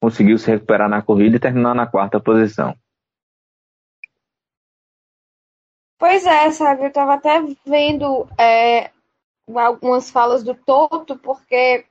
Conseguiu 0.00 0.38
se 0.38 0.50
recuperar 0.50 0.88
na 0.88 1.02
corrida 1.02 1.36
e 1.36 1.40
terminar 1.40 1.74
na 1.74 1.86
quarta 1.86 2.20
posição. 2.20 2.76
Pois 5.98 6.26
é, 6.26 6.50
sabe? 6.50 6.84
Eu 6.84 6.92
tava 6.92 7.14
até 7.14 7.42
vendo 7.64 8.28
é, 8.38 8.90
algumas 9.54 10.10
falas 10.10 10.42
do 10.42 10.54
Toto, 10.54 11.16
porque 11.16 11.86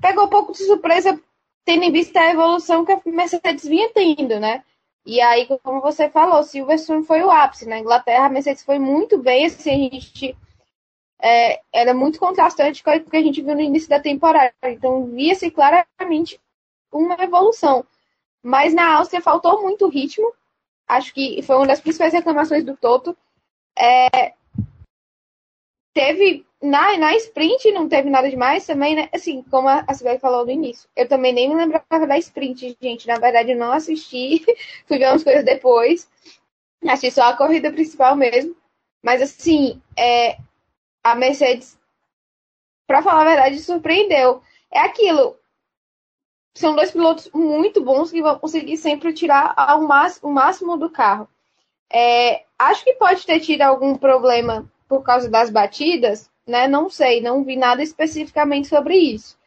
pegou 0.00 0.26
um 0.26 0.28
pouco 0.28 0.52
de 0.52 0.58
surpresa 0.58 1.20
tendo 1.64 1.82
em 1.82 1.92
vista 1.92 2.20
a 2.20 2.30
evolução 2.30 2.84
que 2.84 2.92
a 2.92 3.00
Mercedes 3.06 3.66
vinha 3.66 3.90
tendo, 3.92 4.38
né? 4.38 4.62
E 5.04 5.20
aí, 5.20 5.46
como 5.62 5.80
você 5.80 6.08
falou, 6.08 6.42
Silverstone 6.42 7.04
foi 7.04 7.22
o 7.22 7.30
ápice. 7.30 7.68
Na 7.68 7.78
Inglaterra, 7.78 8.26
a 8.26 8.30
Mercedes 8.30 8.62
foi 8.62 8.78
muito 8.78 9.18
bem, 9.18 9.46
assim, 9.46 9.88
a 9.88 9.90
gente 9.90 10.36
é, 11.20 11.60
era 11.72 11.94
muito 11.94 12.18
contrastante 12.18 12.82
com 12.82 12.90
o 12.90 13.04
que 13.04 13.16
a 13.16 13.22
gente 13.22 13.42
viu 13.42 13.54
no 13.54 13.60
início 13.60 13.88
da 13.88 14.00
temporada. 14.00 14.52
Então, 14.64 15.06
via-se 15.06 15.50
claramente 15.50 16.40
uma 16.92 17.14
evolução. 17.22 17.84
Mas 18.42 18.74
na 18.74 18.96
Áustria 18.96 19.20
faltou 19.20 19.62
muito 19.62 19.88
ritmo. 19.88 20.32
Acho 20.88 21.12
que 21.12 21.42
foi 21.42 21.56
uma 21.56 21.66
das 21.66 21.80
principais 21.80 22.12
reclamações 22.12 22.64
do 22.64 22.76
Toto. 22.76 23.16
É, 23.78 24.34
teve 25.92 26.46
na, 26.62 26.96
na 26.96 27.14
sprint 27.16 27.70
não 27.72 27.88
teve 27.88 28.08
nada 28.08 28.30
demais 28.30 28.66
também, 28.66 28.94
né? 28.94 29.08
Assim, 29.12 29.42
como 29.50 29.68
a, 29.68 29.84
Sibeli 29.94 30.18
falou 30.18 30.44
no 30.44 30.50
início. 30.50 30.88
Eu 30.96 31.08
também 31.08 31.32
nem 31.32 31.48
me 31.48 31.54
lembrava 31.54 32.06
da 32.06 32.18
sprint, 32.18 32.76
gente. 32.80 33.06
Na 33.06 33.18
verdade, 33.18 33.52
eu 33.52 33.58
não 33.58 33.72
assisti. 33.72 34.44
Fui 34.86 34.98
ver 34.98 35.10
umas 35.10 35.24
coisas 35.24 35.44
depois. 35.44 36.08
Assisti 36.86 37.10
só 37.12 37.24
a 37.24 37.36
corrida 37.36 37.72
principal 37.72 38.16
mesmo. 38.16 38.56
Mas, 39.02 39.22
assim, 39.22 39.80
é, 39.96 40.38
a 41.12 41.14
Mercedes, 41.14 41.78
pra 42.86 43.02
falar 43.02 43.22
a 43.22 43.24
verdade, 43.24 43.60
surpreendeu. 43.60 44.42
É 44.70 44.80
aquilo. 44.80 45.36
São 46.54 46.74
dois 46.74 46.90
pilotos 46.90 47.30
muito 47.32 47.82
bons 47.82 48.10
que 48.10 48.22
vão 48.22 48.38
conseguir 48.38 48.76
sempre 48.76 49.12
tirar 49.12 49.54
o 49.78 49.86
máximo, 49.86 50.30
o 50.30 50.32
máximo 50.32 50.76
do 50.76 50.90
carro. 50.90 51.28
É, 51.92 52.44
acho 52.58 52.82
que 52.82 52.94
pode 52.94 53.24
ter 53.24 53.40
tido 53.40 53.62
algum 53.62 53.96
problema 53.96 54.68
por 54.88 55.02
causa 55.02 55.28
das 55.28 55.50
batidas, 55.50 56.30
né? 56.46 56.66
Não 56.66 56.88
sei, 56.88 57.20
não 57.20 57.44
vi 57.44 57.56
nada 57.56 57.82
especificamente 57.82 58.68
sobre 58.68 58.96
isso. 58.96 59.38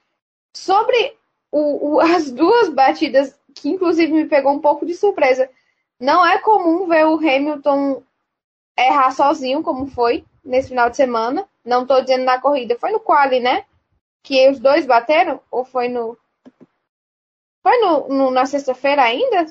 Sobre 0.56 1.18
o, 1.52 1.96
o, 1.96 2.00
as 2.02 2.32
duas 2.32 2.70
batidas, 2.70 3.38
que 3.56 3.70
inclusive 3.70 4.14
me 4.14 4.26
pegou 4.26 4.54
um 4.54 4.60
pouco 4.60 4.86
de 4.86 4.94
surpresa, 4.94 5.50
não 6.00 6.26
é 6.26 6.38
comum 6.38 6.88
ver 6.88 7.06
o 7.06 7.16
Hamilton 7.16 8.04
errar 8.78 9.12
sozinho, 9.12 9.64
como 9.64 9.88
foi 9.88 10.24
nesse 10.44 10.70
final 10.70 10.90
de 10.90 10.96
semana. 10.96 11.49
Não 11.66 11.84
estou 11.84 12.02
dizendo 12.02 12.24
na 12.24 12.40
corrida, 12.40 12.78
foi 12.80 12.92
no 12.92 13.00
quali, 13.00 13.40
né? 13.40 13.66
Que 14.24 14.50
os 14.50 14.60
dois 14.60 14.86
bateram? 14.86 15.40
Ou 15.52 15.64
foi 15.64 15.88
no. 15.88 16.18
Foi 17.62 17.78
no, 17.80 18.08
no 18.08 18.32
na 18.32 18.46
sexta-feira 18.46 19.04
ainda? 19.04 19.46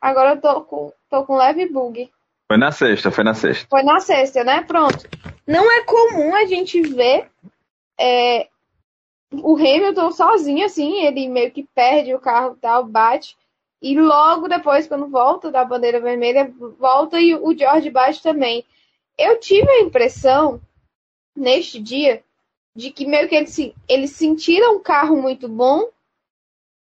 Agora 0.00 0.30
eu 0.30 0.40
tô 0.40 0.62
com, 0.62 0.92
tô 1.08 1.24
com 1.24 1.36
leve 1.36 1.68
bug. 1.68 2.10
Foi 2.50 2.58
na 2.58 2.72
sexta, 2.72 3.10
foi 3.10 3.24
na 3.24 3.34
sexta. 3.34 3.66
Foi 3.68 3.82
na 3.82 4.00
sexta, 4.00 4.44
né? 4.44 4.62
Pronto. 4.62 5.08
Não 5.46 5.70
é 5.70 5.84
comum 5.84 6.34
a 6.34 6.44
gente 6.44 6.80
ver 6.80 7.30
é, 7.98 8.48
o 9.32 9.54
Hamilton 9.56 10.10
sozinho, 10.10 10.66
assim, 10.66 11.04
ele 11.04 11.28
meio 11.28 11.50
que 11.50 11.66
perde 11.74 12.14
o 12.14 12.20
carro 12.20 12.56
tal, 12.60 12.84
bate. 12.84 13.36
E 13.80 13.98
logo 13.98 14.48
depois, 14.48 14.86
quando 14.86 15.08
volta 15.08 15.50
da 15.50 15.64
bandeira 15.64 16.00
vermelha, 16.00 16.52
volta 16.78 17.18
e 17.18 17.34
o 17.34 17.56
George 17.56 17.90
bate 17.90 18.22
também. 18.22 18.64
Eu 19.18 19.40
tive 19.40 19.68
a 19.68 19.80
impressão, 19.80 20.60
neste 21.34 21.80
dia, 21.80 22.22
de 22.74 22.90
que 22.90 23.06
meio 23.06 23.28
que 23.28 23.34
eles, 23.34 23.56
eles 23.88 24.10
sentiram 24.12 24.76
um 24.76 24.82
carro 24.82 25.20
muito 25.20 25.48
bom, 25.48 25.88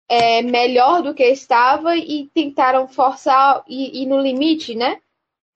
é, 0.08 0.42
melhor 0.42 1.02
do 1.02 1.14
que 1.14 1.24
estava, 1.24 1.96
e 1.96 2.30
tentaram 2.34 2.88
forçar 2.88 3.64
e 3.68 4.04
ir 4.04 4.06
no 4.06 4.20
limite, 4.20 4.76
né? 4.76 5.00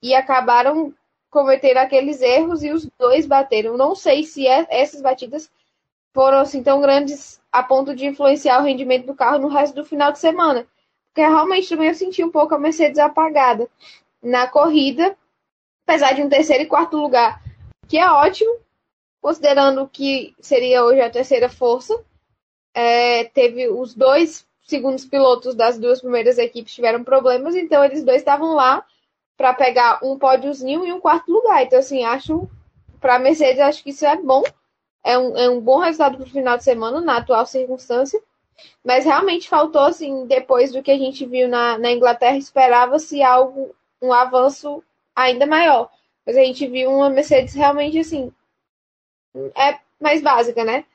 E 0.01 0.13
acabaram 0.13 0.93
cometeram 1.33 1.81
aqueles 1.81 2.21
erros 2.21 2.63
e 2.63 2.71
os 2.71 2.87
dois 2.99 3.25
bateram. 3.25 3.75
Não 3.75 3.95
sei 3.95 4.23
se 4.23 4.47
é, 4.47 4.67
essas 4.69 5.01
batidas 5.01 5.49
foram 6.13 6.37
assim 6.37 6.61
tão 6.61 6.79
grandes 6.79 7.41
a 7.51 7.63
ponto 7.63 7.95
de 7.95 8.05
influenciar 8.05 8.61
o 8.61 8.63
rendimento 8.63 9.07
do 9.07 9.15
carro 9.15 9.39
no 9.39 9.47
resto 9.47 9.73
do 9.73 9.83
final 9.83 10.11
de 10.11 10.19
semana. 10.19 10.67
Porque 11.07 11.21
realmente 11.21 11.69
também 11.69 11.87
eu 11.87 11.95
senti 11.95 12.23
um 12.23 12.29
pouco 12.29 12.53
a 12.53 12.59
Mercedes 12.59 12.99
apagada 12.99 13.67
na 14.21 14.47
corrida, 14.47 15.17
apesar 15.85 16.13
de 16.13 16.21
um 16.21 16.29
terceiro 16.29 16.63
e 16.63 16.67
quarto 16.67 16.97
lugar, 16.97 17.41
que 17.87 17.97
é 17.97 18.09
ótimo, 18.09 18.55
considerando 19.23 19.87
que 19.87 20.35
seria 20.41 20.83
hoje 20.83 20.99
a 20.99 21.09
terceira 21.09 21.47
força. 21.47 21.97
É, 22.75 23.23
teve 23.23 23.69
os 23.69 23.95
dois 23.95 24.45
segundos 24.63 25.05
pilotos 25.05 25.55
das 25.55 25.79
duas 25.79 26.01
primeiras 26.01 26.37
equipes 26.37 26.75
tiveram 26.75 27.05
problemas, 27.05 27.55
então 27.55 27.83
eles 27.85 28.03
dois 28.03 28.17
estavam 28.17 28.53
lá 28.53 28.85
para 29.37 29.53
pegar 29.53 29.99
um 30.03 30.19
pódiozinho 30.19 30.85
e 30.85 30.91
um 30.91 30.99
quarto 30.99 31.31
lugar. 31.31 31.63
Então, 31.63 31.79
assim, 31.79 32.03
acho, 32.03 32.49
para 32.99 33.15
a 33.15 33.19
Mercedes, 33.19 33.61
acho 33.61 33.81
que 33.81 33.91
isso 33.91 34.05
é 34.05 34.17
bom. 34.17 34.43
É 35.01 35.17
um, 35.17 35.37
é 35.37 35.49
um 35.49 35.61
bom 35.61 35.79
resultado 35.79 36.17
para 36.17 36.25
o 36.25 36.29
final 36.29 36.57
de 36.57 36.65
semana, 36.65 36.99
na 36.99 37.17
atual 37.17 37.45
circunstância. 37.45 38.21
Mas 38.83 39.05
realmente 39.05 39.47
faltou, 39.47 39.83
assim, 39.83 40.25
depois 40.27 40.71
do 40.71 40.83
que 40.83 40.91
a 40.91 40.97
gente 40.97 41.25
viu 41.25 41.47
na, 41.47 41.77
na 41.77 41.91
Inglaterra, 41.91 42.37
esperava-se 42.37 43.23
algo, 43.23 43.73
um 44.01 44.11
avanço 44.11 44.83
ainda 45.15 45.45
maior. 45.45 45.89
Mas 46.25 46.35
a 46.35 46.41
gente 46.41 46.67
viu 46.67 46.91
uma 46.91 47.09
Mercedes 47.09 47.53
realmente, 47.53 47.99
assim, 47.99 48.31
é 49.35 49.79
mais 49.99 50.21
básica, 50.21 50.63
né? 50.63 50.85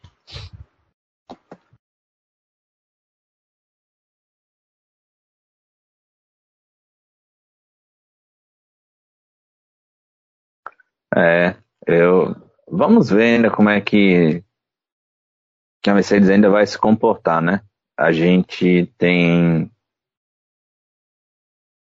É, 11.17 11.57
eu 11.87 12.35
vamos 12.71 13.11
ver 13.11 13.37
ainda 13.37 13.51
como 13.51 13.69
é 13.71 13.81
que, 13.81 14.45
que 15.83 15.91
a 15.91 15.95
Mercedes 15.95 16.29
ainda 16.29 16.51
vai 16.51 16.67
se 16.67 16.79
comportar, 16.79 17.43
né? 17.43 17.63
A 17.97 18.13
gente 18.13 18.87
tem 18.99 19.71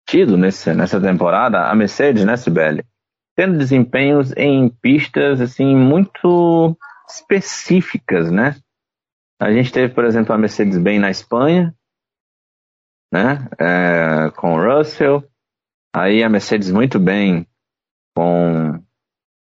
tido 0.09 0.39
nesse, 0.39 0.73
nessa 0.73 1.01
temporada 1.01 1.69
a 1.69 1.75
Mercedes, 1.75 2.25
né, 2.25 2.37
Sibeli? 2.37 2.85
Tendo 3.37 3.59
desempenhos 3.59 4.33
em 4.37 4.69
pistas 4.69 5.41
assim 5.41 5.77
muito 5.77 6.77
específicas, 7.09 8.31
né? 8.31 8.57
A 9.39 9.53
gente 9.53 9.71
teve, 9.71 9.93
por 9.93 10.05
exemplo, 10.05 10.35
a 10.35 10.39
Mercedes 10.39 10.79
bem 10.79 10.99
na 10.99 11.11
Espanha, 11.11 11.75
né? 13.13 13.47
É, 13.59 14.31
com 14.31 14.55
o 14.55 14.61
Russell. 14.63 15.23
Aí 15.95 16.23
a 16.23 16.29
Mercedes 16.29 16.71
muito 16.71 16.99
bem 16.99 17.47
com 18.17 18.83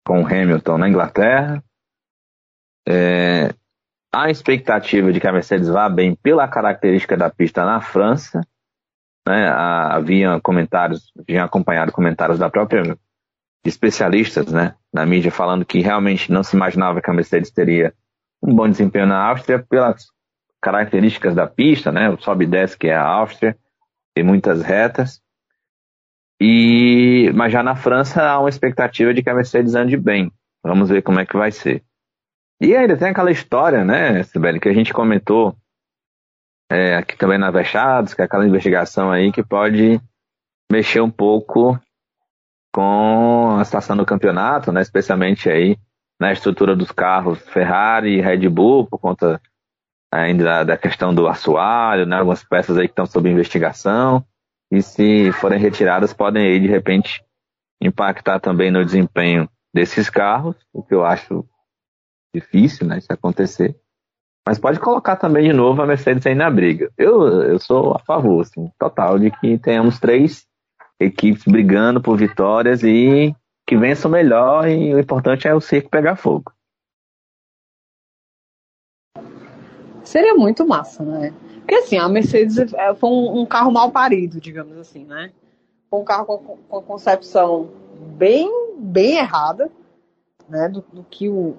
com 0.07 0.23
o 0.23 0.27
Hamilton 0.27 0.79
na 0.79 0.89
Inglaterra. 0.89 1.63
É, 2.89 3.53
há 4.15 4.31
expectativa 4.31 5.13
de 5.13 5.21
que 5.21 5.27
a 5.27 5.33
Mercedes 5.33 5.69
vá 5.69 5.89
bem 5.89 6.15
pela 6.15 6.47
característica 6.47 7.17
da 7.17 7.29
pista 7.29 7.65
na 7.65 7.81
França. 7.81 8.41
Né? 9.27 9.49
Havia 9.49 10.41
comentários, 10.41 11.13
tinha 11.27 11.45
acompanhado 11.45 11.91
comentários 11.91 12.39
da 12.39 12.49
própria 12.49 12.97
especialistas 13.69 14.53
né, 14.53 14.75
na 14.93 15.05
mídia 15.07 15.31
falando 15.31 15.65
que 15.65 15.81
realmente 15.81 16.31
não 16.31 16.43
se 16.43 16.57
imaginava 16.57 17.01
que 17.01 17.11
a 17.11 17.15
Mercedes 17.15 17.51
teria 17.51 17.93
um 18.43 18.55
bom 18.55 18.69
desempenho 18.69 19.07
na 19.07 19.19
Áustria 19.19 19.65
pelas 19.69 20.07
características 20.61 21.35
da 21.35 21.47
pista, 21.47 21.93
né? 21.93 22.11
O 22.11 22.21
sobe 22.21 22.45
e 22.45 22.49
desce 22.49 22.77
que 22.77 22.89
é 22.89 22.95
a 22.95 23.05
Áustria, 23.05 23.57
tem 24.15 24.25
muitas 24.25 24.63
retas. 24.63 25.21
E, 26.41 27.31
mas 27.35 27.53
já 27.53 27.63
na 27.63 27.77
França 27.77 28.23
há 28.23 28.39
uma 28.39 28.49
expectativa 28.49 29.15
de 29.15 29.23
que 29.23 29.31
a 29.31 29.35
Mercedes 29.35 29.75
ande 29.75 29.97
bem. 29.97 30.31
Vamos 30.63 30.89
ver 30.89 31.03
como 31.03 31.21
é 31.21 31.27
que 31.27 31.37
vai 31.37 31.51
ser. 31.51 31.83
E 32.61 32.75
ainda 32.75 32.97
tem 32.97 33.09
aquela 33.09 33.31
história, 33.31 33.85
né, 33.85 34.23
Sibeli, 34.25 34.59
que 34.59 34.69
a 34.69 34.75
gente 34.75 34.93
comentou 34.93 35.57
é, 36.71 36.97
aqui 36.97 37.17
também 37.17 37.39
na 37.39 37.51
Vechados, 37.51 38.15
que 38.15 38.23
é 38.23 38.25
aquela 38.25 38.47
investigação 38.47 39.11
aí 39.11 39.31
que 39.31 39.43
pode 39.43 40.01
mexer 40.71 41.01
um 41.01 41.11
pouco 41.11 41.79
com 42.77 43.57
a 43.59 43.65
situação 43.65 43.97
do 43.97 44.05
campeonato, 44.05 44.71
né, 44.71 44.83
especialmente 44.83 45.49
aí 45.49 45.79
na 46.21 46.31
estrutura 46.31 46.77
dos 46.77 46.93
carros 46.93 47.39
Ferrari 47.39 48.19
e 48.19 48.21
Red 48.21 48.47
Bull, 48.51 48.87
por 48.87 48.99
conta 48.99 49.41
ainda 50.13 50.63
da 50.63 50.77
questão 50.77 51.15
do 51.15 51.27
assoalho, 51.27 52.05
né, 52.05 52.19
algumas 52.19 52.45
peças 52.45 52.77
aí 52.77 52.87
que 52.87 52.93
estão 52.93 53.07
sob 53.07 53.31
investigação 53.31 54.23
e 54.71 54.83
se 54.83 55.33
forem 55.33 55.59
retiradas 55.59 56.13
podem 56.13 56.47
aí 56.47 56.61
de 56.61 56.67
repente 56.67 57.25
impactar 57.81 58.41
também 58.41 58.71
no 58.71 58.85
desempenho 58.85 59.49
desses 59.73 60.11
carros, 60.11 60.55
o 60.71 60.83
que 60.83 60.95
eu 60.95 61.03
acho 61.03 61.49
difícil, 62.35 62.87
né, 62.87 62.99
isso 62.99 63.11
acontecer. 63.11 63.75
Mas 64.47 64.59
pode 64.59 64.79
colocar 64.79 65.17
também 65.17 65.49
de 65.49 65.53
novo 65.55 65.81
a 65.81 65.87
Mercedes 65.87 66.27
aí 66.27 66.35
na 66.35 66.51
briga. 66.51 66.93
Eu, 66.99 67.43
eu 67.43 67.59
sou 67.59 67.95
a 67.95 68.01
favor, 68.01 68.43
assim, 68.43 68.71
total, 68.79 69.19
de 69.19 69.31
que 69.31 69.57
tenhamos 69.57 69.99
três 69.99 70.46
equipes 70.99 71.45
brigando 71.45 72.01
por 72.01 72.17
vitórias 72.17 72.83
e 72.83 73.35
que 73.67 73.77
vençam 73.77 74.11
melhor 74.11 74.69
e 74.69 74.95
o 74.95 74.99
importante 74.99 75.49
é 75.49 75.55
o 75.55 75.61
circo 75.61 75.91
pegar 75.91 76.17
fogo. 76.17 76.53
Seria 80.05 80.35
muito 80.35 80.67
massa, 80.67 81.03
né? 81.05 81.35
Porque 81.59 81.75
assim, 81.75 81.99
a 81.99 82.09
Mercedes 82.09 82.73
é, 82.75 82.95
foi 82.95 83.11
um, 83.11 83.41
um, 83.41 83.47
carro 83.47 83.73
mal 83.73 83.91
parido, 83.91 84.41
digamos 84.41 84.79
assim, 84.79 85.05
né? 85.05 85.33
Foi 85.91 86.01
um 86.01 86.05
carro 86.05 86.25
com, 86.25 86.57
com 86.57 86.83
concepção 86.83 87.71
bem, 88.17 88.49
bem 88.79 89.17
errada, 89.17 89.71
né, 90.49 90.69
do, 90.69 90.85
do 90.93 91.03
que 91.03 91.29
o 91.29 91.57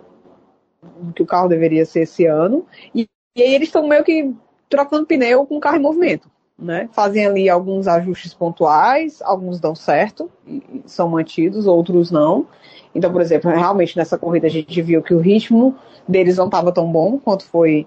do 1.02 1.12
que 1.12 1.23
o 1.23 1.26
carro 1.26 1.50
deveria 1.50 1.86
ser 1.86 2.02
esse 2.02 2.26
ano. 2.26 2.65
E, 2.95 3.08
e 3.36 3.41
aí 3.41 3.54
eles 3.54 3.67
estão 3.67 3.86
meio 3.88 4.04
que 4.04 4.34
trocando 4.69 5.06
pneu 5.06 5.45
com 5.45 5.58
o 5.58 5.60
carro 5.60 5.78
em 5.78 5.82
movimento. 5.82 6.30
Né? 6.58 6.89
Fazem 6.91 7.26
ali 7.26 7.50
alguns 7.50 7.88
ajustes 7.88 8.34
pontuais, 8.34 9.22
alguns 9.22 9.60
dão 9.60 9.76
certo, 9.76 10.32
e 10.46 10.82
são 10.88 11.08
mantidos, 11.08 11.67
outros 11.67 12.10
não. 12.10 12.48
Então, 12.96 13.12
por 13.12 13.22
exemplo, 13.22 13.52
realmente 13.52 13.96
nessa 13.96 14.17
corrida 14.17 14.48
a 14.48 14.50
gente 14.50 14.82
viu 14.82 15.04
que 15.04 15.13
o 15.13 15.20
ritmo 15.20 15.78
deles 16.08 16.38
não 16.38 16.46
estava 16.46 16.72
tão 16.72 16.91
bom 16.91 17.20
quanto 17.20 17.43
foi 17.43 17.86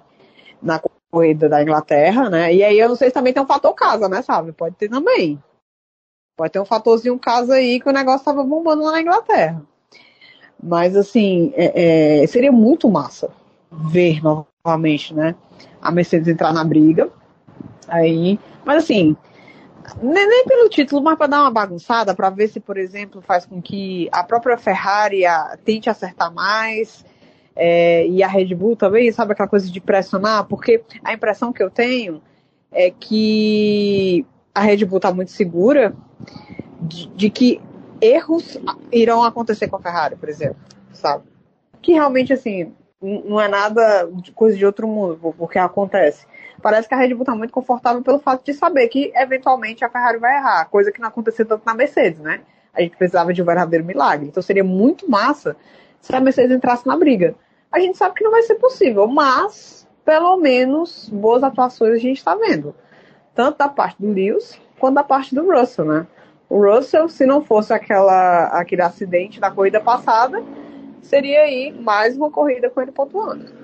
na 0.63 0.81
corrida 1.11 1.49
da 1.49 1.63
Inglaterra, 1.63 2.31
né? 2.31 2.55
E 2.55 2.63
aí 2.63 2.79
eu 2.79 2.89
não 2.89 2.97
sei 2.97 3.09
se 3.09 3.15
também 3.15 3.33
tem 3.33 3.43
um 3.43 3.47
fator 3.47 3.75
casa, 3.75 4.09
né, 4.09 4.23
sabe? 4.23 4.53
Pode 4.53 4.77
ter 4.77 4.89
também. 4.89 5.43
Pode 6.37 6.53
ter 6.53 6.61
um 6.61 6.65
fatorzinho 6.65 7.19
casa 7.19 7.55
aí 7.55 7.81
que 7.81 7.89
o 7.89 7.93
negócio 7.93 8.21
estava 8.21 8.45
bombando 8.45 8.85
lá 8.85 8.93
na 8.93 9.01
Inglaterra. 9.03 9.63
Mas 10.63 10.95
assim, 10.95 11.53
é, 11.57 12.23
é, 12.23 12.27
seria 12.27 12.53
muito 12.53 12.89
massa 12.89 13.31
ver 13.71 14.21
novamente, 14.23 15.15
né? 15.15 15.35
A 15.83 15.91
Mercedes 15.91 16.29
entrar 16.29 16.53
na 16.53 16.65
briga. 16.65 17.11
Aí, 17.89 18.39
mas 18.71 18.85
assim, 18.85 19.17
nem, 20.01 20.45
pelo 20.45 20.69
título, 20.69 21.03
mas 21.03 21.19
para 21.19 21.27
dar 21.27 21.41
uma 21.41 21.51
bagunçada, 21.51 22.15
para 22.15 22.31
ver 22.31 22.47
se, 22.47 22.61
por 22.61 22.79
exemplo, 22.79 23.21
faz 23.21 23.45
com 23.45 23.61
que 23.61 24.09
a 24.13 24.23
própria 24.23 24.57
Ferrari 24.57 25.27
a, 25.27 25.59
tente 25.65 25.91
acertar 25.91 26.33
mais. 26.33 27.05
É, 27.57 28.07
e 28.07 28.23
a 28.23 28.29
Red 28.29 28.55
Bull 28.55 28.77
também, 28.77 29.11
sabe 29.11 29.33
aquela 29.33 29.49
coisa 29.49 29.69
de 29.69 29.81
pressionar? 29.81 30.45
Porque 30.45 30.85
a 31.03 31.13
impressão 31.13 31.53
que 31.53 31.61
eu 31.61 31.69
tenho 31.69 32.23
é 32.71 32.93
que 32.93 34.25
a 34.55 34.61
Red 34.61 34.85
Bull 34.85 34.99
está 34.99 35.13
muito 35.13 35.33
segura 35.33 35.93
de, 36.81 37.09
de, 37.09 37.29
que 37.29 37.61
erros 38.01 38.57
irão 38.93 39.25
acontecer 39.25 39.67
com 39.67 39.79
a 39.79 39.83
Ferrari, 39.83 40.15
por 40.15 40.29
exemplo, 40.29 40.61
sabe? 40.93 41.25
Que 41.83 41.95
realmente, 41.95 42.33
assim, 42.33 42.73
não 43.03 43.41
é 43.41 43.49
nada 43.49 44.09
de 44.23 44.31
coisa 44.31 44.57
de 44.57 44.65
outro 44.65 44.87
mundo, 44.87 45.35
porque 45.37 45.59
acontece. 45.59 46.25
Parece 46.61 46.89
que 46.89 46.95
a 46.95 46.99
Red 46.99 47.15
Bull 47.15 47.23
está 47.23 47.35
muito 47.35 47.53
confortável 47.53 48.03
pelo 48.03 48.19
fato 48.19 48.45
de 48.45 48.53
saber 48.55 48.89
que, 48.89 49.13
eventualmente, 49.15 49.85
a 49.85 49.89
Ferrari 49.89 50.19
vai 50.19 50.37
errar, 50.37 50.67
coisa 50.67 50.93
que 50.93 51.01
não 51.01 51.09
aconteceu 51.09 51.47
tanto 51.47 51.63
na 51.65 51.75
Mercedes, 51.75 52.21
né? 52.21 52.41
A 52.73 52.83
gente 52.83 52.97
precisava 52.97 53.33
de 53.33 53.43
um 53.43 53.45
verdadeiro 53.45 53.85
milagre. 53.85 54.29
Então 54.29 54.43
seria 54.43 54.63
muito 54.63 55.11
massa 55.11 55.57
se 56.01 56.15
a 56.15 56.21
Mercedes 56.21 56.57
entrasse 56.57 56.87
na 56.87 56.97
briga. 56.97 57.35
A 57.71 57.79
gente 57.81 57.97
sabe 57.97 58.15
que 58.15 58.25
não 58.25 58.31
vai 58.31 58.43
ser 58.43 58.57
possível, 58.57 59.07
mas, 59.07 59.89
pelo 60.05 60.37
menos, 60.37 61.09
boas 61.09 61.43
atuações 61.43 61.95
a 61.95 61.99
gente 61.99 62.19
está 62.19 62.35
vendo. 62.35 62.75
Tanto 63.35 63.59
da 63.59 63.69
parte 63.69 63.97
do 64.01 64.13
Lewis, 64.13 64.61
quanto 64.79 64.95
da 64.95 65.05
parte 65.05 65.35
do 65.35 65.51
Russell, 65.51 65.85
né? 65.85 66.07
O 66.49 66.61
Russell, 66.65 67.09
se 67.09 67.25
não 67.25 67.45
fosse 67.45 67.73
aquela, 67.73 68.47
aquele 68.47 68.83
acidente 68.83 69.39
da 69.39 69.51
corrida 69.51 69.81
passada, 69.81 70.43
seria 71.01 71.43
aí 71.43 71.73
mais 71.73 72.17
uma 72.17 72.31
corrida 72.31 72.69
com 72.69 72.81
ele 72.81 72.91
pontuando. 72.91 73.60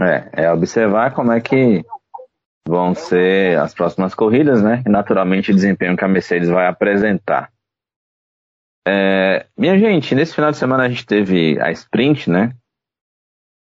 É, 0.00 0.44
é 0.44 0.52
observar 0.52 1.14
como 1.14 1.32
é 1.32 1.40
que 1.40 1.82
vão 2.68 2.94
ser 2.94 3.58
as 3.58 3.72
próximas 3.72 4.14
corridas, 4.14 4.62
né? 4.62 4.82
E 4.84 4.88
naturalmente 4.90 5.50
o 5.50 5.54
desempenho 5.54 5.96
que 5.96 6.04
a 6.04 6.08
Mercedes 6.08 6.48
vai 6.48 6.66
apresentar. 6.66 7.50
É, 8.86 9.46
minha 9.56 9.78
gente, 9.78 10.14
nesse 10.14 10.34
final 10.34 10.50
de 10.50 10.58
semana 10.58 10.84
a 10.84 10.88
gente 10.88 11.06
teve 11.06 11.60
a 11.60 11.70
sprint, 11.72 12.30
né? 12.30 12.54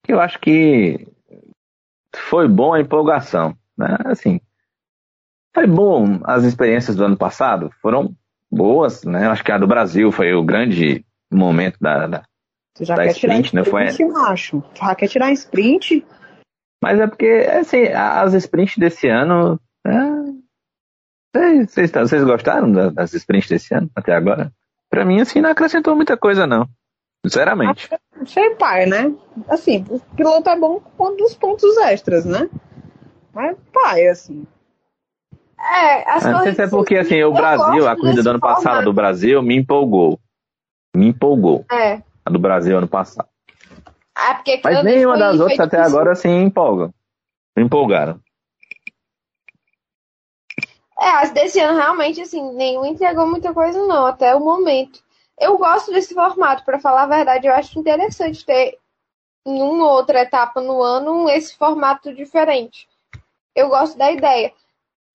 Que 0.04 0.12
eu 0.12 0.20
acho 0.20 0.38
que 0.40 1.06
foi 2.14 2.48
bom 2.48 2.72
a 2.72 2.80
empolgação, 2.80 3.56
né? 3.76 3.96
Assim, 4.06 4.40
foi 5.54 5.66
bom 5.66 6.20
as 6.24 6.44
experiências 6.44 6.96
do 6.96 7.04
ano 7.04 7.16
passado, 7.16 7.70
foram 7.80 8.14
boas, 8.50 9.04
né? 9.04 9.26
Eu 9.26 9.30
acho 9.30 9.44
que 9.44 9.52
a 9.52 9.58
do 9.58 9.66
Brasil 9.66 10.10
foi 10.12 10.34
o 10.34 10.44
grande 10.44 11.04
momento 11.32 11.78
da, 11.80 12.06
da, 12.06 12.22
tu 12.76 12.84
já 12.84 12.94
quer 12.94 13.10
sprint, 13.10 13.50
tirar 13.50 13.64
né? 13.64 13.70
Foi... 13.70 14.04
macho. 14.06 14.62
Tu 14.74 14.80
já 14.80 14.94
quer 14.94 15.08
tirar 15.08 15.32
sprint? 15.32 16.06
Mas 16.82 17.00
é 17.00 17.06
porque, 17.06 17.46
assim, 17.50 17.84
as 17.88 18.34
sprints 18.34 18.76
desse 18.76 19.08
ano. 19.08 19.60
É... 19.86 20.26
Vocês, 21.66 21.90
vocês 21.90 22.24
gostaram 22.24 22.72
das 22.92 23.12
sprints 23.12 23.48
desse 23.48 23.74
ano 23.74 23.90
até 23.94 24.14
agora? 24.14 24.52
Pra 24.88 25.04
mim, 25.04 25.20
assim, 25.20 25.40
não 25.40 25.50
acrescentou 25.50 25.94
muita 25.94 26.16
coisa, 26.16 26.46
não. 26.46 26.68
Sinceramente. 27.24 27.90
Achei 28.20 28.54
pai, 28.54 28.86
né? 28.86 29.12
Assim, 29.48 29.84
o 29.90 29.98
piloto 30.14 30.48
é 30.48 30.58
bom 30.58 30.80
com 30.96 31.16
dos 31.16 31.34
pontos 31.34 31.76
extras, 31.78 32.24
né? 32.24 32.48
Mas 33.34 33.56
pai, 33.72 34.06
assim. 34.06 34.46
É, 35.58 36.10
as 36.10 36.24
não 36.24 36.42
sei 36.42 36.54
se 36.54 36.62
é 36.62 36.68
porque, 36.68 36.96
assim, 36.96 37.22
o 37.22 37.32
Brasil, 37.32 37.88
a 37.88 37.96
corrida 37.96 38.22
do 38.22 38.30
ano 38.30 38.40
passado 38.40 38.84
do 38.84 38.92
Brasil 38.92 39.42
me 39.42 39.56
empolgou. 39.56 40.20
Me 40.94 41.08
empolgou. 41.08 41.64
É. 41.70 42.00
A 42.26 42.30
do 42.30 42.40
Brasil 42.40 42.76
ano 42.76 42.88
passado. 42.88 43.28
Ah, 44.12 44.34
porque 44.34 44.60
Mas 44.64 44.82
nenhuma 44.82 45.16
das 45.16 45.38
outras 45.38 45.60
até 45.60 45.80
agora 45.80 46.16
se 46.16 46.26
empolgam. 46.26 46.92
Me 47.56 47.62
empolgaram. 47.62 48.20
É, 50.98 51.08
as 51.08 51.30
desse 51.30 51.60
ano 51.60 51.78
realmente, 51.78 52.20
assim, 52.20 52.52
nenhum 52.54 52.84
entregou 52.84 53.28
muita 53.28 53.54
coisa 53.54 53.86
não, 53.86 54.06
até 54.06 54.34
o 54.34 54.40
momento. 54.40 55.00
Eu 55.38 55.56
gosto 55.56 55.92
desse 55.92 56.14
formato, 56.14 56.64
para 56.64 56.80
falar 56.80 57.04
a 57.04 57.06
verdade, 57.06 57.46
eu 57.46 57.54
acho 57.54 57.78
interessante 57.78 58.44
ter 58.44 58.76
em 59.46 59.62
uma 59.62 59.88
outra 59.92 60.22
etapa 60.22 60.60
no 60.60 60.82
ano 60.82 61.30
esse 61.30 61.56
formato 61.56 62.12
diferente. 62.12 62.88
Eu 63.54 63.68
gosto 63.68 63.96
da 63.96 64.10
ideia. 64.10 64.52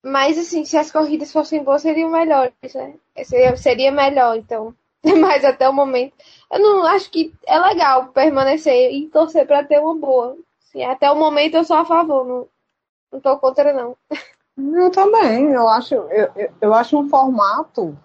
Mas, 0.02 0.38
assim, 0.38 0.64
se 0.64 0.78
as 0.78 0.90
corridas 0.90 1.30
fossem 1.30 1.62
boas, 1.62 1.82
seriam 1.82 2.10
melhores, 2.10 2.54
né? 2.74 2.94
Seria, 3.22 3.56
seria 3.56 3.92
melhor, 3.92 4.36
então. 4.36 4.74
Mas 5.20 5.44
até 5.44 5.68
o 5.68 5.72
momento, 5.72 6.14
eu 6.50 6.60
não 6.60 6.86
acho 6.86 7.10
que 7.10 7.34
é 7.46 7.58
legal 7.58 8.08
permanecer 8.08 8.92
e 8.92 9.08
torcer 9.08 9.46
para 9.46 9.64
ter 9.64 9.78
uma 9.80 9.96
boa. 9.96 10.36
Até 10.88 11.10
o 11.10 11.16
momento 11.16 11.56
eu 11.56 11.64
sou 11.64 11.76
a 11.76 11.84
favor, 11.84 12.24
não, 12.24 12.48
não 13.12 13.20
tô 13.20 13.36
contra 13.38 13.72
não. 13.72 13.96
Eu 14.56 14.90
também, 14.90 15.50
eu 15.50 15.68
acho, 15.68 15.94
eu, 15.94 16.50
eu 16.60 16.74
acho 16.74 16.98
um 16.98 17.08
formato, 17.08 17.98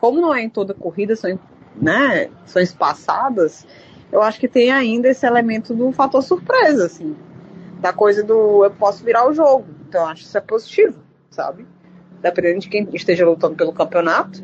como 0.00 0.20
não 0.20 0.34
é 0.34 0.42
em 0.42 0.48
toda 0.48 0.72
corrida, 0.72 1.16
são, 1.16 1.38
né, 1.74 2.30
são 2.44 2.62
espaçadas, 2.62 3.66
eu 4.12 4.22
acho 4.22 4.38
que 4.38 4.48
tem 4.48 4.70
ainda 4.70 5.08
esse 5.08 5.26
elemento 5.26 5.74
do 5.74 5.90
fator 5.92 6.22
surpresa, 6.22 6.86
assim, 6.86 7.16
da 7.80 7.92
coisa 7.92 8.22
do 8.22 8.64
eu 8.64 8.70
posso 8.70 9.04
virar 9.04 9.28
o 9.28 9.32
jogo. 9.32 9.66
Então 9.88 10.02
eu 10.02 10.08
acho 10.08 10.22
que 10.22 10.28
isso 10.28 10.38
é 10.38 10.40
positivo, 10.40 10.98
sabe? 11.30 11.66
Dependendo 12.22 12.60
de 12.60 12.68
quem 12.68 12.88
esteja 12.94 13.26
lutando 13.26 13.56
pelo 13.56 13.72
campeonato 13.72 14.42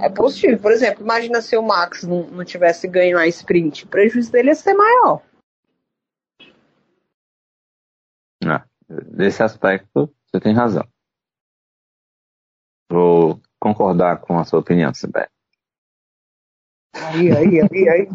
é 0.00 0.08
positivo. 0.08 0.60
Por 0.60 0.72
exemplo, 0.72 1.02
imagina 1.02 1.40
se 1.40 1.56
o 1.56 1.62
Max 1.62 2.02
não, 2.02 2.24
não 2.28 2.44
tivesse 2.44 2.88
ganho 2.88 3.18
a 3.18 3.26
sprint, 3.26 3.84
o 3.84 3.88
prejuízo 3.88 4.32
dele 4.32 4.48
ia 4.48 4.54
ser 4.54 4.74
maior. 4.74 5.22
Ah, 8.46 8.64
nesse 8.88 9.42
aspecto, 9.42 10.12
você 10.26 10.40
tem 10.40 10.54
razão. 10.54 10.86
Vou 12.90 13.40
concordar 13.58 14.20
com 14.20 14.38
a 14.38 14.44
sua 14.44 14.60
opinião, 14.60 14.92
Sibeli. 14.92 15.26
Aí, 16.94 17.32
aí, 17.32 17.60
aí, 17.60 17.88
aí. 17.88 18.08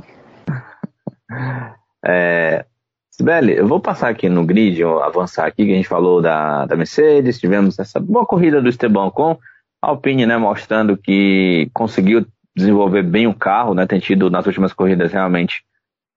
é, 2.06 2.66
Sibeli, 3.10 3.56
eu 3.56 3.68
vou 3.68 3.82
passar 3.82 4.10
aqui 4.10 4.30
no 4.30 4.46
grid, 4.46 4.84
avançar 4.84 5.46
aqui, 5.48 5.66
que 5.66 5.74
a 5.74 5.76
gente 5.76 5.88
falou 5.88 6.22
da, 6.22 6.66
da 6.66 6.76
Mercedes, 6.76 7.40
tivemos 7.40 7.78
essa 7.80 8.00
boa 8.00 8.26
corrida 8.26 8.62
do 8.62 8.70
Esteban 8.70 9.10
com 9.10 9.38
a 9.82 9.88
Alpine, 9.88 10.26
né, 10.26 10.38
mostrando 10.38 10.98
que 10.98 11.70
conseguiu 11.74 12.26
desenvolver 12.56 13.04
bem 13.04 13.28
o 13.28 13.34
carro, 13.34 13.74
né, 13.74 13.88
tem 13.88 14.00
tido 14.00 14.30
nas 14.30 14.46
últimas 14.46 14.74
corridas 14.74 15.12
realmente 15.12 15.64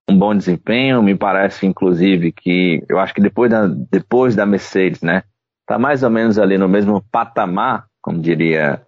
um 0.09 0.19
bom 0.19 0.35
desempenho. 0.37 1.03
Me 1.03 1.17
parece, 1.17 1.67
inclusive, 1.67 2.33
que 2.33 2.85
eu 2.89 2.99
acho 2.99 3.15
que 3.15 3.21
depois 3.21 3.51
da, 3.51 3.67
depois 3.67 4.35
da 4.35 4.45
Mercedes, 4.45 5.03
né, 5.03 5.23
tá 5.67 5.79
mais 5.79 6.03
ou 6.03 6.11
menos 6.11 6.39
ali 6.39 6.59
no 6.59 6.69
mesmo 6.69 7.03
patamar, 7.11 7.87
como 8.01 8.21
diria. 8.21 8.85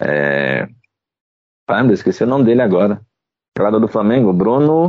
É... 0.00 0.68
Caramba, 1.66 1.92
esqueci 1.92 2.22
o 2.22 2.26
nome 2.26 2.44
dele 2.44 2.62
agora. 2.62 3.00
Jogador 3.56 3.80
do 3.80 3.88
Flamengo, 3.88 4.32
Bruno. 4.32 4.88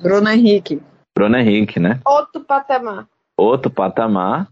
Bruno 0.00 0.28
Henrique. 0.28 0.82
Bruno 1.14 1.36
Henrique, 1.36 1.80
né? 1.80 2.00
Outro 2.04 2.42
patamar. 2.42 3.08
Outro 3.36 3.70
patamar. 3.70 4.48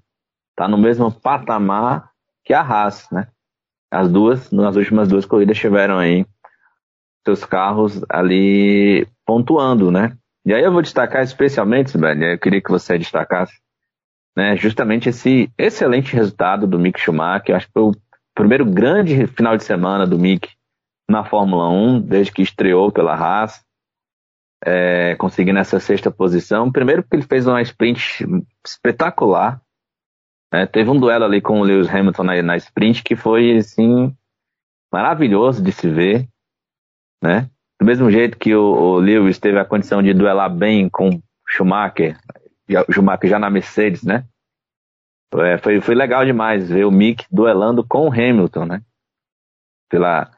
Tá 0.57 0.67
no 0.69 0.77
mesmo 0.77 1.13
patamar 1.13 2.11
que 2.45 2.53
a 2.53 2.61
Haas, 2.61 3.09
né? 3.11 3.29
As 3.97 4.11
duas, 4.11 4.51
nas 4.51 4.77
últimas 4.77 5.09
duas 5.09 5.25
corridas, 5.25 5.57
tiveram 5.57 5.99
aí 5.99 6.27
seus 7.25 7.45
carros 7.45 8.03
ali 8.11 9.07
pontuando, 9.25 9.91
né? 9.91 10.17
E 10.45 10.53
aí 10.53 10.63
eu 10.63 10.71
vou 10.71 10.83
destacar 10.83 11.23
especialmente, 11.23 11.91
Sibeli, 11.91 12.33
eu 12.33 12.39
queria 12.39 12.61
que 12.61 12.71
você 12.71 12.99
destacasse, 12.99 13.55
né, 14.37 14.55
justamente 14.57 15.09
esse 15.09 15.51
excelente 15.59 16.15
resultado 16.15 16.67
do 16.67 16.79
Mick 16.79 17.01
Schumacher, 17.01 17.57
acho 17.57 17.67
que 17.67 17.73
foi 17.73 17.83
o 17.85 17.93
primeiro 18.35 18.67
grande 18.67 19.27
final 19.27 19.57
de 19.57 19.65
semana 19.65 20.07
do 20.07 20.19
Mick 20.19 20.51
na 21.09 21.25
Fórmula 21.25 21.69
1, 21.71 22.03
desde 22.03 22.33
que 22.33 22.43
estreou 22.43 22.93
pela 22.93 23.15
Haas, 23.15 23.65
é, 24.65 25.17
conseguindo 25.17 25.59
essa 25.59 25.81
sexta 25.81 26.11
posição. 26.11 26.71
Primeiro 26.71 27.03
porque 27.03 27.17
ele 27.17 27.27
fez 27.27 27.47
uma 27.47 27.63
sprint 27.63 28.27
espetacular, 28.65 29.61
Né? 30.53 30.67
Teve 30.67 30.91
um 30.91 30.99
duelo 30.99 31.25
ali 31.25 31.41
com 31.41 31.61
o 31.61 31.65
Lewis 31.65 31.89
Hamilton 31.89 32.23
na, 32.23 32.43
na 32.43 32.57
sprint 32.57 33.03
que 33.03 33.17
foi, 33.17 33.57
assim, 33.57 34.15
maravilhoso 34.93 35.63
de 35.63 35.73
se 35.73 35.89
ver, 35.89 36.29
né? 37.23 37.51
Do 37.79 37.85
mesmo 37.85 38.11
jeito 38.11 38.39
que 38.39 38.55
o, 38.55 38.63
o 38.63 38.97
Lewis 38.97 39.39
teve 39.39 39.59
a 39.59 39.65
condição 39.65 40.03
de 40.03 40.15
duelar 40.15 40.49
bem 40.49 40.89
com 40.89 41.21
Schumacher, 41.49 42.19
Schumacher 42.91 43.31
já 43.31 43.39
na 43.39 43.51
Mercedes, 43.51 44.03
né? 44.03 44.25
É, 45.35 45.59
foi, 45.59 45.81
foi 45.81 45.95
legal 45.95 46.25
demais 46.25 46.69
ver 46.69 46.85
o 46.87 46.91
Mick 46.91 47.27
duelando 47.31 47.85
com 47.85 48.09
o 48.09 48.13
Hamilton, 48.13 48.65
né? 48.65 48.83
Pela. 49.91 50.31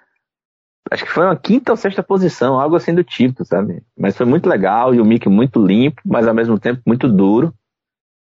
Acho 0.90 1.04
que 1.04 1.10
foi 1.10 1.24
uma 1.26 1.36
quinta 1.36 1.70
ou 1.70 1.76
sexta 1.76 2.02
posição, 2.02 2.58
algo 2.58 2.74
assim 2.74 2.94
do 2.94 3.04
tipo, 3.04 3.44
sabe? 3.44 3.82
Mas 3.96 4.16
foi 4.16 4.24
muito 4.24 4.48
legal 4.48 4.94
e 4.94 5.00
o 5.00 5.04
Mick 5.04 5.28
muito 5.28 5.64
limpo, 5.64 6.00
mas 6.04 6.26
ao 6.26 6.34
mesmo 6.34 6.58
tempo 6.58 6.80
muito 6.86 7.08
duro 7.08 7.54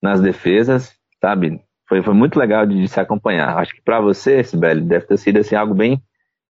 nas 0.02 0.20
defesas, 0.20 0.94
sabe? 1.20 1.62
Foi, 1.88 2.02
foi 2.02 2.14
muito 2.14 2.38
legal 2.38 2.66
de, 2.66 2.80
de 2.80 2.88
se 2.88 3.00
acompanhar. 3.00 3.56
Acho 3.56 3.74
que 3.74 3.82
para 3.82 4.00
você, 4.00 4.44
Sibeli, 4.44 4.82
deve 4.82 5.06
ter 5.06 5.16
sido 5.16 5.38
assim, 5.38 5.54
algo 5.54 5.74
bem, 5.74 6.00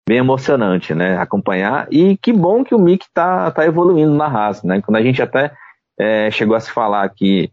bem 0.08 0.18
emocionante, 0.18 0.94
né? 0.94 1.18
Acompanhar. 1.18 1.88
E 1.92 2.18
que 2.18 2.34
bom 2.34 2.64
que 2.64 2.76
o 2.76 2.80
Mick 2.80 3.06
tá, 3.14 3.50
tá 3.52 3.66
evoluindo 3.66 4.14
na 4.14 4.28
raça, 4.28 4.68
né? 4.68 4.82
Quando 4.82 4.98
a 4.98 5.02
gente 5.02 5.22
até 5.22 5.54
é, 5.98 6.30
chegou 6.32 6.56
a 6.56 6.60
se 6.60 6.72
falar 6.72 7.08
que 7.10 7.50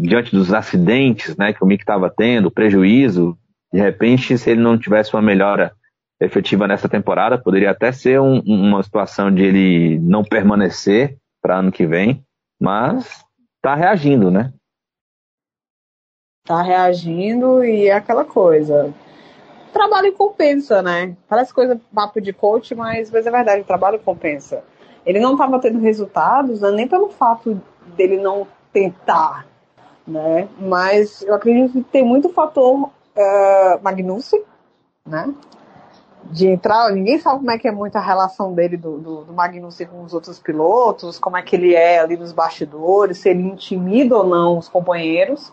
diante 0.00 0.34
dos 0.34 0.52
acidentes, 0.52 1.36
né, 1.36 1.52
que 1.52 1.62
o 1.62 1.66
Mick 1.66 1.82
estava 1.82 2.08
tendo, 2.08 2.50
prejuízo, 2.50 3.36
de 3.72 3.80
repente, 3.80 4.36
se 4.38 4.50
ele 4.50 4.60
não 4.60 4.78
tivesse 4.78 5.14
uma 5.14 5.22
melhora 5.22 5.72
efetiva 6.20 6.66
nessa 6.66 6.88
temporada, 6.88 7.38
poderia 7.38 7.70
até 7.70 7.92
ser 7.92 8.20
um, 8.20 8.40
uma 8.40 8.82
situação 8.82 9.32
de 9.32 9.42
ele 9.42 9.98
não 10.00 10.24
permanecer 10.24 11.16
para 11.42 11.58
ano 11.58 11.72
que 11.72 11.86
vem, 11.86 12.22
mas 12.60 13.24
está 13.56 13.74
reagindo, 13.74 14.30
né? 14.30 14.52
Tá 16.44 16.62
reagindo 16.62 17.64
e 17.64 17.88
é 17.88 17.94
aquela 17.94 18.24
coisa. 18.24 18.92
Trabalho 19.72 20.12
compensa, 20.12 20.82
né? 20.82 21.16
Parece 21.28 21.54
coisa 21.54 21.80
papo 21.94 22.20
de 22.20 22.32
coach, 22.32 22.74
mas, 22.74 23.10
mas 23.10 23.26
é 23.26 23.30
verdade, 23.30 23.60
o 23.62 23.64
trabalho 23.64 24.00
compensa. 24.00 24.64
Ele 25.06 25.20
não 25.20 25.32
estava 25.32 25.58
tendo 25.60 25.78
resultados, 25.78 26.60
né? 26.60 26.70
nem 26.70 26.88
pelo 26.88 27.08
fato 27.08 27.60
dele 27.96 28.18
não 28.18 28.46
tentar, 28.72 29.46
né? 30.06 30.48
Mas 30.58 31.22
eu 31.22 31.34
acredito 31.34 31.72
que 31.72 31.82
tem 31.82 32.04
muito 32.04 32.28
fator 32.30 32.84
uh, 32.84 33.80
né? 35.06 35.32
De 36.24 36.46
entrar, 36.46 36.92
ninguém 36.92 37.18
sabe 37.18 37.38
como 37.38 37.50
é 37.50 37.58
que 37.58 37.66
é 37.66 37.72
muito 37.72 37.96
a 37.96 38.00
relação 38.00 38.52
dele 38.52 38.76
do, 38.76 38.98
do, 38.98 39.24
do 39.24 39.34
com 39.90 40.04
os 40.04 40.12
outros 40.12 40.38
pilotos, 40.38 41.18
como 41.18 41.36
é 41.36 41.42
que 41.42 41.56
ele 41.56 41.74
é 41.74 41.98
ali 41.98 42.16
nos 42.16 42.32
bastidores, 42.32 43.18
se 43.18 43.30
ele 43.30 43.42
intimida 43.42 44.16
ou 44.16 44.24
não 44.24 44.58
os 44.58 44.68
companheiros. 44.68 45.50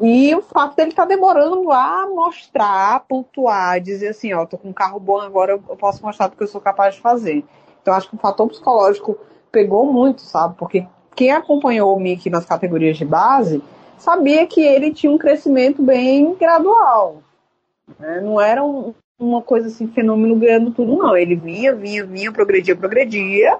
E 0.00 0.34
o 0.34 0.42
fato 0.42 0.76
dele 0.76 0.90
estar 0.90 1.02
tá 1.04 1.08
demorando 1.08 1.70
a 1.72 2.06
mostrar, 2.06 3.00
pontuar, 3.08 3.80
dizer 3.80 4.08
assim, 4.08 4.32
ó, 4.34 4.44
tô 4.44 4.58
com 4.58 4.68
um 4.68 4.72
carro 4.72 5.00
bom 5.00 5.20
agora, 5.20 5.52
eu 5.52 5.76
posso 5.76 6.04
mostrar 6.04 6.28
porque 6.28 6.44
eu 6.44 6.48
sou 6.48 6.60
capaz 6.60 6.94
de 6.94 7.00
fazer. 7.00 7.44
Então 7.80 7.94
acho 7.94 8.08
que 8.08 8.16
o 8.16 8.18
fator 8.18 8.46
psicológico 8.48 9.18
pegou 9.50 9.90
muito, 9.90 10.20
sabe? 10.20 10.54
Porque 10.58 10.86
quem 11.14 11.30
acompanhou 11.30 11.96
o 11.96 12.00
Mickey 12.00 12.28
nas 12.28 12.44
categorias 12.44 12.98
de 12.98 13.04
base 13.04 13.62
sabia 13.96 14.46
que 14.46 14.60
ele 14.60 14.92
tinha 14.92 15.10
um 15.10 15.16
crescimento 15.16 15.82
bem 15.82 16.34
gradual. 16.34 17.22
Né? 17.98 18.20
Não 18.20 18.38
era 18.38 18.62
um, 18.62 18.92
uma 19.18 19.40
coisa 19.40 19.68
assim, 19.68 19.88
fenômeno 19.88 20.36
ganhando 20.36 20.72
tudo, 20.72 20.94
não. 20.94 21.16
Ele 21.16 21.34
vinha, 21.34 21.74
vinha, 21.74 22.04
vinha, 22.04 22.30
progredia, 22.30 22.76
progredia. 22.76 23.58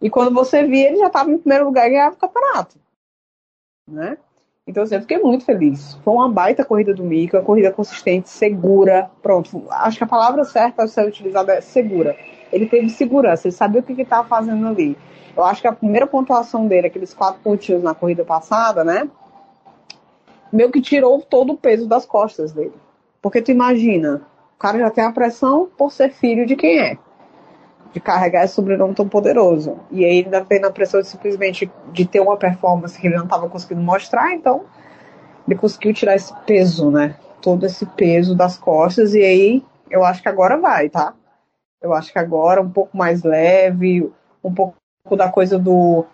E 0.00 0.08
quando 0.08 0.32
você 0.32 0.62
via, 0.62 0.88
ele 0.88 0.98
já 0.98 1.08
estava 1.08 1.30
em 1.30 1.38
primeiro 1.38 1.64
lugar 1.64 1.88
e 1.88 1.90
ganhava 1.90 2.14
o 2.14 2.18
campeonato. 2.18 2.78
Né? 3.88 4.16
Então, 4.66 4.82
assim, 4.82 4.96
eu 4.96 5.00
fiquei 5.00 5.18
muito 5.18 5.44
feliz. 5.44 5.94
Foi 6.02 6.12
uma 6.12 6.28
baita 6.28 6.64
corrida 6.64 6.92
do 6.92 7.04
Mika, 7.04 7.38
uma 7.38 7.44
corrida 7.44 7.70
consistente, 7.70 8.28
segura. 8.28 9.08
Pronto, 9.22 9.64
acho 9.70 9.98
que 9.98 10.04
a 10.04 10.08
palavra 10.08 10.44
certa 10.44 10.82
a 10.82 10.88
ser 10.88 11.06
utilizada 11.06 11.54
é 11.54 11.60
segura. 11.60 12.16
Ele 12.52 12.66
teve 12.66 12.88
segurança, 12.88 13.46
ele 13.46 13.54
sabia 13.54 13.80
o 13.80 13.84
que 13.84 14.00
estava 14.02 14.26
fazendo 14.26 14.66
ali. 14.66 14.98
Eu 15.36 15.44
acho 15.44 15.60
que 15.60 15.68
a 15.68 15.72
primeira 15.72 16.06
pontuação 16.06 16.66
dele, 16.66 16.88
aqueles 16.88 17.14
quatro 17.14 17.40
pontinhos 17.42 17.82
na 17.82 17.94
corrida 17.94 18.24
passada, 18.24 18.82
né? 18.82 19.08
Meio 20.52 20.72
que 20.72 20.80
tirou 20.80 21.22
todo 21.22 21.52
o 21.52 21.56
peso 21.56 21.86
das 21.86 22.04
costas 22.04 22.52
dele. 22.52 22.74
Porque 23.22 23.42
tu 23.42 23.52
imagina, 23.52 24.22
o 24.56 24.58
cara 24.58 24.78
já 24.78 24.90
tem 24.90 25.04
a 25.04 25.12
pressão 25.12 25.68
por 25.76 25.92
ser 25.92 26.10
filho 26.10 26.44
de 26.44 26.56
quem 26.56 26.78
é 26.80 26.98
de 27.96 28.00
carregar 28.00 28.44
esse 28.44 28.52
sobrenome 28.52 28.94
tão 28.94 29.08
poderoso. 29.08 29.78
E 29.90 30.04
aí 30.04 30.22
ainda 30.22 30.44
tem 30.44 30.62
a 30.62 30.70
pressão 30.70 31.00
de, 31.00 31.08
simplesmente 31.08 31.72
de 31.92 32.04
ter 32.04 32.20
uma 32.20 32.36
performance 32.36 33.00
que 33.00 33.06
ele 33.06 33.16
não 33.16 33.24
estava 33.24 33.48
conseguindo 33.48 33.80
mostrar, 33.80 34.34
então 34.34 34.66
ele 35.48 35.58
conseguiu 35.58 35.94
tirar 35.94 36.14
esse 36.14 36.30
peso, 36.44 36.90
né? 36.90 37.16
Todo 37.40 37.64
esse 37.64 37.86
peso 37.86 38.36
das 38.36 38.58
costas, 38.58 39.14
e 39.14 39.22
aí 39.22 39.64
eu 39.90 40.04
acho 40.04 40.20
que 40.20 40.28
agora 40.28 40.58
vai, 40.58 40.90
tá? 40.90 41.14
Eu 41.80 41.94
acho 41.94 42.12
que 42.12 42.18
agora 42.18 42.60
um 42.60 42.68
pouco 42.68 42.94
mais 42.94 43.22
leve, 43.22 44.12
um 44.44 44.52
pouco 44.52 44.76
da 45.16 45.30
coisa 45.30 45.58
do. 45.58 46.04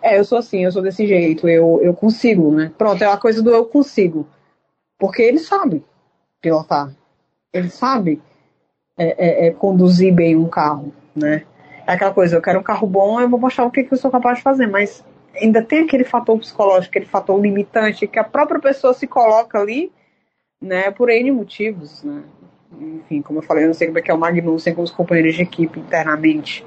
É, 0.00 0.20
eu 0.20 0.24
sou 0.24 0.38
assim, 0.38 0.64
eu 0.64 0.70
sou 0.70 0.80
desse 0.80 1.08
jeito, 1.08 1.48
eu, 1.48 1.80
eu 1.82 1.92
consigo, 1.92 2.52
né? 2.52 2.70
Pronto, 2.78 3.02
é 3.02 3.06
a 3.06 3.16
coisa 3.16 3.42
do 3.42 3.50
eu 3.50 3.64
consigo. 3.64 4.28
Porque 4.96 5.22
ele 5.22 5.40
sabe 5.40 5.84
pilotar. 6.40 6.94
Ele 7.52 7.68
sabe 7.68 8.22
é, 8.96 9.46
é, 9.46 9.46
é 9.48 9.50
conduzir 9.50 10.14
bem 10.14 10.36
um 10.36 10.48
carro 10.48 10.92
né? 11.16 11.44
É 11.86 11.92
aquela 11.92 12.12
coisa, 12.12 12.36
eu 12.36 12.42
quero 12.42 12.58
um 12.58 12.62
carro 12.62 12.86
bom, 12.86 13.20
eu 13.20 13.28
vou 13.28 13.40
mostrar 13.40 13.64
o 13.64 13.70
que, 13.70 13.84
que 13.84 13.94
eu 13.94 13.98
sou 13.98 14.10
capaz 14.10 14.38
de 14.38 14.44
fazer, 14.44 14.66
mas 14.66 15.04
ainda 15.40 15.62
tem 15.62 15.80
aquele 15.80 16.04
fator 16.04 16.38
psicológico, 16.38 16.90
aquele 16.90 17.06
fator 17.06 17.40
limitante 17.40 18.06
que 18.06 18.18
a 18.18 18.24
própria 18.24 18.60
pessoa 18.60 18.92
se 18.92 19.06
coloca 19.06 19.58
ali, 19.58 19.92
né, 20.60 20.90
por 20.90 21.08
N 21.08 21.30
motivos, 21.30 22.02
né? 22.02 22.22
Enfim, 22.78 23.22
como 23.22 23.38
eu 23.38 23.42
falei, 23.42 23.64
eu 23.64 23.68
não 23.68 23.74
sei 23.74 23.86
como 23.86 23.98
é 23.98 24.02
que 24.02 24.10
é 24.10 24.14
o 24.14 24.18
Magnussen 24.18 24.74
com 24.74 24.82
os 24.82 24.90
companheiros 24.90 25.34
de 25.34 25.42
equipe 25.42 25.78
internamente, 25.78 26.66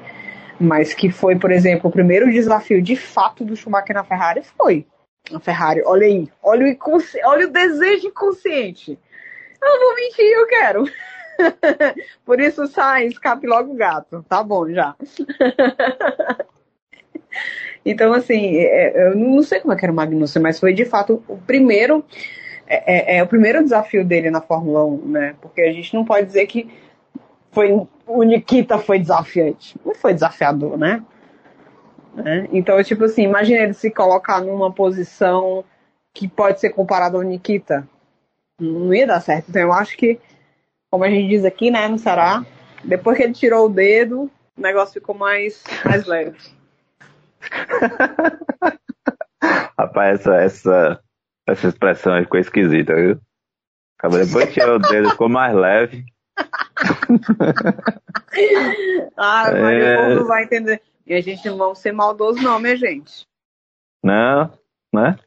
mas 0.60 0.94
que 0.94 1.12
foi, 1.12 1.38
por 1.38 1.52
exemplo, 1.52 1.90
o 1.90 1.94
primeiro 1.94 2.32
desafio 2.32 2.82
de 2.82 2.96
fato 2.96 3.44
do 3.44 3.56
Schumacher 3.56 3.96
na 3.96 4.04
Ferrari 4.04 4.42
foi. 4.58 4.86
A 5.34 5.40
Ferrari, 5.40 5.84
olha 5.86 6.08
aí, 6.08 6.30
olha 6.42 6.66
o, 6.66 6.98
olha 7.26 7.48
o 7.48 7.52
desejo 7.52 8.08
inconsciente. 8.08 8.98
Eu 9.62 9.70
não 9.70 9.80
vou 9.80 9.96
mentir, 9.96 10.26
eu 10.26 10.48
quero. 10.48 10.84
Por 12.26 12.40
isso 12.40 12.68
sai, 12.68 13.08
escape 13.08 13.48
logo 13.48 13.72
o 13.72 13.76
gato. 13.76 14.24
Tá 14.28 14.44
bom 14.44 14.70
já. 14.70 14.96
então, 17.86 18.14
assim, 18.14 18.58
é, 18.58 19.08
eu 19.08 19.16
não 19.16 19.42
sei 19.42 19.60
como 19.60 19.74
é 19.74 19.78
que 19.78 19.86
era 19.86 19.92
o 19.92 19.96
Magnussen, 19.96 20.42
mas 20.42 20.60
foi 20.60 20.74
de 20.74 20.86
fato 20.86 21.24
o 21.28 21.38
primeiro. 21.38 22.04
É, 22.68 23.16
é, 23.16 23.18
é, 23.18 23.24
o 23.24 23.28
primeiro 23.28 23.64
desafio 23.64 24.06
dele 24.06 24.30
na 24.30 24.42
Fórmula 24.42 24.86
1, 24.86 25.06
né? 25.08 25.36
Porque 25.42 25.62
a 25.62 25.74
gente 25.74 25.94
não 25.94 26.06
pode 26.06 26.28
dizer 26.28 26.46
que 26.46 26.70
foi 27.52 27.72
o 28.06 28.24
Nikita 28.24 28.78
foi 28.78 29.00
desafiante. 29.00 29.76
Não 29.86 29.94
foi 29.96 30.14
desafiador, 30.14 30.78
né? 30.78 31.04
né? 32.14 32.48
Então, 32.52 32.82
tipo 32.84 33.06
assim, 33.06 33.24
imagina 33.24 33.62
ele 33.62 33.74
se 33.74 33.92
colocar 33.92 34.42
numa 34.42 34.72
posição 34.72 35.64
que 36.14 36.28
pode 36.28 36.60
ser 36.60 36.72
comparada 36.72 37.18
ao 37.18 37.24
Nikita. 37.24 37.88
Não 38.60 38.94
ia 38.94 39.08
dar 39.08 39.22
certo. 39.22 39.50
Então, 39.50 39.62
eu 39.62 39.72
acho 39.74 39.96
que 39.96 40.20
como 40.90 41.04
a 41.04 41.10
gente 41.10 41.30
diz 41.30 41.46
aqui, 41.46 41.70
né, 41.70 41.88
no 41.88 41.98
Ceará, 41.98 42.46
depois 42.84 43.18
que 43.18 43.24
ele 43.24 43.34
tirou 43.34 43.68
o 43.68 43.70
dedo, 43.70 44.32
o 44.58 44.62
negócio 44.62 44.94
ficou 44.94 45.16
mais, 45.16 45.64
mais 45.86 46.06
leve. 46.06 46.38
Rapaz, 49.78 50.20
essa, 50.20 50.36
essa, 50.36 51.04
essa 51.48 51.68
expressão 51.68 52.20
ficou 52.22 52.40
esquisita, 52.40 52.96
viu? 52.96 53.22
Depois 54.02 54.46
que 54.46 54.54
tirou 54.54 54.78
o 54.78 54.80
dedo, 54.80 55.12
ficou 55.12 55.30
mais 55.30 55.54
leve. 55.54 56.06
ah, 59.18 59.52
mas 59.52 59.84
é... 59.84 60.16
o 60.16 60.26
vai 60.26 60.44
entender. 60.44 60.82
E 61.06 61.14
a 61.14 61.22
gente 61.22 61.48
não 61.50 61.58
vai 61.58 61.76
ser 61.76 61.92
maldoso, 61.92 62.42
não, 62.42 62.60
minha 62.60 62.78
gente. 62.78 63.28
Não, 64.04 64.52
né? 64.94 65.18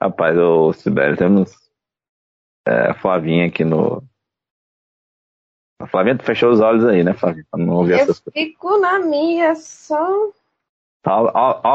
Rapaz, 0.00 0.36
ô 0.36 0.72
Sibério, 0.72 1.16
temos 1.16 1.52
é, 2.66 2.94
Flavinha 2.94 3.46
aqui 3.46 3.64
no, 3.64 4.02
a 5.82 5.86
Flavinha 5.86 6.18
fechou 6.22 6.50
os 6.50 6.60
olhos 6.60 6.84
aí, 6.84 7.02
né, 7.02 7.12
Flavinha? 7.12 7.44
Pra 7.50 7.64
não 7.64 7.74
ouvir 7.74 7.92
eu 7.92 7.98
essas 7.98 8.20
coisas. 8.20 8.32
fico 8.32 8.78
na 8.78 8.98
minha, 9.00 9.54
só. 9.56 10.30
Tá 11.02 11.20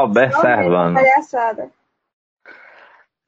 observando. 0.02 0.94
Palhaçada. 0.94 1.70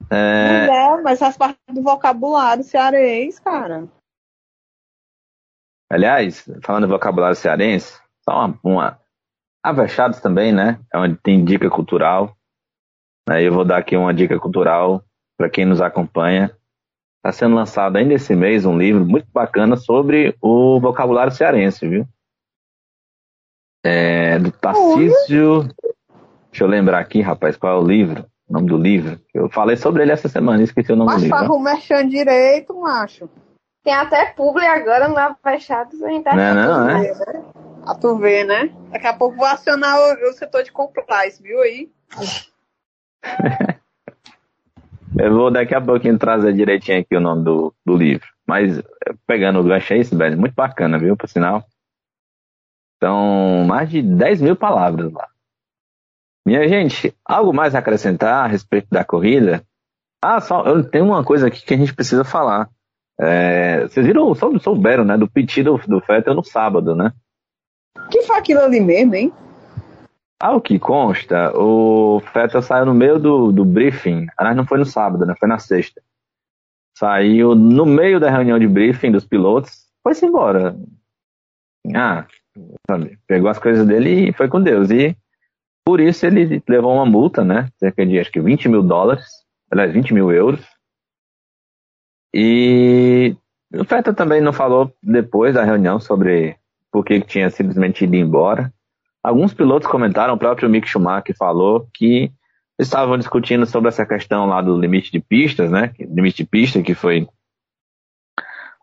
É... 0.09 0.67
Não, 0.67 1.03
mas 1.03 1.19
faz 1.19 1.37
parte 1.37 1.59
do 1.69 1.83
vocabulário 1.83 2.63
cearense, 2.63 3.41
cara. 3.41 3.87
Aliás, 5.89 6.49
falando 6.63 6.87
do 6.87 6.93
vocabulário 6.93 7.35
cearense, 7.35 7.99
só 8.23 8.45
uma. 8.45 8.59
uma... 8.63 9.01
Avechados 9.63 10.19
também, 10.19 10.51
né? 10.51 10.79
É 10.91 10.97
onde 10.97 11.15
tem 11.17 11.45
dica 11.45 11.69
cultural. 11.69 12.35
Aí 13.29 13.45
eu 13.45 13.53
vou 13.53 13.63
dar 13.63 13.77
aqui 13.77 13.95
uma 13.95 14.11
dica 14.11 14.39
cultural 14.39 15.03
para 15.37 15.51
quem 15.51 15.65
nos 15.65 15.79
acompanha. 15.79 16.57
Está 17.21 17.31
sendo 17.31 17.55
lançado 17.55 17.97
ainda 17.97 18.15
esse 18.15 18.35
mês 18.35 18.65
um 18.65 18.75
livro 18.75 19.05
muito 19.05 19.27
bacana 19.31 19.77
sobre 19.77 20.35
o 20.41 20.79
vocabulário 20.79 21.31
cearense, 21.31 21.87
viu? 21.87 22.07
É, 23.85 24.39
do 24.39 24.51
Tarcísio. 24.51 25.67
Deixa 26.49 26.63
eu 26.63 26.67
lembrar 26.67 26.97
aqui, 26.97 27.21
rapaz, 27.21 27.55
qual 27.55 27.77
é 27.77 27.79
o 27.79 27.85
livro. 27.87 28.25
o 28.49 28.53
nome 28.53 28.67
do 28.67 28.77
livro. 28.77 29.19
Eu 29.35 29.47
falei 29.49 29.77
sobre 29.77 30.01
ele 30.01 30.11
essa 30.11 30.27
semana, 30.27 30.63
esqueci 30.63 30.91
o 30.91 30.95
nome 30.95 31.11
Mas 31.11 31.21
do 31.21 31.25
livro. 31.25 31.37
faz 31.37 32.03
o 32.05 32.09
direito, 32.09 32.73
macho. 32.81 33.29
Tem 33.83 33.93
até 33.93 34.25
publi 34.33 34.65
agora 34.65 35.07
no 35.07 35.13
Lava 35.13 35.37
Fechados. 35.43 36.01
A 36.01 36.09
gente 36.09 36.23
tá 36.23 36.35
Não 36.35 36.41
é 36.41 36.53
não, 36.55 36.89
é? 36.89 37.13
A 37.85 37.95
tu 37.95 38.15
ver, 38.17 38.45
né? 38.45 38.71
Daqui 38.91 39.05
a 39.05 39.13
pouco 39.13 39.37
vou 39.37 39.45
acionar 39.45 39.95
o, 39.95 40.29
o 40.29 40.33
setor 40.33 40.63
de 40.63 40.71
compliance, 40.71 41.41
viu 41.41 41.61
aí? 41.61 41.91
Eu 45.21 45.31
vou 45.35 45.51
daqui 45.51 45.75
a 45.75 45.79
pouquinho 45.79 46.17
trazer 46.17 46.51
direitinho 46.51 46.99
aqui 46.99 47.15
o 47.15 47.19
nome 47.19 47.43
do, 47.43 47.71
do 47.85 47.95
livro. 47.95 48.27
Mas 48.47 48.81
pegando 49.27 49.59
o 49.59 49.63
gancho 49.63 49.93
aí, 49.93 50.03
Sibeli, 50.03 50.35
muito 50.35 50.55
bacana, 50.55 50.97
viu, 50.97 51.15
por 51.15 51.29
sinal. 51.29 51.63
São 53.03 53.63
mais 53.67 53.87
de 53.87 54.01
10 54.01 54.41
mil 54.41 54.55
palavras 54.55 55.13
lá. 55.13 55.27
Minha 56.43 56.67
gente, 56.67 57.15
algo 57.23 57.53
mais 57.53 57.75
a 57.75 57.79
acrescentar 57.79 58.45
a 58.45 58.47
respeito 58.47 58.87
da 58.89 59.05
corrida? 59.05 59.63
Ah, 60.23 60.41
só, 60.41 60.65
eu 60.65 60.83
tenho 60.89 61.05
uma 61.05 61.23
coisa 61.23 61.47
aqui 61.47 61.63
que 61.63 61.73
a 61.75 61.77
gente 61.77 61.93
precisa 61.93 62.23
falar. 62.23 62.67
É, 63.19 63.81
vocês 63.83 64.03
viram, 64.03 64.33
sou, 64.33 64.59
souberam, 64.59 65.05
né, 65.05 65.19
do 65.19 65.29
pedido 65.29 65.77
do, 65.77 65.99
do 65.99 66.01
Fettel 66.01 66.33
no 66.33 66.43
sábado, 66.43 66.95
né? 66.95 67.13
Que 68.09 68.23
foi 68.23 68.37
aquilo 68.37 68.61
ali 68.61 68.79
mesmo, 68.79 69.13
hein? 69.13 69.31
Ao 70.41 70.59
que 70.59 70.79
consta, 70.79 71.55
o 71.55 72.19
Fettel 72.33 72.63
saiu 72.63 72.83
no 72.87 72.95
meio 72.95 73.19
do, 73.19 73.51
do 73.51 73.63
briefing. 73.63 74.25
Aliás, 74.35 74.57
não 74.57 74.65
foi 74.65 74.79
no 74.79 74.85
sábado, 74.87 75.23
né? 75.23 75.35
Foi 75.39 75.47
na 75.47 75.59
sexta. 75.59 76.01
Saiu 76.97 77.53
no 77.53 77.85
meio 77.85 78.19
da 78.19 78.31
reunião 78.31 78.57
de 78.57 78.67
briefing 78.67 79.11
dos 79.11 79.23
pilotos, 79.23 79.85
foi-se 80.01 80.25
embora. 80.25 80.75
Ah, 81.95 82.25
sabe, 82.89 83.19
pegou 83.27 83.51
as 83.51 83.59
coisas 83.59 83.85
dele 83.85 84.29
e 84.29 84.33
foi 84.33 84.47
com 84.47 84.59
Deus. 84.59 84.89
E 84.89 85.15
por 85.85 85.99
isso 85.99 86.25
ele 86.25 86.59
levou 86.67 86.95
uma 86.95 87.05
multa, 87.05 87.43
né? 87.43 87.69
Cerca 87.77 88.03
de 88.03 88.19
acho 88.19 88.31
que 88.31 88.41
20 88.41 88.67
mil 88.67 88.81
dólares, 88.81 89.27
aliás, 89.69 89.93
20 89.93 90.11
mil 90.11 90.31
euros. 90.31 90.65
E 92.33 93.35
o 93.75 93.85
Fettel 93.85 94.15
também 94.15 94.41
não 94.41 94.51
falou 94.51 94.91
depois 95.03 95.53
da 95.53 95.63
reunião 95.63 95.99
sobre 95.99 96.57
por 96.91 97.05
que 97.05 97.21
tinha 97.21 97.51
simplesmente 97.51 98.05
ido 98.05 98.15
embora. 98.15 98.73
Alguns 99.23 99.53
pilotos 99.53 99.87
comentaram, 99.87 100.33
o 100.33 100.37
próprio 100.37 100.69
Mick 100.69 100.87
Schumacher 100.87 101.35
falou 101.37 101.87
que 101.93 102.31
estavam 102.79 103.17
discutindo 103.17 103.65
sobre 103.65 103.89
essa 103.89 104.05
questão 104.05 104.47
lá 104.47 104.61
do 104.61 104.79
limite 104.79 105.11
de 105.11 105.19
pistas, 105.19 105.69
né? 105.69 105.93
Limite 105.99 106.37
de 106.37 106.49
pista 106.49 106.81
que 106.81 106.95
foi 106.95 107.27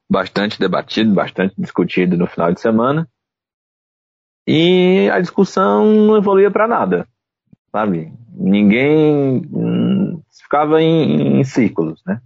bastante 0.09 0.59
debatido, 0.59 1.12
bastante 1.12 1.55
discutido 1.59 2.16
no 2.16 2.26
final 2.26 2.53
de 2.53 2.61
semana. 2.61 3.09
E 4.47 5.11
a 5.12 5.20
discussão 5.20 5.84
não 5.84 6.16
evoluía 6.16 6.51
para 6.51 6.68
nada, 6.68 7.07
sabe? 7.70 8.12
Ninguém 8.32 9.43
hum, 9.53 10.22
ficava 10.30 10.80
em, 10.80 11.41
em 11.41 11.45
círculos, 11.45 12.03
né? 12.07 12.22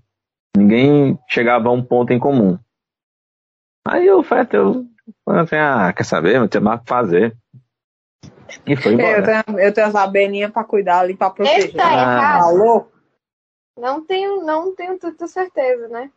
Ninguém 0.57 1.19
chegava 1.29 1.69
a 1.69 1.73
um 1.73 1.83
ponto 1.83 2.13
em 2.13 2.19
comum. 2.19 2.59
Aí 3.89 4.09
o 4.11 4.23
Fettel 4.23 4.85
falou 5.25 5.41
assim, 5.41 5.57
ah, 5.57 5.93
quer 5.93 6.05
saber? 6.05 6.39
Não 6.39 6.47
tinha 6.47 6.61
mais 6.61 6.79
o 6.79 6.85
que 6.85 6.89
fazer. 6.89 7.37
E 8.67 8.77
foi 8.77 8.93
embora. 8.93 9.19
eu, 9.19 9.25
tenho, 9.25 9.59
eu 9.61 9.75
tenho 9.75 9.87
as 9.87 9.95
abelhinhas 9.95 10.51
pra 10.53 10.65
cuidar 10.65 11.01
ali, 11.01 11.17
pra 11.17 11.31
proteger. 11.31 11.59
Esse 11.67 11.77
tá 11.77 11.89
Ah. 11.89 11.93
errado. 11.93 12.43
Falou? 12.43 12.93
Não 13.79 14.05
tenho, 14.05 14.43
não 14.43 14.75
tenho 14.75 14.99
tanta 14.99 15.27
certeza, 15.27 15.89
né? 15.89 16.11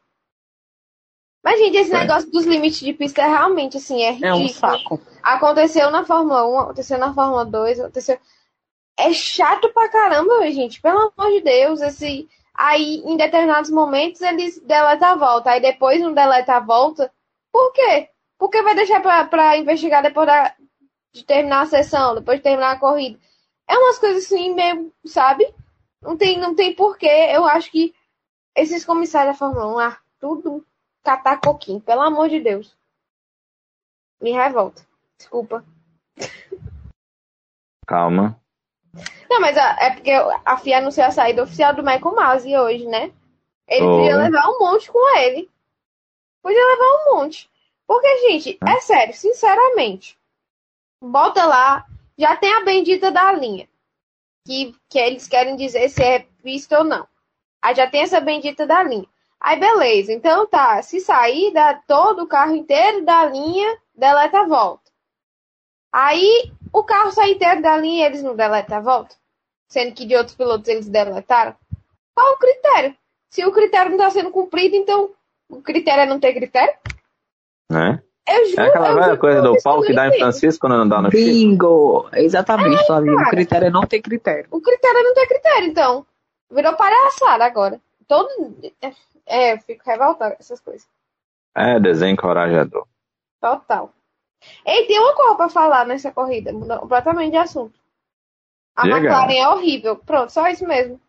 Mas, 1.44 1.60
gente, 1.60 1.78
esse 1.78 1.94
É. 1.94 2.00
negócio 2.00 2.30
dos 2.32 2.46
limites 2.46 2.80
de 2.80 2.92
pista 2.94 3.22
é 3.22 3.28
realmente, 3.28 3.78
assim, 3.78 4.02
é 4.02 4.18
É 4.22 4.34
um 4.34 4.38
ridículo. 4.40 4.54
saco. 4.80 5.02
Aconteceu 5.22 5.92
na 5.92 6.04
Fórmula 6.04 6.46
1, 6.48 6.60
aconteceu 6.60 6.98
na 6.98 7.14
Fórmula 7.14 7.46
2, 7.46 7.80
aconteceu. 7.80 8.18
É 8.98 9.12
chato 9.14 9.72
pra 9.74 9.90
caramba, 9.90 10.42
gente. 10.52 10.82
Pelo 10.82 10.98
amor 11.18 11.32
de 11.32 11.42
Deus. 11.42 11.82
Esse... 11.82 12.28
Aí, 12.58 13.02
em 13.06 13.18
determinados 13.18 13.70
momentos, 13.70 14.22
eles 14.22 14.58
deletam 14.62 15.10
a 15.10 15.16
volta. 15.16 15.52
Aí 15.52 15.62
depois 15.62 16.00
não 16.02 16.14
deleta 16.14 16.56
a 16.56 16.60
volta. 16.62 17.12
Por 17.52 17.74
quê? 17.74 18.10
Porque 18.40 18.62
vai 18.64 18.74
deixar 18.74 19.02
pra, 19.02 19.26
pra 19.26 19.58
investigar 19.58 20.02
depois 20.02 20.26
da- 20.26 20.56
de 21.16 21.24
terminar 21.24 21.62
a 21.62 21.66
sessão, 21.66 22.14
depois 22.14 22.40
de 22.40 22.44
terminar 22.44 22.72
a 22.72 22.80
corrida. 22.80 23.18
É 23.68 23.78
umas 23.78 23.98
coisas 23.98 24.26
assim, 24.26 24.54
meio, 24.54 24.94
sabe? 25.06 25.52
Não 26.02 26.18
tem, 26.18 26.38
não 26.38 26.54
tem 26.54 26.76
porquê. 26.76 27.08
Eu 27.32 27.46
acho 27.46 27.72
que 27.72 27.96
esses 28.54 28.84
comissários 28.84 29.34
da 29.34 29.40
Fórmula 29.40 29.74
1, 29.76 29.80
ah, 29.80 29.98
tudo 30.20 30.66
catar 31.04 31.40
coquinho, 31.40 31.80
pelo 31.80 32.02
amor 32.02 32.28
de 32.28 32.42
Deus. 32.42 32.78
Me 34.22 34.32
revolta. 34.32 34.86
Desculpa. 35.18 35.64
Calma. 37.88 38.38
Não, 39.30 39.40
mas 39.40 39.58
a- 39.58 39.78
é 39.80 39.92
porque 39.92 40.12
a 40.12 40.58
FIA 40.58 40.80
anunciou 40.80 41.08
a 41.08 41.12
saída 41.12 41.44
oficial 41.44 41.74
do 41.74 41.84
Michael 41.84 42.16
Masi 42.16 42.58
hoje, 42.58 42.86
né? 42.88 43.12
Ele 43.68 43.86
Oh. 43.86 43.98
podia 43.98 44.18
levar 44.18 44.48
um 44.50 44.60
monte 44.60 44.92
com 44.92 45.18
ele. 45.18 45.50
Podia 46.42 46.66
levar 46.66 46.86
um 46.86 47.16
monte. 47.16 47.50
Porque, 47.88 48.18
gente, 48.30 48.60
é 48.68 48.80
sério, 48.82 49.14
sinceramente. 49.14 50.18
Bota 51.06 51.46
lá, 51.46 51.86
já 52.18 52.36
tem 52.36 52.54
a 52.54 52.64
bendita 52.64 53.12
da 53.12 53.32
linha. 53.32 53.68
Que, 54.46 54.76
que 54.90 55.00
eles 55.00 55.28
querem 55.28 55.56
dizer 55.56 55.90
se 55.90 56.04
é 56.04 56.20
pista 56.42 56.80
ou 56.80 56.84
não. 56.84 57.08
Aí 57.62 57.76
já 57.76 57.90
tem 57.90 58.02
essa 58.02 58.20
bendita 58.20 58.66
da 58.66 58.84
linha. 58.84 59.08
Aí 59.40 59.60
beleza, 59.60 60.12
então 60.12 60.48
tá. 60.48 60.82
Se 60.82 61.00
sair 61.00 61.52
da 61.54 61.74
todo 61.74 62.24
o 62.24 62.28
carro 62.28 62.56
inteiro 62.56 63.06
da 63.06 63.26
linha, 63.26 63.78
deleta 63.94 64.40
a 64.40 64.48
volta. 64.48 64.92
Aí 65.92 66.52
o 66.74 66.84
carro 66.84 67.12
sai 67.12 67.32
inteiro 67.32 67.62
da 67.62 67.78
linha 67.78 68.04
e 68.04 68.06
eles 68.06 68.24
não 68.24 68.36
deletam 68.36 68.78
a 68.78 68.82
volta? 68.82 69.16
Sendo 69.68 69.94
que 69.94 70.06
de 70.06 70.16
outros 70.16 70.36
pilotos 70.36 70.68
eles 70.68 70.90
deletaram? 70.90 71.56
Qual 72.14 72.34
o 72.34 72.38
critério? 72.38 72.96
Se 73.30 73.46
o 73.46 73.52
critério 73.52 73.92
não 73.92 73.98
está 73.98 74.10
sendo 74.10 74.32
cumprido, 74.32 74.76
então 74.76 75.12
o 75.50 75.62
critério 75.62 76.04
é 76.04 76.06
não 76.06 76.20
ter 76.20 76.34
critério? 76.34 76.76
Né? 77.72 78.02
Eu 78.28 78.46
juro. 78.50 78.62
É 78.62 78.68
aquela 78.68 78.94
velha 78.94 79.18
coisa 79.18 79.42
do 79.42 79.62
pau 79.62 79.82
que 79.82 79.94
dá 79.94 80.08
em. 80.08 80.18
Francisco 80.18 80.62
quando 80.62 80.78
não 80.78 80.88
dá 80.88 81.02
no 81.02 81.12
Chico. 81.12 81.24
Bingo! 81.24 82.10
Exatamente, 82.14 82.86
Flavinho. 82.86 83.20
O 83.20 83.30
critério 83.30 83.68
é 83.68 83.70
não 83.70 83.86
ter 83.86 84.02
critério. 84.02 84.48
O 84.50 84.62
critério 84.62 84.98
é 84.98 85.04
não 85.04 85.14
ter 85.14 85.28
critério, 85.28 85.68
então. 85.68 86.06
Virou 86.52 86.74
palhaçada 86.74 87.46
agora. 87.46 87.80
Todo. 88.08 88.56
É, 89.28 89.54
eu 89.54 89.60
fico 89.60 89.84
revoltada 89.86 90.36
com 90.36 90.42
essas 90.42 90.60
coisas. 90.60 90.88
É 91.56 91.80
desencorajador. 91.80 92.88
Total. 93.40 93.92
Ei, 94.66 94.86
tem 94.86 95.00
uma 95.00 95.16
coisa 95.16 95.36
pra 95.36 95.50
falar 95.50 95.86
nessa 95.86 96.12
corrida, 96.12 96.52
mudando 96.52 96.82
completamente 96.82 97.32
de 97.32 97.38
assunto. 97.38 97.80
A 98.76 98.84
Diga. 98.84 98.98
McLaren 98.98 99.38
é 99.38 99.50
horrível. 99.50 99.96
Pronto, 99.96 100.32
só 100.32 100.48
isso 100.48 100.68
mesmo. 100.68 101.00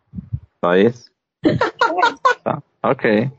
Só 0.64 0.77
isso? 0.77 1.11
tá, 2.45 2.62
ok. 2.83 3.31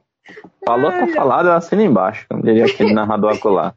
Falou, 0.66 0.92
tá 0.92 1.08
falado, 1.08 1.48
eu 1.48 1.54
assino 1.54 1.82
embaixo. 1.82 2.26
Como 2.30 2.44
diria 2.44 2.66
aquele 2.66 2.94
narrador 2.94 3.36
acolá. 3.36 3.74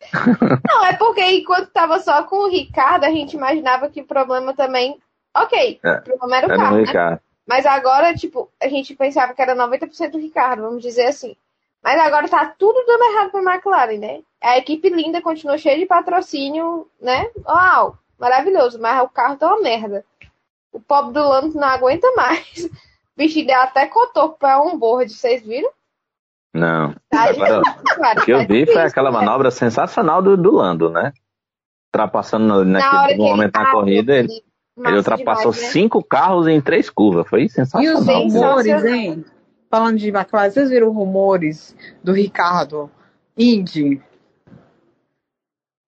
Não, 0.68 0.84
é 0.84 0.92
porque 0.94 1.24
enquanto 1.24 1.70
tava 1.70 1.98
só 2.00 2.22
com 2.24 2.36
o 2.36 2.50
Ricardo, 2.50 3.04
a 3.04 3.10
gente 3.10 3.34
imaginava 3.36 3.88
que 3.88 4.00
o 4.00 4.06
problema 4.06 4.54
também. 4.54 4.98
Ok, 5.36 5.80
É, 5.82 5.92
o 5.92 6.02
problema 6.02 6.36
era 6.36 6.46
o 6.46 6.52
Era 6.52 6.62
carro, 6.62 6.76
né? 6.76 6.82
Ricardo. 6.84 7.20
Mas 7.46 7.66
agora, 7.66 8.14
tipo, 8.14 8.50
a 8.62 8.68
gente 8.68 8.94
pensava 8.94 9.34
que 9.34 9.42
era 9.42 9.54
90% 9.54 10.14
o 10.14 10.18
Ricardo, 10.18 10.62
vamos 10.62 10.82
dizer 10.82 11.06
assim. 11.06 11.36
Mas 11.82 12.00
agora 12.00 12.28
tá 12.28 12.46
tudo 12.58 12.82
dando 12.86 13.04
errado 13.04 13.30
pra 13.30 13.42
McLaren, 13.42 13.98
né? 13.98 14.22
A 14.42 14.56
equipe 14.56 14.88
linda 14.88 15.20
continua 15.20 15.58
cheia 15.58 15.78
de 15.78 15.84
patrocínio, 15.84 16.88
né? 17.00 17.30
Uau, 17.46 17.98
maravilhoso, 18.18 18.80
mas 18.80 19.02
o 19.02 19.08
carro 19.08 19.36
tá 19.36 19.48
uma 19.48 19.60
merda. 19.60 20.04
O 20.72 20.80
pobre 20.80 21.12
do 21.12 21.28
Lando 21.28 21.54
não 21.54 21.68
aguenta 21.68 22.10
mais. 22.12 22.64
O 22.64 23.16
bicho 23.16 23.44
deu 23.46 23.60
até 23.60 23.86
cotoco 23.86 24.38
pra 24.38 24.60
onboard, 24.60 25.12
vocês 25.12 25.42
viram? 25.42 25.70
Não. 26.54 26.94
Agora, 27.12 27.60
O 28.18 28.24
que 28.24 28.30
eu 28.32 28.46
vi 28.46 28.64
foi 28.64 28.82
aquela 28.82 29.10
manobra 29.10 29.50
sensacional 29.50 30.22
do, 30.22 30.36
do 30.36 30.52
Lando, 30.52 30.88
né? 30.88 31.12
Ultrapassando 31.92 32.44
no- 32.46 32.64
Na 32.64 32.78
naquele 32.80 33.06
que 33.06 33.12
ele 33.22 33.30
momento 33.30 33.54
na 33.58 33.70
corrida, 33.70 34.14
ele, 34.14 34.42
ele 34.78 34.96
ultrapassou 34.96 35.50
demais, 35.52 35.66
né? 35.66 35.72
cinco 35.72 36.02
carros 36.02 36.46
em 36.46 36.60
três 36.60 36.88
curvas. 36.88 37.26
Foi 37.28 37.42
E 37.42 37.46
os 37.46 37.52
sensacional. 37.52 37.96
Sensacional. 38.02 38.28
rumores, 38.30 38.84
hein? 38.84 39.24
Falando 39.70 39.98
de 39.98 40.08
McLaren, 40.08 40.50
vocês 40.50 40.70
viram 40.70 40.90
rumores 40.92 41.76
do 42.02 42.12
Ricardo? 42.12 42.88
Indy. 43.36 44.00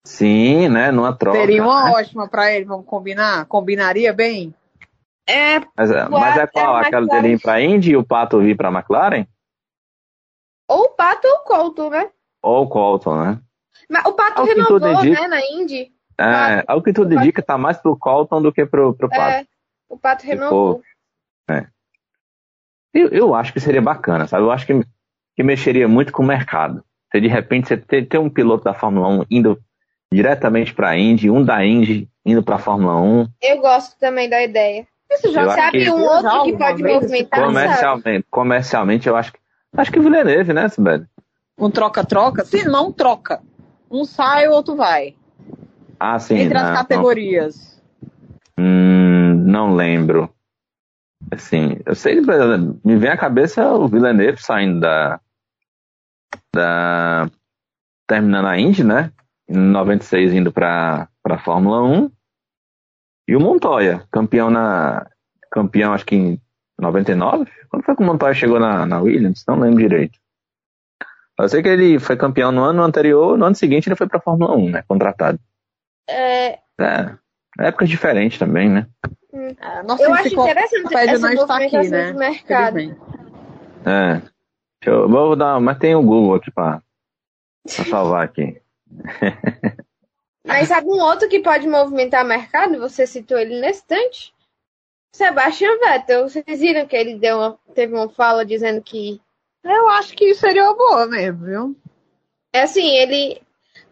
Sim, 0.04 0.68
né? 0.68 0.90
Numa 0.90 1.12
troca. 1.12 1.38
Seria 1.38 1.62
uma 1.62 1.84
né? 1.84 1.90
ótima 1.92 2.28
pra 2.28 2.52
ele, 2.52 2.64
vamos 2.64 2.86
combinar? 2.86 3.44
Combinaria 3.46 4.12
bem? 4.12 4.54
É, 5.28 5.60
Mas, 5.76 5.90
é- 5.90 6.08
mas 6.08 6.36
é 6.36 6.46
qual? 6.46 6.78
Era 6.78 6.86
Aquela 6.86 7.06
dele 7.06 7.34
ir 7.34 7.40
pra 7.40 7.60
Indy 7.60 7.92
e 7.92 7.96
o 7.96 8.04
Pato 8.04 8.38
vir 8.40 8.56
pra 8.56 8.70
McLaren? 8.70 9.26
Ou 10.68 10.84
o 10.84 10.88
Pato 10.90 11.26
ou 11.26 11.34
o 11.34 11.44
Colton, 11.44 11.90
né? 11.90 12.10
Ou 12.42 12.62
o 12.64 12.68
Colton, 12.68 13.24
né? 13.24 13.40
Mas 13.88 14.04
o 14.06 14.12
Pato 14.12 14.40
Ao 14.40 14.46
renovou, 14.46 14.80
tudo 14.80 14.88
indica. 14.88 15.20
né, 15.22 15.28
na 15.28 15.40
Indy. 15.40 15.92
É, 16.18 16.64
ao 16.66 16.82
que 16.82 16.92
tudo 16.92 17.14
indica, 17.14 17.42
tá 17.42 17.58
mais 17.58 17.76
pro 17.78 17.96
Colton 17.96 18.40
do 18.40 18.52
que 18.52 18.64
pro, 18.64 18.94
pro 18.94 19.08
Pato. 19.08 19.20
É, 19.22 19.46
o 19.88 19.98
Pato 19.98 20.24
renovou. 20.26 20.82
Eu, 22.92 23.08
eu 23.10 23.34
acho 23.34 23.52
que 23.52 23.60
seria 23.60 23.82
bacana, 23.82 24.26
sabe? 24.26 24.42
Eu 24.42 24.50
acho 24.50 24.66
que, 24.66 24.72
que 25.34 25.42
mexeria 25.42 25.86
muito 25.86 26.12
com 26.12 26.22
o 26.22 26.26
mercado. 26.26 26.82
Se 27.12 27.20
de 27.20 27.28
repente 27.28 27.68
você 27.68 27.76
ter, 27.76 28.06
ter 28.06 28.18
um 28.18 28.30
piloto 28.30 28.64
da 28.64 28.72
Fórmula 28.74 29.08
1 29.08 29.24
indo 29.30 29.60
diretamente 30.10 30.72
pra 30.72 30.96
Indy, 30.96 31.30
um 31.30 31.44
da 31.44 31.64
Indy 31.64 32.08
indo 32.24 32.42
pra 32.42 32.58
Fórmula 32.58 32.96
1. 33.00 33.28
Eu 33.42 33.60
gosto 33.60 33.98
também 33.98 34.28
da 34.30 34.42
ideia. 34.42 34.86
Isso 35.10 35.30
já 35.30 35.48
Sabe 35.54 35.84
que- 35.84 35.90
um 35.90 36.02
outro 36.02 36.44
que 36.44 36.56
pode 36.56 36.82
movimentar, 36.82 37.38
sabe? 37.40 37.46
Comercialmente, 37.52 38.26
comercialmente, 38.30 39.08
eu 39.08 39.16
acho 39.16 39.32
que. 39.32 39.38
Acho 39.76 39.92
que 39.92 40.00
Villeneuve, 40.00 40.52
né, 40.52 40.68
Sibeli? 40.68 41.06
Um 41.58 41.70
troca-troca? 41.70 42.44
Sim, 42.44 42.64
não 42.64 42.92
troca. 42.92 43.42
Um 43.90 44.04
sai, 44.04 44.48
o 44.48 44.52
outro 44.52 44.74
vai. 44.74 45.14
Ah, 45.98 46.18
sim. 46.18 46.36
Entre 46.36 46.54
não, 46.54 46.62
as 46.62 46.68
não. 46.68 46.76
categorias. 46.76 47.82
Hum, 48.58 49.34
não 49.46 49.74
lembro. 49.74 50.30
Assim, 51.30 51.78
eu 51.84 51.94
sei, 51.94 52.18
exemplo, 52.18 52.80
me 52.84 52.96
vem 52.96 53.10
à 53.10 53.16
cabeça 53.16 53.72
o 53.72 53.88
Villeneuve 53.88 54.40
saindo 54.42 54.80
da. 54.80 55.20
da 56.54 57.30
terminando 58.06 58.46
a 58.46 58.58
Indy, 58.58 58.84
né? 58.84 59.12
Em 59.48 59.56
96 59.56 60.32
indo 60.32 60.52
pra, 60.52 61.08
pra 61.22 61.38
Fórmula 61.38 61.82
1. 61.82 62.10
E 63.28 63.36
o 63.36 63.40
Montoya, 63.40 64.06
campeão 64.10 64.50
na. 64.50 65.06
campeão 65.50 65.92
acho 65.92 66.04
que 66.04 66.14
em 66.14 66.40
99? 66.78 67.50
Quando 67.68 67.84
foi 67.84 67.96
que 67.96 68.02
o 68.02 68.06
Montoya 68.06 68.34
chegou 68.34 68.60
na, 68.60 68.84
na 68.86 69.00
Williams? 69.00 69.44
Não 69.46 69.58
lembro 69.58 69.78
direito. 69.78 70.18
Eu 71.38 71.48
sei 71.48 71.62
que 71.62 71.68
ele 71.68 71.98
foi 71.98 72.16
campeão 72.16 72.50
no 72.50 72.62
ano 72.62 72.82
anterior, 72.82 73.36
no 73.36 73.44
ano 73.44 73.54
seguinte 73.54 73.88
ele 73.88 73.96
foi 73.96 74.06
pra 74.06 74.20
Fórmula 74.20 74.56
1, 74.56 74.70
né? 74.70 74.84
Contratado. 74.88 75.38
É, 76.08 76.58
É, 76.80 77.14
épocas 77.58 77.88
diferentes 77.88 78.38
também, 78.38 78.68
né? 78.68 78.86
É, 79.32 79.82
nossa, 79.82 80.02
eu 80.02 80.14
acho 80.14 80.28
interessante 80.28 80.88
Pede 80.88 81.10
essa 81.12 81.26
não 81.26 81.32
está 81.34 81.56
aqui, 81.56 81.76
movimentação 81.76 81.98
né? 81.98 82.12
de 82.12 82.18
mercado. 82.18 82.78
É. 83.84 84.22
Deixa 84.80 85.00
eu, 85.00 85.08
vou 85.08 85.36
dar, 85.36 85.60
mas 85.60 85.78
tem 85.78 85.94
o 85.94 86.02
Google 86.02 86.36
aqui 86.36 86.50
pra, 86.50 86.82
pra 87.74 87.84
salvar 87.84 88.24
aqui. 88.24 88.60
Mas 90.46 90.68
sabe 90.68 90.86
um 90.86 91.00
outro 91.00 91.28
que 91.28 91.40
pode 91.40 91.66
movimentar 91.66 92.24
mercado? 92.24 92.78
Você 92.78 93.04
citou 93.04 93.36
ele 93.36 93.60
nesse 93.60 93.80
instante? 93.80 94.32
Sebastian 95.12 95.78
Vettel. 95.78 96.28
Vocês 96.28 96.60
viram 96.60 96.86
que 96.86 96.96
ele 96.96 97.18
deu 97.18 97.36
uma- 97.38 97.58
teve 97.74 97.94
uma 97.94 98.08
fala 98.08 98.44
dizendo 98.44 98.82
que 98.82 99.20
Eu 99.64 99.88
acho 99.88 100.14
que 100.14 100.32
seria 100.34 100.62
uma 100.64 100.76
boa 100.76 101.06
mesmo, 101.06 101.44
viu? 101.44 101.76
É 102.52 102.62
assim, 102.62 102.88
ele. 102.98 103.42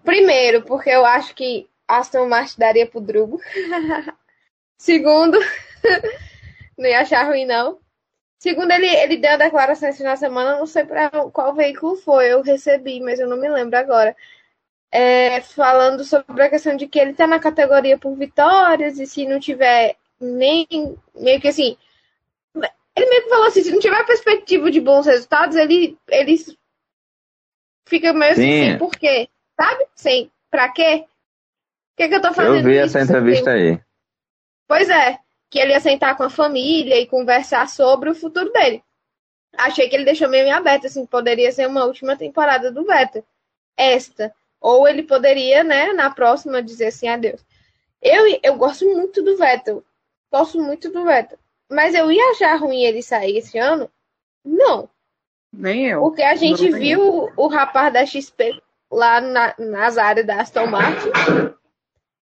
Primeiro, 0.05 0.63
porque 0.63 0.89
eu 0.91 1.05
acho 1.05 1.35
que 1.35 1.69
Aston 1.89 2.29
Martin 2.29 2.59
daria 2.59 2.87
pro 2.87 3.01
Drugo. 3.01 3.41
Segundo, 4.79 5.39
não 6.79 6.87
ia 6.89 7.01
achar 7.01 7.27
ruim, 7.27 7.45
não. 7.45 7.81
Segundo, 8.39 8.71
ele, 8.73 8.87
ele 8.87 9.17
deu 9.17 9.33
a 9.33 9.37
declaração 9.37 9.89
esse 9.89 9.99
final 9.99 10.15
de 10.15 10.21
semana, 10.21 10.59
não 10.59 10.67
sei 10.67 10.85
para 10.85 11.11
qual 11.11 11.55
veículo 11.55 11.97
foi, 11.97 12.31
eu 12.33 12.43
recebi, 12.43 13.01
mas 13.01 13.19
eu 13.19 13.27
não 13.29 13.37
me 13.39 13.49
lembro 13.49 13.79
agora. 13.79 14.15
É, 14.93 15.41
falando 15.41 16.05
sobre 16.05 16.43
a 16.43 16.51
questão 16.51 16.77
de 16.77 16.87
que 16.87 16.99
ele 16.99 17.15
tá 17.15 17.27
na 17.27 17.41
categoria 17.41 17.99
por 17.99 18.15
vitórias, 18.17 18.99
e 18.99 19.07
se 19.07 19.27
não 19.27 19.41
tiver 19.41 19.97
nem. 20.21 20.67
meio 21.15 21.41
que 21.41 21.49
assim. 21.49 21.77
Ele 22.97 23.11
meio 23.11 23.23
que 23.25 23.29
falou 23.29 23.47
assim, 23.47 23.63
se 23.63 23.73
não 23.73 23.81
tiver 23.81 24.07
perspectiva 24.07 24.71
de 24.71 24.81
bons 24.81 25.07
resultados, 25.07 25.57
ele, 25.57 25.99
ele 26.09 26.37
fica 27.85 28.13
meio 28.13 28.35
Sim. 28.37 28.69
assim, 28.69 28.79
por 28.79 28.93
quê? 28.93 29.29
Sabe? 29.61 29.87
Sem, 29.97 30.31
pra 30.49 30.69
quê? 30.69 31.05
O 31.93 31.97
que, 31.97 32.09
que 32.09 32.15
eu 32.15 32.23
tô 32.23 32.33
fazendo 32.33 32.57
Eu 32.57 32.63
vi 32.63 32.77
isso? 32.77 32.97
essa 32.97 33.01
entrevista 33.01 33.51
aí. 33.51 33.81
Pois 34.69 34.89
é, 34.89 35.19
que 35.51 35.59
ele 35.59 35.73
ia 35.73 35.81
sentar 35.81 36.17
com 36.17 36.23
a 36.23 36.31
família 36.31 36.99
e 37.01 37.07
conversar 37.07 37.69
sobre 37.69 38.11
o 38.11 38.15
futuro 38.15 38.53
dele. 38.53 38.83
Achei 39.57 39.89
que 39.89 39.95
ele 39.95 40.05
deixou 40.05 40.29
meio 40.29 40.47
em 40.47 40.53
aberto, 40.53 40.87
assim, 40.87 41.07
poderia 41.07 41.53
ser 41.53 41.69
uma 41.69 41.85
última 41.85 42.17
temporada 42.17 42.71
do 42.73 42.85
Vettel. 42.85 43.25
Esta. 43.77 44.35
Ou 44.61 44.89
ele 44.89 45.03
poderia, 45.03 45.63
né, 45.63 45.93
na 45.93 46.11
próxima, 46.11 46.63
dizer 46.63 46.87
assim, 46.87 47.09
adeus. 47.09 47.45
Eu, 48.01 48.39
eu 48.43 48.57
gosto 48.57 48.85
muito 48.85 49.23
do 49.23 49.37
Vettel. 49.37 49.85
Gosto 50.35 50.61
muito 50.61 50.91
do 50.91 51.05
Vettel. 51.05 51.39
Mas 51.71 51.95
eu 51.95 52.11
ia 52.11 52.33
achar 52.33 52.57
ruim 52.57 52.83
ele 52.83 53.03
sair 53.05 53.39
esse 53.39 53.57
ano? 53.57 53.89
Não. 54.45 54.89
Nem 55.53 55.87
eu. 55.87 56.01
Porque 56.01 56.23
a 56.23 56.35
gente 56.35 56.69
Não, 56.71 56.77
viu 56.77 57.01
o, 57.01 57.33
o 57.37 57.47
rapaz 57.47 57.93
da 57.93 58.05
XP 58.05 58.61
lá 58.91 59.21
na- 59.21 59.55
nas 59.57 59.97
áreas 59.97 60.27
da 60.27 60.41
Aston 60.41 60.67
Martin. 60.67 61.11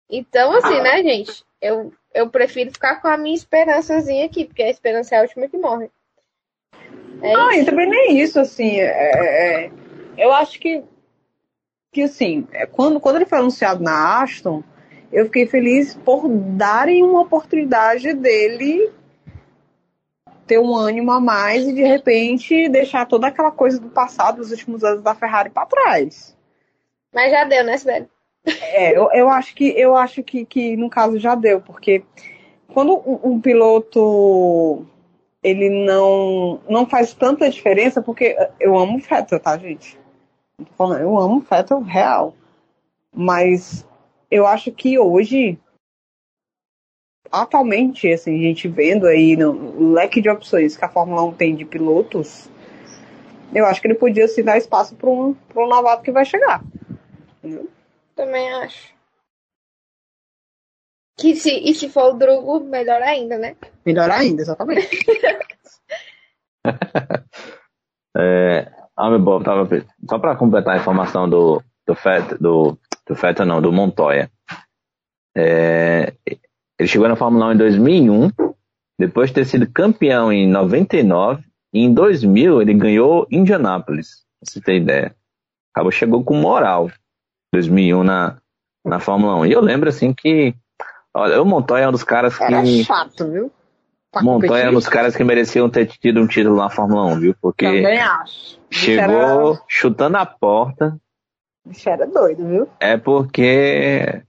Então, 0.09 0.53
assim, 0.53 0.81
né, 0.83 1.03
gente? 1.03 1.45
Eu, 1.61 1.93
eu 2.15 2.31
prefiro 2.31 2.71
ficar 2.71 3.03
com 3.03 3.09
a 3.09 3.17
minha 3.17 3.35
esperançazinha 3.35 4.27
aqui, 4.27 4.45
porque 4.45 4.63
a 4.63 4.71
esperança 4.71 5.17
é 5.17 5.19
a 5.19 5.23
última 5.23 5.49
que 5.49 5.59
morre. 5.59 5.91
É 7.21 7.33
Não, 7.33 7.51
isso. 7.51 7.63
e 7.63 7.65
também 7.65 7.91
nem 7.91 8.21
isso, 8.21 8.39
assim. 8.39 8.79
é- 8.79 9.65
é- 9.65 9.71
eu 10.17 10.33
acho 10.33 10.61
que, 10.61 10.85
que 11.91 12.03
assim, 12.03 12.47
é, 12.53 12.67
quando, 12.67 13.01
quando 13.01 13.17
ele 13.17 13.27
foi 13.27 13.39
anunciado 13.39 13.83
na 13.83 14.23
Aston, 14.23 14.63
eu 15.17 15.25
fiquei 15.25 15.47
feliz 15.47 15.95
por 15.95 16.29
darem 16.29 17.03
uma 17.03 17.23
oportunidade 17.23 18.13
dele 18.13 18.93
ter 20.47 20.59
um 20.59 20.77
ânimo 20.77 21.11
a 21.11 21.19
mais 21.19 21.67
e 21.67 21.73
de 21.73 21.83
repente 21.83 22.69
deixar 22.69 23.07
toda 23.07 23.27
aquela 23.27 23.51
coisa 23.51 23.81
do 23.81 23.89
passado, 23.89 24.37
dos 24.37 24.51
últimos 24.51 24.85
anos 24.85 25.03
da 25.03 25.15
Ferrari 25.15 25.49
para 25.49 25.65
trás. 25.65 26.37
Mas 27.15 27.33
já 27.33 27.45
deu, 27.45 27.65
né, 27.65 27.79
velho? 27.79 28.07
É, 28.61 28.95
eu, 28.95 29.11
eu 29.11 29.31
acho 29.31 29.55
que 29.55 29.69
eu 29.71 29.97
acho 29.97 30.23
que, 30.23 30.45
que 30.45 30.77
no 30.77 30.91
caso 30.91 31.19
já 31.19 31.35
deu, 31.35 31.63
porque 31.63 32.05
quando 32.75 32.93
um, 32.93 33.33
um 33.33 33.41
piloto 33.41 34.87
ele 35.43 35.71
não 35.87 36.61
não 36.69 36.85
faz 36.85 37.15
tanta 37.15 37.49
diferença, 37.49 38.03
porque 38.03 38.37
eu 38.61 38.77
amo 38.77 38.99
o 38.99 39.01
Vettel, 39.01 39.41
tá, 39.41 39.57
gente? 39.57 39.99
Eu 40.79 41.19
amo 41.19 41.37
o 41.37 41.41
Vettel 41.41 41.81
real. 41.81 42.35
Mas 43.19 43.87
eu 44.31 44.47
acho 44.47 44.73
que 44.73 44.99
hoje 44.99 45.59
atualmente, 47.31 48.13
assim, 48.13 48.39
a 48.39 48.43
gente 48.43 48.69
vendo 48.69 49.07
aí 49.07 49.37
no 49.37 49.51
o 49.53 49.93
leque 49.93 50.21
de 50.21 50.29
opções 50.29 50.77
que 50.77 50.85
a 50.85 50.89
Fórmula 50.89 51.23
1 51.25 51.35
tem 51.35 51.57
de 51.57 51.65
pilotos, 51.65 52.49
eu 53.55 53.67
acho 53.67 53.81
que 53.81 53.87
ele 53.89 53.95
podia 53.95 54.29
se 54.29 54.43
dar 54.43 54.59
espaço 54.59 54.95
para 54.95 55.11
um, 55.11 55.35
pra 55.35 55.65
um 55.65 55.69
novato 55.69 56.03
que 56.03 56.13
vai 56.13 56.25
chegar. 56.25 56.63
Entendeu? 57.39 57.69
Também 58.15 58.53
acho. 58.55 58.95
Que 61.19 61.35
se, 61.35 61.51
e 61.51 61.75
se 61.75 61.89
for 61.89 62.15
o 62.15 62.19
Drugo, 62.19 62.61
melhor 62.61 63.03
ainda, 63.03 63.39
né? 63.39 63.57
Melhor 63.85 64.11
ainda, 64.11 64.43
exatamente. 64.43 64.89
É, 68.19 68.73
ah, 68.97 69.11
meu 69.11 69.19
bom, 69.19 69.43
tava, 69.43 69.69
só 70.09 70.19
para 70.19 70.35
completar 70.37 70.75
a 70.75 70.79
informação 70.79 71.29
do, 71.29 71.63
do 71.87 71.95
Feta, 71.95 72.39
do, 72.39 72.79
do 73.07 73.15
Feta 73.15 73.45
não, 73.45 73.63
do 73.63 73.73
Montoya. 73.73 74.31
É, 75.37 76.13
ele 76.79 76.89
chegou 76.89 77.09
na 77.09 77.17
Fórmula 77.17 77.49
1 77.49 77.53
em 77.53 77.57
2001, 77.57 78.31
depois 78.99 79.31
de 79.31 79.35
ter 79.35 79.45
sido 79.45 79.71
campeão 79.71 80.33
em 80.33 80.49
99, 80.49 81.43
e 81.73 81.81
em 81.81 81.93
2000 81.93 82.63
ele 82.63 82.75
ganhou 82.75 83.27
Indianápolis, 83.31 84.25
pra 84.41 84.51
você 84.51 84.61
ter 84.61 84.77
ideia. 84.77 85.15
Acabou, 85.75 85.93
chegou 85.93 86.25
com 86.25 86.35
moral, 86.35 86.91
2001 87.53 88.03
na, 88.03 88.39
na 88.85 88.99
Fórmula 88.99 89.37
1. 89.37 89.47
E 89.47 89.53
eu 89.53 89.61
lembro 89.61 89.89
assim 89.89 90.13
que, 90.13 90.55
olha, 91.15 91.41
o 91.41 91.45
Montoya 91.45 91.85
é 91.85 91.89
um 91.89 91.93
dos 91.93 92.05
caras 92.05 92.41
Era 92.41 92.63
que... 92.63 92.85
chato, 92.85 93.31
viu? 93.31 93.53
Pra 94.11 94.23
Montoya 94.23 94.65
é 94.65 94.71
um 94.71 94.75
dos 94.75 94.89
caras 94.89 95.15
que 95.15 95.23
mereciam 95.23 95.69
ter 95.69 95.87
tido 95.87 96.21
um 96.21 96.27
título 96.27 96.57
na 96.57 96.71
Fórmula 96.71 97.05
1, 97.15 97.21
viu? 97.21 97.37
Porque... 97.41 97.67
Também 97.67 98.01
acho. 98.01 98.59
Chegou 98.71 99.53
Era, 99.53 99.63
chutando 99.69 100.17
a 100.17 100.25
porta, 100.25 100.99
bicho 101.67 101.89
era 101.89 102.07
doido, 102.07 102.47
viu? 102.47 102.69
é 102.81 102.97
porque 102.97 104.23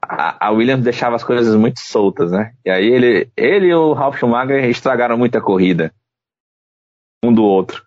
a, 0.00 0.48
a 0.48 0.50
Williams 0.50 0.84
deixava 0.84 1.16
as 1.16 1.24
coisas 1.24 1.54
muito 1.54 1.80
soltas, 1.80 2.32
né? 2.32 2.54
E 2.64 2.70
aí 2.70 2.86
ele, 2.86 3.30
ele 3.36 3.66
e 3.66 3.74
o 3.74 3.92
Ralf 3.92 4.18
Schumacher 4.18 4.64
estragaram 4.64 5.16
muita 5.16 5.40
corrida. 5.40 5.94
Um 7.24 7.32
do 7.32 7.44
outro. 7.44 7.86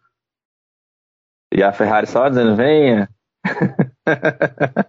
E 1.54 1.62
a 1.62 1.74
Ferrari 1.74 2.08
só 2.08 2.30
dizendo, 2.30 2.56
venha. 2.56 3.10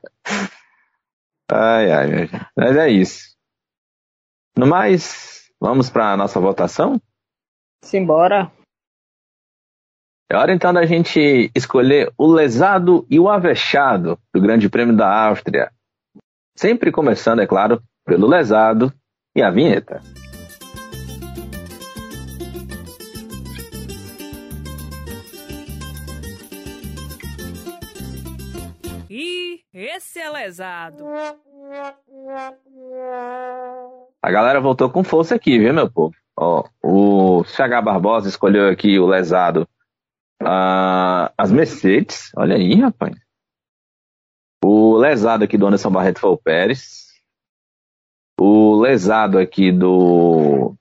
ai, 1.50 1.90
ai, 1.90 2.12
ai. 2.12 2.30
Mas 2.56 2.76
é 2.76 2.88
isso. 2.88 3.36
No 4.56 4.66
mais, 4.66 5.50
vamos 5.60 5.90
para 5.90 6.12
a 6.12 6.16
nossa 6.16 6.40
votação? 6.40 7.00
Simbora. 7.84 8.50
É 10.28 10.36
hora 10.36 10.52
então 10.52 10.72
da 10.72 10.84
gente 10.84 11.52
escolher 11.54 12.12
o 12.18 12.26
lesado 12.26 13.06
e 13.08 13.20
o 13.20 13.28
avexado 13.28 14.18
do 14.34 14.40
Grande 14.40 14.68
Prêmio 14.68 14.96
da 14.96 15.08
Áustria. 15.08 15.70
Sempre 16.56 16.90
começando, 16.90 17.42
é 17.42 17.46
claro, 17.46 17.80
pelo 18.04 18.26
lesado 18.26 18.92
e 19.36 19.42
a 19.42 19.50
vinheta. 19.50 20.00
Ih, 29.08 29.60
esse 29.72 30.18
é 30.18 30.28
lesado. 30.28 31.04
A 34.20 34.30
galera 34.32 34.60
voltou 34.60 34.90
com 34.90 35.04
força 35.04 35.36
aqui, 35.36 35.56
viu, 35.56 35.72
meu 35.72 35.88
povo? 35.88 36.16
Ó, 36.36 36.64
o 36.82 37.44
CH 37.44 37.80
Barbosa 37.80 38.28
escolheu 38.28 38.68
aqui 38.68 38.98
o 38.98 39.06
lesado. 39.06 39.68
Ah, 40.42 41.32
as 41.36 41.50
Mercedes, 41.50 42.30
olha 42.36 42.56
aí, 42.56 42.74
rapaz. 42.74 43.16
O 44.64 44.96
lesado 44.96 45.44
aqui 45.44 45.56
do 45.56 45.66
Anderson 45.66 45.90
Barreto 45.90 46.20
foi 46.20 46.30
o 46.30 46.36
Pérez. 46.36 47.06
O 48.38 48.80
lesado 48.80 49.38
aqui 49.38 49.72
do 49.72 50.76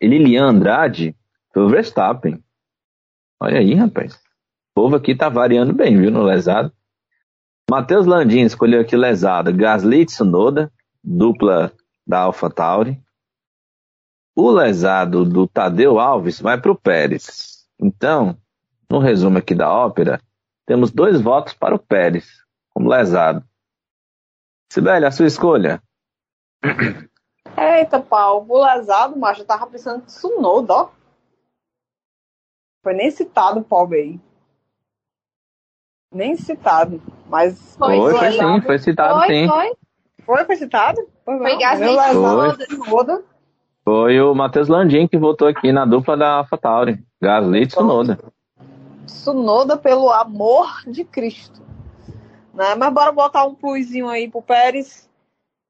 Lilian 0.00 0.46
Andrade 0.46 1.16
foi 1.52 1.62
o 1.64 1.68
Verstappen. 1.68 2.42
Olha 3.40 3.58
aí, 3.58 3.74
rapaz. 3.74 4.14
O 4.14 4.20
povo 4.74 4.96
aqui 4.96 5.14
tá 5.14 5.28
variando 5.28 5.72
bem, 5.72 5.98
viu, 5.98 6.10
no 6.10 6.22
lesado. 6.22 6.72
Matheus 7.70 8.06
Landim 8.06 8.42
escolheu 8.42 8.80
aqui 8.80 8.96
lesado 8.96 9.52
Gasly 9.52 10.04
Tsunoda, 10.04 10.72
dupla 11.02 11.72
da 12.06 12.20
AlphaTauri. 12.20 13.00
O 14.36 14.50
lesado 14.50 15.24
do 15.24 15.46
Tadeu 15.46 15.98
Alves 15.98 16.40
vai 16.40 16.60
para 16.60 16.72
o 16.72 16.76
Pérez. 16.76 17.66
Então, 17.80 18.38
no 18.92 18.98
resumo 18.98 19.38
aqui 19.38 19.54
da 19.54 19.72
ópera, 19.72 20.20
temos 20.66 20.90
dois 20.90 21.18
votos 21.18 21.54
para 21.54 21.74
o 21.74 21.78
Pérez, 21.78 22.44
como 22.74 22.90
lesado. 22.90 23.42
Sibeli, 24.70 25.06
a 25.06 25.10
sua 25.10 25.26
escolha? 25.26 25.82
Eita, 27.56 28.00
pau, 28.00 28.44
o 28.46 28.64
lesado, 28.64 29.18
mas 29.18 29.38
eu 29.38 29.46
tava 29.46 29.66
pensando 29.66 30.02
de 30.02 30.08
Tsunoda, 30.08 30.74
ó. 30.74 30.90
Foi 32.82 32.92
nem 32.92 33.10
citado 33.10 33.60
o 33.60 33.64
pobre 33.64 33.98
aí. 33.98 34.20
Nem 36.12 36.36
citado, 36.36 37.00
mas... 37.30 37.74
Foi, 37.76 37.96
foi, 37.96 38.14
foi 38.14 38.32
sim, 38.32 38.60
foi 38.60 38.78
citado 38.78 39.20
foi, 39.20 39.28
sim. 39.28 39.48
Foi, 39.48 39.76
Foi, 40.26 40.44
foi 40.44 40.56
citado? 40.56 41.00
Foi, 41.24 41.38
foi. 41.38 41.58
Gasly 41.58 41.94
e. 41.94 42.66
Tsunoda. 42.66 43.24
Foi 43.84 44.20
o 44.20 44.34
Matheus 44.34 44.68
Landim 44.68 45.08
que 45.08 45.16
votou 45.16 45.48
aqui 45.48 45.72
na 45.72 45.86
dupla 45.86 46.14
da 46.14 46.34
AlphaTauri. 46.34 47.02
Gasly 47.22 47.62
e 47.62 47.66
Tsunoda. 47.66 48.18
Tsunoda 49.12 49.76
pelo 49.76 50.10
amor 50.10 50.82
de 50.86 51.04
Cristo. 51.04 51.62
Né? 52.52 52.74
Mas 52.74 52.92
bora 52.92 53.12
botar 53.12 53.44
um 53.44 53.54
plusinho 53.54 54.08
aí 54.08 54.30
pro 54.30 54.42
Pérez, 54.42 55.08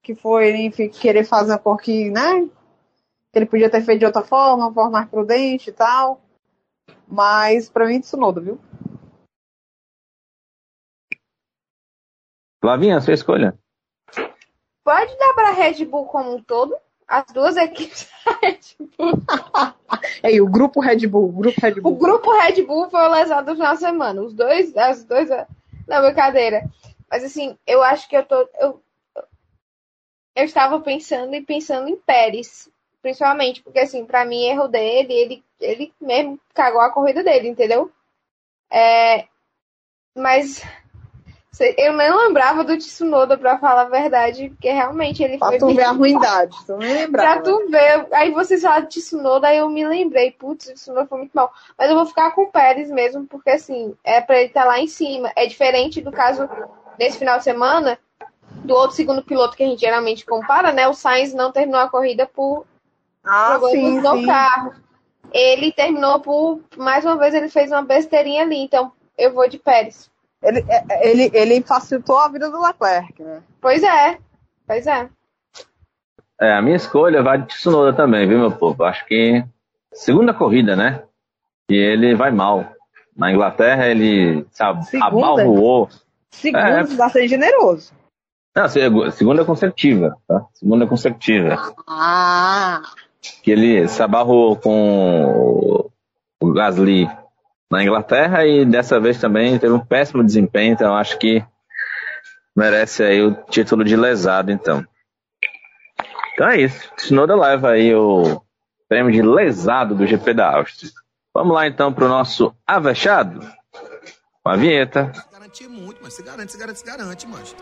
que 0.03 0.14
foi 0.14 0.51
enfim, 0.57 0.88
querer 0.88 1.24
fazer 1.24 1.53
uma 1.53 1.59
cor 1.59 1.78
que, 1.78 2.11
né? 2.11 2.49
Que 3.32 3.38
ele 3.38 3.47
podia 3.47 3.70
ter 3.70 3.82
feito 3.82 4.01
de 4.01 4.07
outra 4.07 4.22
forma, 4.22 4.66
uma 4.66 4.74
forma 4.74 4.90
mais 4.90 5.09
prudente 5.09 5.70
e 5.70 5.72
tal. 5.72 6.20
Mas 7.07 7.68
pra 7.68 7.86
mim, 7.86 8.01
Tsunoda, 8.01 8.40
viu? 8.40 8.59
Flavinha, 12.61 12.97
a 12.97 13.01
sua 13.01 13.14
escolha? 13.14 13.59
Pode 14.84 15.16
dar 15.18 15.34
pra 15.34 15.53
Red 15.53 15.84
Bull 15.84 16.07
como 16.07 16.34
um 16.34 16.43
todo? 16.43 16.76
As 17.07 17.26
duas 17.32 17.57
equipes 17.57 18.09
da 18.24 18.32
Red 18.42 18.59
Bull. 18.96 19.12
Aí, 20.22 20.40
o 20.40 20.46
grupo 20.46 20.80
Red 20.80 21.07
Bull, 21.07 21.28
o 21.28 21.32
grupo 21.32 21.61
Red 21.61 21.72
O 21.72 21.82
Bull. 21.82 21.96
grupo 21.96 22.32
Red 22.32 22.62
Bull 22.62 22.90
foi 22.90 23.00
o 23.00 23.11
lesado 23.11 23.46
do 23.46 23.57
final 23.57 23.74
de 23.74 23.80
semana. 23.80 24.22
Os 24.22 24.32
dois, 24.32 24.76
as 24.76 25.05
dois, 25.05 25.28
na 25.86 26.00
brincadeira. 26.00 26.64
Mas 27.11 27.24
assim, 27.24 27.59
eu 27.66 27.82
acho 27.82 28.09
que 28.09 28.16
eu 28.16 28.24
tô. 28.24 28.48
Eu, 28.59 28.82
eu 30.34 30.44
estava 30.44 30.80
pensando 30.80 31.34
e 31.34 31.42
pensando 31.42 31.88
em 31.88 31.96
Pérez. 31.96 32.70
Principalmente, 33.03 33.62
porque 33.62 33.80
assim, 33.80 34.05
pra 34.07 34.24
mim, 34.24 34.44
erro 34.44 34.68
dele, 34.68 35.12
ele, 35.12 35.44
ele 35.61 35.92
mesmo 36.00 36.40
cagou 36.55 36.80
a 36.80 36.90
corrida 36.90 37.22
dele, 37.24 37.48
entendeu? 37.48 37.90
É, 38.70 39.26
mas 40.16 40.62
eu 41.61 41.92
nem 41.92 42.11
lembrava 42.14 42.64
do 42.64 42.76
Tsunoda, 42.78 43.36
pra 43.36 43.59
falar 43.59 43.82
a 43.82 43.88
verdade, 43.88 44.48
porque 44.50 44.70
realmente 44.70 45.22
ele 45.22 45.38
Pra 45.38 45.48
foi. 45.48 45.59
tu 45.59 45.74
ver 45.74 45.82
a 45.82 45.92
ruindade, 45.92 46.57
tu 46.66 46.76
nem 46.78 46.94
lembrava. 46.94 47.40
Pra 47.40 47.42
tu 47.42 47.68
ver, 47.68 48.07
aí 48.12 48.30
vocês 48.30 48.62
falaram 48.62 48.86
de 48.88 49.00
Tsunoda, 49.00 49.48
aí 49.48 49.59
eu 49.59 49.68
me 49.68 49.86
lembrei, 49.86 50.30
putz, 50.30 50.66
o 50.68 50.74
Tsunoda 50.74 51.07
foi 51.07 51.18
muito 51.18 51.32
mal. 51.32 51.53
Mas 51.78 51.90
eu 51.90 51.96
vou 51.96 52.07
ficar 52.07 52.30
com 52.30 52.42
o 52.42 52.50
Pérez 52.50 52.90
mesmo, 52.90 53.26
porque 53.26 53.50
assim, 53.50 53.94
é 54.03 54.20
pra 54.20 54.36
ele 54.38 54.46
estar 54.46 54.64
lá 54.64 54.78
em 54.80 54.86
cima. 54.86 55.30
É 55.36 55.46
diferente 55.46 56.00
do 56.00 56.11
caso 56.11 56.48
desse 56.96 57.18
final 57.18 57.38
de 57.38 57.44
semana, 57.44 57.98
do 58.64 58.74
outro 58.74 58.96
segundo 58.96 59.22
piloto 59.22 59.57
que 59.57 59.62
a 59.62 59.66
gente 59.66 59.80
geralmente 59.80 60.24
compara, 60.24 60.72
né? 60.72 60.88
O 60.88 60.94
Sainz 60.94 61.34
não 61.34 61.53
terminou 61.53 61.80
a 61.80 61.90
corrida 61.90 62.26
por 62.26 62.64
Ah, 63.24 63.61
sim, 63.70 64.00
no 64.00 64.16
sim. 64.16 64.26
carro. 64.26 64.74
Ele 65.32 65.72
terminou 65.72 66.20
por, 66.20 66.61
mais 66.76 67.05
uma 67.05 67.16
vez, 67.16 67.34
ele 67.34 67.48
fez 67.48 67.70
uma 67.70 67.82
besteirinha 67.82 68.42
ali, 68.42 68.59
então 68.59 68.92
eu 69.16 69.32
vou 69.32 69.48
de 69.48 69.59
Pérez. 69.59 70.12
Ele, 70.43 70.64
é- 70.68 71.09
ele, 71.11 71.30
ele 71.32 71.62
facilitou 71.62 72.18
a 72.18 72.28
vida 72.28 72.51
do 72.51 72.61
Leclerc, 72.61 73.22
né? 73.22 73.43
Pois 73.61 73.82
é, 73.82 74.18
pois 74.66 74.86
é. 74.86 75.09
É, 76.40 76.53
a 76.55 76.62
minha 76.62 76.76
escolha 76.76 77.22
vai 77.22 77.38
de 77.38 77.47
Tsunoda 77.47 77.93
também, 77.93 78.26
viu, 78.26 78.38
meu 78.38 78.51
povo? 78.51 78.82
Acho 78.84 79.07
que 79.07 79.45
segunda 79.93 80.34
corrida, 80.34 80.74
né? 80.74 81.03
E 81.70 81.74
ele 81.76 82.14
vai 82.16 82.30
mal. 82.32 82.66
Na 83.16 83.30
Inglaterra 83.30 83.86
ele 83.86 84.45
se 84.51 84.62
ab- 84.62 84.82
Segunda? 84.84 85.07
abalroou. 85.26 85.88
Segundo, 86.30 87.03
É. 87.03 87.09
ser 87.11 87.28
generoso. 87.28 87.93
Não, 88.57 88.68
se- 88.68 88.80
segunda 89.12 89.45
consecutiva, 89.45 90.16
tá? 90.26 90.45
Segunda 90.55 90.86
consecutiva. 90.86 91.72
Ah, 91.88 92.82
Que 93.43 93.53
ele 93.53 93.86
se 93.86 94.03
abarrou 94.03 94.57
com 94.57 95.88
o 96.43 96.53
Gasly 96.53 97.09
na 97.73 97.83
Inglaterra 97.83 98.47
e 98.47 98.66
dessa 98.66 99.01
vez 99.01 99.18
também 99.18 99.59
teve 99.59 99.73
um 99.73 99.81
péssimo 99.81 100.23
desempenho, 100.23 100.75
então 100.75 100.95
acho 100.95 101.18
que 101.18 101.43
merece 102.55 103.03
aí 103.03 103.23
o 103.23 103.33
título 103.49 103.83
de 103.83 103.97
lesado, 103.97 104.53
então. 104.53 104.85
Então 106.35 106.49
é 106.49 106.61
isso. 106.61 106.93
Tsunoda 106.97 107.35
leva 107.35 107.70
aí 107.70 107.95
o 107.95 108.43
prêmio 108.87 109.11
de 109.11 109.23
lesado 109.23 109.95
do 109.95 110.07
GP 110.07 110.35
da 110.35 110.55
Áustria. 110.55 110.91
Vamos 111.35 111.55
lá 111.55 111.66
então 111.66 111.91
para 111.91 112.05
o 112.05 112.09
nosso 112.09 112.55
avexado. 112.66 113.41
Com 114.43 114.51
a 114.51 114.57
vinheta. 114.57 115.11
Garantir 115.33 115.66
muito, 115.66 115.99
mas 116.03 116.12
se 116.12 116.23
garante, 116.23 116.53
se 116.53 116.59
garante, 116.59 116.79
se 116.79 116.85
garante, 116.85 117.27
mas. 117.27 117.57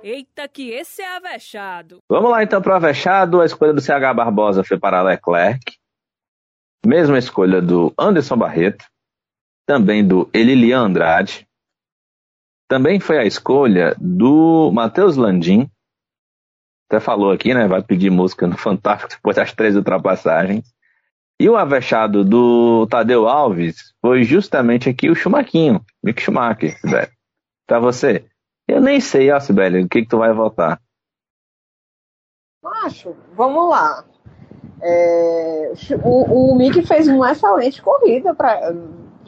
Eita, 0.00 0.46
que 0.46 0.70
esse 0.70 1.02
é 1.02 1.16
avexado. 1.16 1.98
Vamos 2.08 2.30
lá 2.30 2.40
então 2.40 2.62
para 2.62 2.74
o 2.74 2.76
avexado. 2.76 3.40
A 3.40 3.46
escolha 3.46 3.72
do 3.72 3.80
CH 3.80 4.14
Barbosa 4.14 4.62
foi 4.62 4.78
para 4.78 5.02
Leclerc. 5.02 5.76
Mesma 6.86 7.18
escolha 7.18 7.60
do 7.60 7.92
Anderson 7.98 8.36
Barreto. 8.36 8.84
Também 9.66 10.06
do 10.06 10.28
Elilian 10.32 10.80
Andrade. 10.80 11.46
Também 12.68 13.00
foi 13.00 13.18
a 13.18 13.24
escolha 13.24 13.94
do 13.98 14.70
Matheus 14.72 15.16
Landim. 15.16 15.70
Até 16.88 17.00
falou 17.00 17.30
aqui, 17.30 17.52
né? 17.52 17.66
Vai 17.66 17.82
pedir 17.82 18.10
música 18.10 18.46
no 18.46 18.56
Fantástico 18.56 19.10
depois 19.14 19.36
das 19.36 19.52
três 19.52 19.76
ultrapassagens. 19.76 20.64
E 21.40 21.48
o 21.48 21.56
avexado 21.56 22.24
do 22.24 22.86
Tadeu 22.88 23.28
Alves 23.28 23.94
foi 24.00 24.24
justamente 24.24 24.88
aqui 24.88 25.08
o 25.08 25.14
Chumaquinho, 25.14 25.84
Mick 26.02 26.20
Schumacher, 26.20 26.76
Sibeli. 26.80 27.12
Pra 27.66 27.78
você. 27.78 28.26
Eu 28.66 28.80
nem 28.80 29.00
sei, 29.00 29.30
ó, 29.30 29.38
Sibeli, 29.38 29.84
o 29.84 29.88
que, 29.88 30.02
que 30.02 30.08
tu 30.08 30.18
vai 30.18 30.32
votar. 30.32 30.80
macho, 32.60 33.16
vamos 33.34 33.70
lá. 33.70 34.04
É, 34.80 35.72
o, 36.04 36.52
o 36.52 36.54
Mick 36.54 36.82
fez 36.82 37.08
uma 37.08 37.32
excelente 37.32 37.82
corrida 37.82 38.34
para 38.34 38.72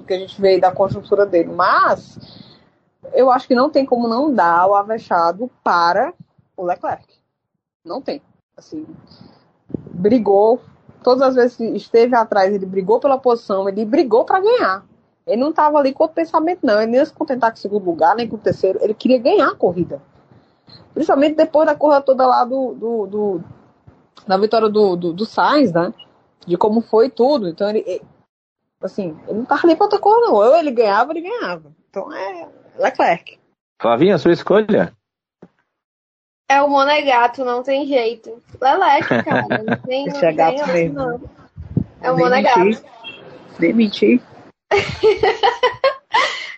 que 0.07 0.15
a 0.15 0.19
gente 0.19 0.41
veio 0.41 0.61
da 0.61 0.73
conjuntura 0.73 1.27
dele, 1.27 1.53
mas 1.53 2.19
eu 3.13 3.31
acho 3.31 3.47
que 3.47 3.55
não 3.55 3.71
tem 3.71 3.85
como 3.85 4.09
não 4.09 4.33
dar 4.33 4.67
o 4.67 4.75
avexado 4.75 5.51
para 5.63 6.13
o 6.57 6.65
Leclerc. 6.65 7.07
Não 7.85 8.01
tem. 8.01 8.23
Assim, 8.57 8.87
brigou 9.93 10.61
todas 11.03 11.23
as 11.29 11.35
vezes 11.35 11.57
que 11.57 11.65
esteve 11.65 12.15
atrás, 12.15 12.53
ele 12.53 12.67
brigou 12.67 13.01
pela 13.01 13.19
posição, 13.19 13.69
ele 13.69 13.85
brigou 13.85 14.25
para 14.25 14.41
ganhar. 14.41 14.85
Ele 15.27 15.41
não 15.41 15.51
estava 15.51 15.79
ali 15.79 15.93
com 15.93 16.05
outro 16.05 16.17
pensamento, 16.17 16.61
não. 16.63 16.81
Ele 16.81 16.93
nem 16.93 17.05
se 17.05 17.13
contentar 17.13 17.51
com 17.51 17.57
o 17.57 17.61
segundo 17.61 17.85
lugar, 17.85 18.17
nem 18.17 18.27
com 18.29 18.37
o 18.37 18.39
terceiro. 18.39 18.79
Ele 18.83 18.95
queria 18.95 19.19
ganhar 19.19 19.49
a 19.49 19.55
corrida. 19.55 20.03
Principalmente 20.93 21.37
depois 21.37 21.67
da 21.67 21.75
corrida 21.75 22.01
toda 22.03 22.27
lá 22.27 22.45
do, 22.45 22.75
do, 22.75 23.07
do- 23.07 23.45
da 24.27 24.37
vitória 24.37 24.69
do, 24.69 24.97
do, 24.97 25.13
do 25.13 25.25
Sainz, 25.27 25.73
né? 25.73 25.93
De 26.47 26.57
como 26.57 26.81
foi 26.81 27.11
tudo. 27.11 27.49
Então 27.49 27.69
ele, 27.69 28.03
assim, 28.81 29.19
ele 29.27 29.39
não 29.39 29.45
tava 29.45 29.67
nem 29.67 29.77
pra 29.77 29.85
outra 29.87 29.99
coisa, 29.99 30.21
não. 30.21 30.35
Ou 30.35 30.57
ele 30.57 30.71
ganhava, 30.71 31.13
ele 31.13 31.23
ganhava. 31.23 31.73
Então 31.89 32.13
é 32.13 32.49
Leclerc. 32.79 33.39
Flavinha, 33.81 34.19
sua 34.19 34.33
escolha? 34.33 34.93
É 36.49 36.61
o 36.61 36.69
Monegato, 36.69 37.45
não 37.45 37.63
tem 37.63 37.87
jeito. 37.87 38.43
Leleque, 38.61 39.09
cara. 39.23 39.47
Não 39.49 39.77
tem, 39.87 40.07
não 40.07 40.17
Esse 40.17 40.27
é 40.27 40.33
gato 40.33 40.51
tem 40.51 40.61
outro, 40.61 40.73
mesmo. 40.75 40.95
não. 40.95 41.21
É 42.03 42.11
o 42.11 42.17
Nem 42.17 42.25
Monegato. 42.25 42.83
mentir. 43.61 44.21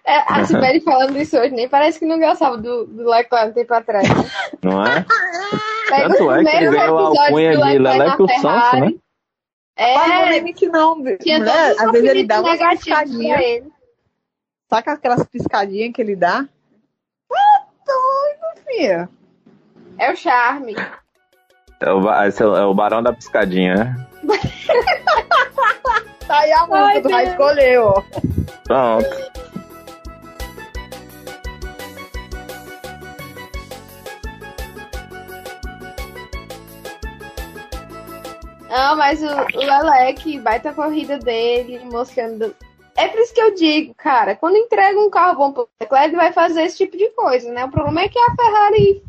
É, 0.04 0.16
a 0.26 0.44
Sibeli 0.44 0.80
falando 0.80 1.16
isso 1.16 1.38
hoje, 1.38 1.54
nem 1.54 1.68
parece 1.68 1.98
que 1.98 2.04
não 2.04 2.18
gostava 2.18 2.58
do, 2.58 2.86
do 2.86 3.08
Leclerc 3.08 3.50
um 3.50 3.52
tempo 3.54 3.72
atrás. 3.72 4.08
Né? 4.08 4.30
Não 4.60 4.84
é? 4.84 5.06
Tanto 5.96 6.32
é 6.32 6.44
que 6.44 6.56
ele 6.56 6.70
ganhou 6.70 6.98
a 6.98 7.02
alcunha 7.08 7.56
de 7.56 7.78
Leleco 7.78 8.28
Sanso, 8.28 8.40
Ferrari. 8.40 8.80
né? 8.80 8.94
Mas 9.78 10.08
não 10.08 10.14
é 10.14 10.26
É, 10.26 10.30
nem 10.30 10.42
mentir, 10.42 10.70
não. 10.70 11.02
tinha 11.18 11.38
Né? 11.38 11.52
Às 11.78 11.92
vezes 11.92 12.10
ele 12.10 12.24
dá 12.24 12.40
uma 12.40 12.56
piscadinha. 12.70 13.38
Saca 14.68 14.92
aquelas 14.92 15.26
piscadinhas 15.26 15.92
que 15.94 16.00
ele 16.02 16.14
dá? 16.16 16.46
É 17.32 17.62
doido, 17.86 18.64
filha. 18.66 19.08
É 19.98 20.12
o 20.12 20.16
charme. 20.16 20.74
É 21.80 21.92
o, 21.92 22.24
esse 22.24 22.42
é 22.42 22.46
o- 22.46 22.56
é 22.56 22.64
o 22.64 22.74
Barão 22.74 23.02
da 23.02 23.12
Piscadinha, 23.12 23.74
né? 23.74 24.06
Tá 26.26 26.38
aí 26.38 26.52
a 26.52 26.60
música, 26.60 26.76
Ai, 26.86 27.02
tu 27.02 27.08
vai 27.10 27.26
escolher, 27.26 27.78
ó. 27.80 28.02
Pronto. 28.64 29.41
Não, 38.72 38.96
mas 38.96 39.22
o, 39.22 39.26
Leleque, 39.54 40.38
baita 40.38 40.72
corrida 40.72 41.18
dele, 41.18 41.78
mostrando. 41.84 42.56
É 42.96 43.06
por 43.06 43.20
isso 43.20 43.34
que 43.34 43.40
eu 43.42 43.54
digo, 43.54 43.94
cara, 43.94 44.34
quando 44.34 44.56
entrega 44.56 44.98
um 44.98 45.10
carro 45.10 45.36
bom 45.36 45.52
pro 45.52 45.68
Leclerc, 45.78 46.08
ele 46.08 46.16
vai 46.16 46.32
fazer 46.32 46.62
esse 46.62 46.78
tipo 46.78 46.96
de 46.96 47.10
coisa, 47.10 47.52
né? 47.52 47.66
O 47.66 47.70
problema 47.70 48.00
é 48.00 48.08
que 48.08 48.18
a 48.18 48.34
Ferrari 48.34 49.02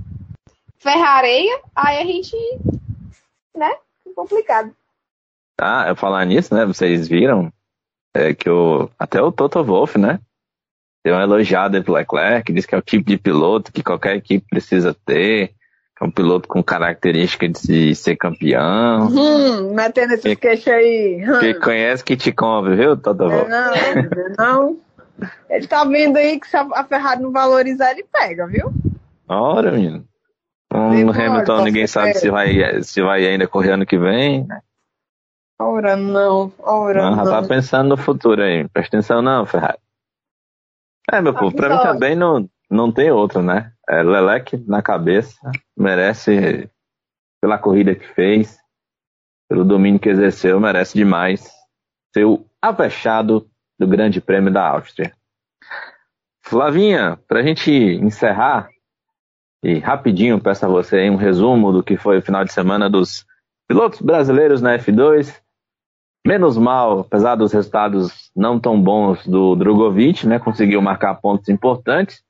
ferrareia, 0.78 1.62
aí 1.74 1.98
a 1.98 2.06
gente, 2.06 2.36
né? 3.56 3.74
Complicado. 4.14 4.76
Ah, 5.58 5.86
eu 5.88 5.96
falar 5.96 6.26
nisso, 6.26 6.54
né? 6.54 6.66
Vocês 6.66 7.08
viram 7.08 7.50
é, 8.14 8.34
que 8.34 8.50
o, 8.50 8.90
até 9.00 9.22
o 9.22 9.32
Toto 9.32 9.64
Wolff, 9.64 9.98
né? 9.98 10.20
Deu 11.06 11.16
uma 11.16 11.24
elogiada 11.24 11.82
pro 11.82 11.94
Leclerc, 11.94 12.52
disse 12.52 12.68
que 12.68 12.76
é 12.76 12.78
o 12.78 12.82
tipo 12.82 13.10
de 13.10 13.18
piloto 13.18 13.72
que 13.72 13.82
qualquer 13.82 14.18
equipe 14.18 14.46
precisa 14.46 14.94
ter, 15.06 15.46
é 15.46 15.54
um 16.04 16.12
piloto 16.12 16.48
com 16.48 16.62
característica 16.64 17.48
de 17.48 17.96
ser 17.96 18.16
campeão. 18.16 19.08
Hum, 19.08 19.74
metendo 19.74 20.14
esses 20.14 20.36
queixos 20.36 20.68
aí. 20.68 21.24
Hum. 21.28 21.40
Que 21.40 21.54
conhece 21.56 22.04
que 22.04 22.18
te 22.18 22.32
compra, 22.32 22.76
viu, 22.76 22.98
Toto 22.98 23.30
Wolff? 23.30 23.50
Não, 23.50 23.74
não. 24.38 24.78
Ele 25.50 25.68
tá 25.68 25.86
vendo 25.86 26.18
aí 26.18 26.40
que 26.40 26.48
se 26.48 26.58
a 26.58 26.84
Ferrari 26.84 27.22
não 27.22 27.32
valorizar, 27.32 27.92
ele 27.92 28.04
pega, 28.12 28.48
viu? 28.48 28.74
Ora, 29.28 29.72
menino. 29.72 30.06
Um 30.74 30.90
Demora, 30.90 31.28
Hamilton, 31.28 31.58
tá 31.58 31.64
ninguém 31.64 31.86
sabe 31.88 32.16
se 32.16 32.30
vai, 32.32 32.82
se 32.82 33.02
vai 33.02 33.26
ainda 33.28 33.48
correr 33.48 33.72
ano 33.74 33.86
que 33.86 33.98
vem. 33.98 34.46
né? 34.48 34.60
Ora 35.60 35.96
não, 35.96 36.52
ora 36.60 37.02
Não, 37.04 37.16
já 37.18 37.24
não. 37.24 37.32
tá 37.42 37.48
pensando 37.48 37.90
no 37.90 37.98
futuro 37.98 38.42
aí. 38.42 38.68
Presta 38.70 38.98
atenção 38.98 39.22
não, 39.22 39.46
Ferrari. 39.46 39.78
É, 41.12 41.22
meu 41.22 41.34
povo, 41.34 41.56
pra 41.56 41.70
mim 41.70 41.82
também 41.84 42.16
não, 42.16 42.50
não 42.72 42.92
tem 42.92 43.12
outro, 43.12 43.42
né? 43.44 43.73
É, 43.90 44.02
Leleque 44.02 44.58
na 44.68 44.82
cabeça, 44.82 45.52
merece 45.76 46.70
pela 47.42 47.58
corrida 47.58 47.94
que 47.94 48.08
fez, 48.14 48.58
pelo 49.50 49.66
domínio 49.66 50.00
que 50.00 50.10
exerceu, 50.10 50.60
merece 50.60 50.98
demais 50.98 51.52
ser 52.14 52.26
o 52.26 52.46
avexado 52.62 53.50
do 53.78 53.88
Grande 53.88 54.22
Prêmio 54.22 54.52
da 54.54 54.68
Áustria. 54.68 55.14
Flavinha, 56.46 57.20
pra 57.28 57.42
gente 57.42 57.72
encerrar, 57.72 58.70
e 59.64 59.80
rapidinho 59.80 60.42
peço 60.42 60.66
a 60.66 60.70
você 60.70 60.98
aí 60.98 61.10
um 61.10 61.16
resumo 61.16 61.72
do 61.72 61.82
que 61.82 61.96
foi 61.96 62.18
o 62.18 62.22
final 62.22 62.44
de 62.44 62.52
semana 62.52 62.90
dos 62.90 63.26
pilotos 63.68 64.02
brasileiros 64.02 64.62
na 64.62 64.78
F2. 64.78 65.34
Menos 66.26 66.58
mal, 66.58 67.00
apesar 67.00 67.36
dos 67.36 67.54
resultados 67.54 68.30
não 68.36 68.60
tão 68.60 68.82
bons 68.82 69.26
do 69.26 69.56
Drogovic, 69.56 70.28
né? 70.28 70.38
Conseguiu 70.38 70.82
marcar 70.82 71.16
pontos 71.16 71.50
importantes. 71.50 72.22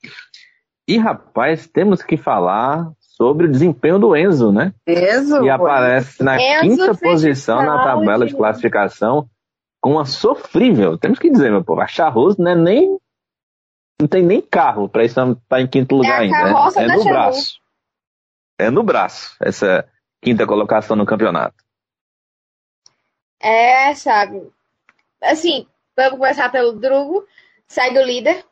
E, 0.87 0.97
rapaz, 0.97 1.67
temos 1.67 2.01
que 2.03 2.17
falar 2.17 2.91
sobre 2.99 3.45
o 3.47 3.51
desempenho 3.51 3.97
do 3.99 4.15
Enzo, 4.15 4.51
né? 4.51 4.73
Enzo, 4.85 5.41
Que 5.41 5.49
aparece 5.49 6.21
na 6.23 6.35
Enzo 6.41 6.61
quinta 6.61 6.95
posição 6.95 7.63
na 7.63 7.83
tabela 7.83 8.25
de- 8.25 8.35
classificação 8.35 9.29
com 9.81 9.91
uma 9.91 10.05
sofrível. 10.05 10.97
Temos 10.97 11.19
que 11.19 11.29
dizer, 11.29 11.51
meu 11.51 11.63
povo, 11.63 11.81
a 11.81 11.87
Charrus 11.87 12.37
não 12.37 12.51
é 12.51 12.55
nem. 12.55 12.97
Não 14.01 14.07
tem 14.07 14.23
nem 14.23 14.41
carro 14.41 14.89
para 14.89 15.05
estar 15.05 15.27
em 15.59 15.67
quinto 15.67 15.95
lugar 15.95 16.17
a 16.17 16.21
ainda. 16.21 16.35
carroça 16.37 16.81
É, 16.81 16.85
é 16.85 16.87
no 16.87 17.03
braço. 17.03 17.59
É 18.59 18.69
no 18.69 18.83
braço, 18.83 19.35
essa 19.39 19.87
quinta 20.21 20.45
colocação 20.45 20.95
no 20.95 21.05
campeonato. 21.05 21.55
É, 23.39 23.93
sabe? 23.95 24.41
Assim, 25.21 25.67
vamos 25.95 26.17
começar 26.17 26.49
pelo 26.51 26.73
Drugo, 26.73 27.25
sai 27.67 27.93
do 27.93 28.01
líder, 28.01 28.43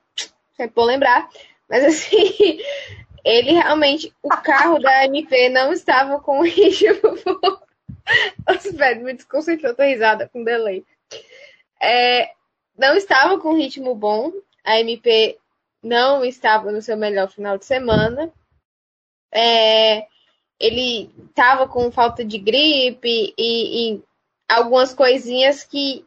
sempre 0.56 0.74
vou 0.76 0.86
lembrar. 0.86 1.28
Mas 1.72 1.86
assim, 1.86 2.18
ele 3.24 3.52
realmente, 3.54 4.14
o 4.22 4.28
carro 4.28 4.78
da 4.78 5.06
MP 5.06 5.48
não 5.48 5.72
estava 5.72 6.20
com 6.20 6.44
ritmo 6.44 7.16
bom. 7.24 7.62
Nossa, 8.46 8.74
velho, 8.74 9.06
me 9.06 9.14
desconcentrou, 9.14 9.74
tô 9.74 9.82
risada 9.82 10.28
com 10.28 10.44
delay. 10.44 10.84
É, 11.82 12.32
não 12.78 12.94
estava 12.98 13.40
com 13.40 13.56
ritmo 13.56 13.96
bom. 13.96 14.34
A 14.66 14.82
MP 14.82 15.40
não 15.82 16.26
estava 16.26 16.74
no 16.74 16.82
seu 16.82 16.98
melhor 16.98 17.30
final 17.30 17.58
de 17.58 17.66
semana. 17.66 18.30
É, 19.32 20.08
ele 20.60 21.10
estava 21.30 21.70
com 21.70 21.90
falta 21.90 22.26
de 22.26 22.38
gripe 22.38 23.34
e, 23.38 23.94
e 23.94 24.04
algumas 24.50 24.94
coisinhas 24.94 25.64
que 25.64 26.06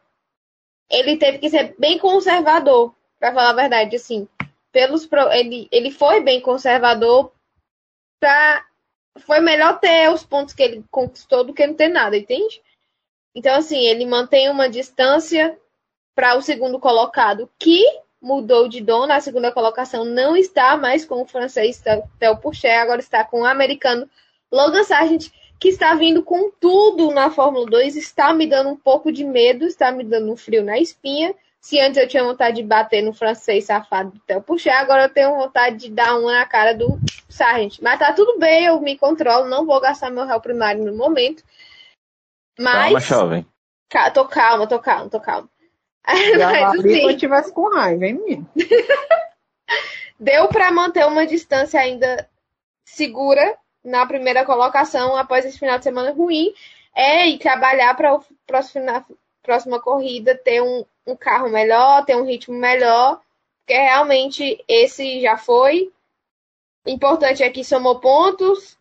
ele 0.91 1.17
teve 1.17 1.39
que 1.39 1.49
ser 1.49 1.75
bem 1.79 1.99
conservador, 1.99 2.95
para 3.19 3.33
falar 3.33 3.51
a 3.51 3.55
verdade, 3.55 3.97
assim. 3.97 4.29
Pelos 4.75 5.09
ele, 5.31 5.69
ele 5.71 5.93
foi 5.93 6.21
bem 6.21 6.41
conservador 6.41 7.33
pra 8.19 8.67
foi 9.21 9.39
melhor 9.39 9.79
ter 9.79 10.11
os 10.11 10.25
pontos 10.25 10.53
que 10.53 10.65
ele 10.65 10.85
conquistou 10.91 11.45
do 11.45 11.55
que 11.55 11.65
não 11.65 11.75
ter 11.75 11.87
nada, 11.87 12.17
entende? 12.17 12.61
Então 13.33 13.55
assim, 13.55 13.87
ele 13.87 14.05
mantém 14.05 14.51
uma 14.51 14.69
distância 14.69 15.57
para 16.17 16.37
o 16.37 16.43
segundo 16.43 16.81
colocado 16.81 17.49
que 17.57 17.85
mudou 18.21 18.67
de 18.67 18.81
dono, 18.81 19.13
a 19.13 19.21
segunda 19.21 19.53
colocação 19.53 20.05
não 20.05 20.37
está 20.37 20.77
mais 20.77 21.05
com 21.05 21.23
o 21.23 21.27
francês 21.27 21.81
Theo 22.19 22.37
Pourchaire, 22.39 22.83
agora 22.83 23.01
está 23.01 23.23
com 23.23 23.43
o 23.43 23.47
americano 23.47 24.11
Logan 24.51 24.83
Sargent, 24.83 25.31
que 25.61 25.69
está 25.69 25.95
vindo 25.95 26.21
com 26.25 26.51
tudo 26.51 27.13
na 27.13 27.31
Fórmula 27.31 27.67
2, 27.67 27.95
está 27.95 28.33
me 28.33 28.49
dando 28.49 28.71
um 28.71 28.77
pouco 28.77 29.13
de 29.13 29.25
medo, 29.25 29.65
está 29.67 29.93
me 29.93 30.03
dando 30.03 30.33
um 30.33 30.37
frio 30.37 30.65
na 30.65 30.81
espinha. 30.81 31.33
Se 31.65 31.81
antes 31.81 31.97
eu 31.97 32.07
tinha 32.07 32.23
vontade 32.23 32.57
de 32.57 32.63
bater 32.63 33.03
no 33.03 33.15
francês 33.15 33.65
safado 33.65 34.11
do 34.11 34.19
Theo 34.19 34.43
Pourchaire, 34.43 34.83
agora 34.83 35.05
eu 35.05 35.09
tenho 35.09 35.35
vontade 35.35 35.79
de 35.79 35.91
dar 35.91 36.15
uma 36.19 36.41
na 36.41 36.45
cara 36.45 36.75
do 36.75 37.01
Sargent. 37.27 37.79
Mas 37.81 37.99
tá 37.99 38.13
tudo 38.13 38.39
bem, 38.39 38.67
eu 38.67 38.79
me 38.83 38.99
controlo, 38.99 39.49
não 39.49 39.65
vou 39.65 39.81
gastar 39.81 40.11
meu 40.11 40.27
réu 40.27 40.39
primário 40.43 40.85
no 40.85 40.95
momento. 40.95 41.43
Calma, 42.59 42.91
Mas, 42.91 43.05
jovem. 43.05 43.47
Ca- 43.89 44.11
tô 44.11 44.29
calma, 44.29 44.67
tô 44.67 44.79
calma, 44.79 45.09
tô 45.09 45.19
calma. 45.19 45.49
Mas, 46.05 46.79
assim, 46.79 46.83
se 46.83 47.03
eu 47.03 47.17
tivesse 47.17 47.51
com 47.51 47.75
raiva, 47.75 48.05
hein, 48.05 48.13
menino? 48.13 48.47
deu 50.21 50.49
para 50.49 50.71
manter 50.71 51.07
uma 51.07 51.27
distância 51.27 51.81
ainda 51.81 52.29
segura 52.85 53.57
na 53.83 54.05
primeira 54.05 54.45
colocação 54.45 55.17
após 55.17 55.47
esse 55.47 55.59
final 55.59 55.79
de 55.79 55.85
semana 55.85 56.13
ruim 56.13 56.53
é 56.95 57.27
e 57.27 57.39
trabalhar 57.39 57.95
para 57.97 58.13
a 58.13 58.21
próxima, 58.47 59.07
próxima 59.45 59.81
corrida 59.81 60.37
ter 60.37 60.61
um, 60.61 60.85
um 61.07 61.15
carro 61.15 61.49
melhor, 61.49 62.05
ter 62.05 62.17
um 62.17 62.25
ritmo 62.25 62.57
melhor, 62.57 63.21
porque 63.61 63.75
realmente 63.81 64.63
esse 64.67 65.21
já 65.21 65.37
foi. 65.37 65.93
Importante 66.87 67.43
é 67.43 67.51
que 67.51 67.65
somou 67.65 68.01
pontos, 68.01 68.79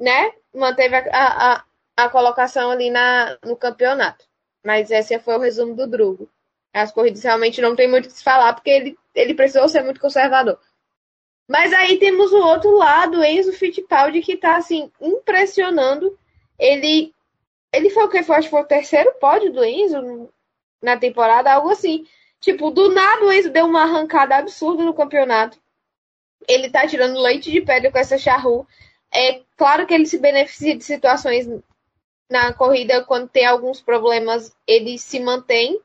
né? 0.00 0.32
Manteve 0.52 0.96
a, 0.96 1.04
a, 1.12 1.64
a, 1.96 2.08
colocação 2.08 2.70
ali 2.70 2.90
na, 2.90 3.38
no 3.44 3.56
campeonato. 3.56 4.26
Mas 4.64 4.90
esse 4.90 5.18
foi 5.18 5.36
o 5.36 5.40
resumo 5.40 5.74
do 5.74 5.86
Drugo. 5.86 6.28
As 6.72 6.92
corridas 6.92 7.22
realmente 7.22 7.60
não 7.60 7.76
tem 7.76 7.88
muito 7.88 8.06
o 8.06 8.08
que 8.08 8.14
se 8.14 8.22
falar, 8.22 8.52
porque 8.52 8.70
ele, 8.70 8.98
ele 9.14 9.34
precisou 9.34 9.68
ser 9.68 9.82
muito 9.82 10.00
conservador. 10.00 10.58
Mas 11.48 11.72
aí 11.72 11.98
temos 11.98 12.30
o 12.32 12.38
outro 12.38 12.76
lado, 12.76 13.24
Enzo 13.24 13.52
Fittipaldi, 13.52 14.20
que 14.20 14.36
tá 14.36 14.56
assim, 14.56 14.92
impressionando. 15.00 16.18
Ele. 16.58 17.14
Ele 17.72 17.90
foi 17.90 18.04
o 18.04 18.08
que? 18.08 18.22
Foi, 18.22 18.36
acho 18.36 18.48
que 18.48 18.50
foi 18.50 18.62
o 18.62 18.66
terceiro 18.66 19.12
pódio 19.20 19.52
do 19.52 19.64
Enzo 19.64 20.28
na 20.82 20.96
temporada, 20.96 21.52
algo 21.52 21.70
assim. 21.70 22.06
Tipo, 22.40 22.70
do 22.70 22.90
nada 22.92 23.24
o 23.24 23.32
Enzo 23.32 23.50
deu 23.50 23.66
uma 23.66 23.82
arrancada 23.82 24.36
absurda 24.36 24.84
no 24.84 24.94
campeonato. 24.94 25.58
Ele 26.46 26.70
tá 26.70 26.86
tirando 26.86 27.20
leite 27.20 27.50
de 27.50 27.60
pedra 27.60 27.90
com 27.90 27.98
essa 27.98 28.16
charru. 28.16 28.66
É 29.12 29.42
claro 29.56 29.86
que 29.86 29.94
ele 29.94 30.06
se 30.06 30.18
beneficia 30.18 30.76
de 30.76 30.84
situações 30.84 31.48
na 32.30 32.52
corrida 32.52 33.04
quando 33.04 33.28
tem 33.28 33.46
alguns 33.46 33.80
problemas, 33.80 34.54
ele 34.66 34.98
se 34.98 35.18
mantém. 35.18 35.80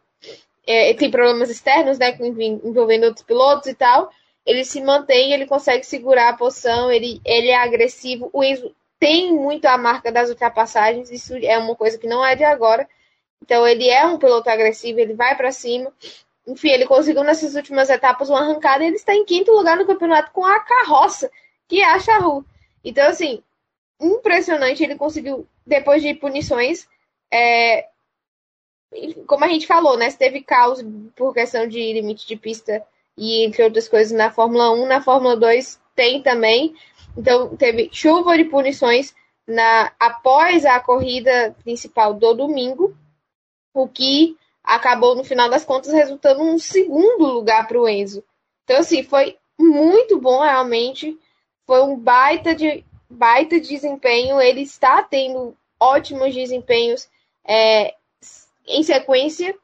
É, 0.65 0.93
tem 0.93 1.11
problemas 1.11 1.49
externos, 1.49 1.99
né, 1.99 2.17
envolvendo 2.63 3.05
outros 3.05 3.25
pilotos 3.25 3.67
e 3.67 3.73
tal 3.73 4.09
ele 4.45 4.65
se 4.65 4.81
mantém, 4.81 5.34
ele 5.34 5.45
consegue 5.45 5.86
segurar 5.86 6.29
a 6.29 6.38
posição, 6.38 6.91
ele, 6.91 7.21
ele 7.25 7.49
é 7.49 7.55
agressivo. 7.55 8.29
O 8.34 8.43
Enzo 8.43 8.75
tem 9.04 9.34
muito 9.34 9.66
a 9.66 9.78
marca 9.78 10.10
das 10.14 10.30
ultrapassagens, 10.30 11.12
isso 11.12 11.36
é 11.36 11.58
uma 11.58 11.76
coisa 11.76 11.97
que 11.97 12.08
não 12.08 12.26
é 12.26 12.38
de 12.38 12.45
agora. 12.45 12.88
Então 13.41 13.68
ele 13.68 13.89
é 13.89 14.06
um 14.06 14.18
piloto 14.18 14.49
agressivo, 14.49 14.97
ele 14.97 15.14
vai 15.14 15.36
para 15.36 15.51
cima. 15.51 15.91
Enfim, 16.47 16.70
ele 16.70 16.86
conseguiu 16.86 17.22
nessas 17.22 17.54
últimas 17.54 17.89
etapas 17.89 18.30
uma 18.30 18.39
arrancada 18.39 18.82
e 18.82 18.88
ele 18.88 18.95
está 18.95 19.14
em 19.14 19.26
quinto 19.26 19.51
lugar 19.51 19.76
no 19.76 19.86
campeonato 19.86 20.32
com 20.32 20.45
a 20.45 20.58
carroça, 20.62 21.30
que 21.68 21.82
é 21.82 21.86
a 21.86 21.99
Charru. 21.99 22.45
Então, 22.82 23.06
assim, 23.10 23.43
impressionante. 23.99 24.82
Ele 24.82 24.95
conseguiu, 24.95 25.45
depois 25.68 26.01
de 26.01 26.14
punições, 26.14 26.88
é, 27.30 27.88
como 29.28 29.43
a 29.43 29.49
gente 29.49 29.68
falou, 29.68 29.97
né? 29.97 30.10
Se 30.10 30.18
teve 30.18 30.41
caos 30.41 30.80
por 31.14 31.34
questão 31.34 31.68
de 31.68 31.91
limite 31.91 32.26
de 32.26 32.38
pista 32.38 32.82
e 33.18 33.43
entre 33.43 33.64
outras 33.64 33.89
coisas 33.89 34.14
na 34.18 34.32
Fórmula 34.32 34.72
1, 34.72 34.86
na 34.86 35.01
Fórmula 35.01 35.36
2 35.36 35.78
tem 35.93 36.22
também. 36.22 36.74
Então 37.18 37.55
teve 37.55 37.89
chuva 37.91 38.38
de 38.38 38.45
punições 38.45 39.14
na 39.47 39.91
após 39.99 40.66
a 40.66 40.80
corrida 40.80 41.55
principal 41.64 42.14
do 42.14 42.34
domingo, 42.34 42.95
o 43.74 43.88
que 43.88 44.38
acabou 44.64 45.16
no 45.16 45.24
final 45.24 45.49
das 45.49 45.66
contas 45.66 45.91
resultando 45.91 46.41
um 46.41 46.57
segundo 46.57 47.26
lugar 47.26 47.68
para 47.68 47.80
o 47.80 47.88
Enzo. 47.88 48.24
Então 48.64 48.80
assim, 48.80 49.03
foi 49.03 49.38
muito 49.59 50.20
bom 50.20 50.41
realmente, 50.41 51.18
foi 51.66 51.82
um 51.82 51.97
baita 51.97 52.55
de 52.55 52.84
baita 53.09 53.59
desempenho, 53.59 54.41
ele 54.41 54.61
está 54.61 55.03
tendo 55.03 55.55
ótimos 55.80 56.34
desempenhos 56.34 57.07
é, 57.45 57.93
em 58.66 58.82
sequência 58.82 59.55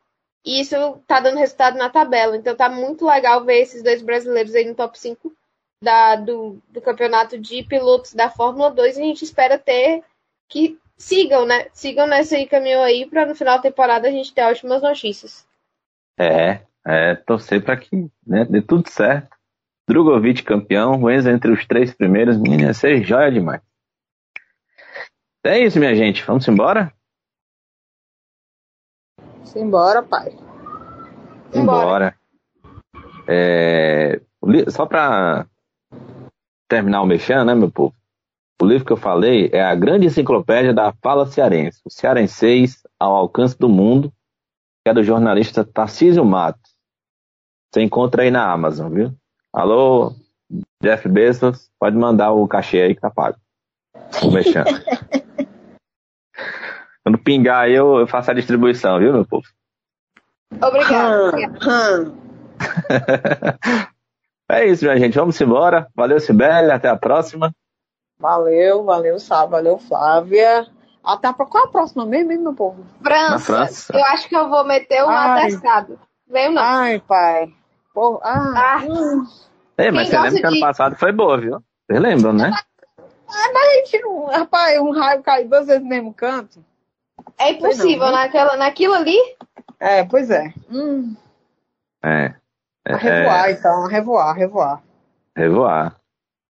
e 0.45 0.62
isso 0.62 0.76
tá 1.08 1.20
dando 1.20 1.38
resultado 1.38 1.78
na 1.78 1.89
tabela. 1.89 2.38
Então 2.38 2.56
tá 2.56 2.70
muito 2.70 3.06
legal 3.06 3.43
ver 3.43 3.62
esses 3.62 3.82
dois 3.82 4.02
brasileiros 4.02 4.54
aí 4.54 4.66
no 4.66 4.76
top 4.76 5.00
5 5.00 5.34
da, 5.82 6.16
do, 6.16 6.62
do 6.70 6.82
campeonato 6.82 7.40
de 7.40 7.64
pilotos 7.64 8.14
da 8.14 8.30
Fórmula 8.30 8.70
2 8.72 8.98
e 8.98 9.02
a 9.02 9.06
gente 9.06 9.24
espera 9.24 9.58
ter 9.58 10.04
que 10.48 10.78
sigam, 10.98 11.46
né? 11.46 11.68
Sigam 11.74 12.08
nesse 12.08 12.46
caminho 12.46 12.82
aí 12.82 13.06
para 13.06 13.26
no 13.26 13.36
final 13.36 13.58
da 13.58 13.64
temporada 13.64 14.08
a 14.08 14.12
gente 14.12 14.34
ter 14.34 14.44
ótimas 14.44 14.82
notícias. 14.82 15.48
É, 16.18 16.62
é 16.86 17.16
torcer 17.16 17.64
para 17.64 17.78
que 17.78 18.10
né, 18.26 18.46
dê 18.46 18.62
tudo 18.62 18.90
certo. 18.90 19.30
Drogovic 19.88 20.44
campeão, 20.44 21.02
o 21.02 21.10
Enzo 21.10 21.30
entre 21.30 21.52
os 21.52 21.66
três 21.66 21.94
primeiros, 21.94 22.38
menina, 22.38 22.64
ia 22.64 22.74
ser 22.74 23.04
joia 23.04 23.32
demais. 23.32 23.62
É 25.44 25.58
isso, 25.58 25.80
minha 25.80 25.96
gente. 25.96 26.24
Vamos 26.26 26.48
embora? 26.48 26.94
Simbora, 29.46 30.04
pai. 30.04 30.38
Embora. 31.56 32.16
É, 33.28 34.22
só 34.70 34.86
para 34.86 35.48
terminar 36.70 37.01
o 37.01 37.05
mexendo, 37.05 37.45
né, 37.45 37.55
meu 37.55 37.70
povo? 37.70 37.93
O 38.61 38.65
livro 38.65 38.86
que 38.86 38.93
eu 38.93 38.97
falei 38.97 39.49
é 39.51 39.63
a 39.63 39.74
grande 39.74 40.05
enciclopédia 40.05 40.74
da 40.74 40.93
fala 41.01 41.26
cearense, 41.26 41.82
o 41.86 41.89
Cearenseis 41.89 42.84
ao 42.99 43.15
alcance 43.15 43.57
do 43.57 43.67
mundo, 43.67 44.13
que 44.84 44.89
é 44.89 44.93
do 44.93 45.03
jornalista 45.03 45.65
Tarcísio 45.65 46.24
Matos. 46.24 46.72
Você 47.72 47.82
encontra 47.82 48.24
aí 48.24 48.32
na 48.32 48.51
Amazon, 48.51 48.93
viu? 48.93 49.13
Alô, 49.53 50.13
Jeff 50.82 51.07
Bezos, 51.07 51.72
pode 51.80 51.95
mandar 51.95 52.32
o 52.32 52.47
cachê 52.47 52.82
aí 52.82 52.95
que 52.95 53.01
tá 53.01 53.09
pago. 53.09 53.38
O 54.24 54.32
mexendo. 54.32 54.65
Quando 57.03 57.17
pingar 57.17 57.61
aí, 57.61 57.74
eu, 57.74 58.05
faço 58.07 58.30
a 58.32 58.34
distribuição, 58.34 58.99
viu, 58.99 59.13
meu 59.13 59.26
povo? 59.26 59.47
Obrigada. 60.61 61.32
é 64.50 64.66
isso, 64.66 64.84
minha 64.86 64.97
gente. 64.97 65.18
Vamos 65.18 65.39
embora. 65.39 65.88
Valeu, 65.95 66.20
Sibeli. 66.20 66.72
Até 66.72 66.89
a 66.89 66.95
próxima. 66.95 67.54
Valeu, 68.20 68.84
valeu, 68.84 69.20
Sábio. 69.20 69.52
Valeu, 69.52 69.78
Flávia. 69.78 70.68
Até 71.04 71.28
a, 71.30 71.34
qual 71.34 71.64
é 71.64 71.68
a 71.68 71.72
próxima 71.72 72.06
mesmo, 72.06 72.32
hein, 72.32 72.38
meu 72.39 72.54
povo? 72.54 72.84
França. 73.02 73.30
Na 73.32 73.39
França. 73.39 73.97
Eu 73.97 74.04
acho 74.06 74.28
que 74.28 74.36
eu 74.36 74.50
vou 74.50 74.64
meter 74.66 75.04
um 75.04 75.10
Ai. 75.10 75.41
atestado. 75.43 76.00
Veio 76.28 76.52
não. 76.52 76.62
Ai, 76.62 77.00
pai. 77.08 77.54
Porra, 77.93 78.20
ah, 78.24 78.54
Ah. 78.76 78.84
hum. 78.88 79.26
Ei, 79.78 79.91
mas 79.91 80.10
Quem 80.10 80.20
você 80.20 80.24
lembra 80.26 80.41
que 80.41 80.47
ano 80.47 80.60
passado 80.60 80.95
foi 80.97 81.12
boa, 81.14 81.38
viu? 81.39 81.64
Vocês 81.88 82.02
lembram, 82.02 82.34
né? 82.34 82.52
Ah, 83.32 83.52
mas 83.54 83.68
a 83.68 83.76
gente 83.76 84.00
não. 84.02 84.26
Rapaz, 84.26 84.80
um 84.80 84.91
raio 84.91 85.24
cai 85.24 85.45
duas 85.45 85.68
vezes 85.68 85.82
no 85.82 85.88
mesmo 85.88 86.14
canto. 86.14 86.64
É 87.38 87.52
impossível, 87.52 88.00
Não, 88.08 88.12
né? 88.12 88.24
naquela, 88.24 88.58
naquilo 88.58 88.93
ali. 88.93 89.18
É, 89.80 90.04
pois 90.04 90.30
é. 90.30 90.54
Hum, 90.70 91.16
É. 92.04 92.34
É, 92.86 92.94
a 92.94 92.98
revoar, 92.98 93.52
então, 93.52 93.86
a 93.86 93.90
revoar, 93.90 94.30
a 94.30 94.34
revoar. 94.34 94.84
é 95.36 95.42
revoar. 95.42 95.96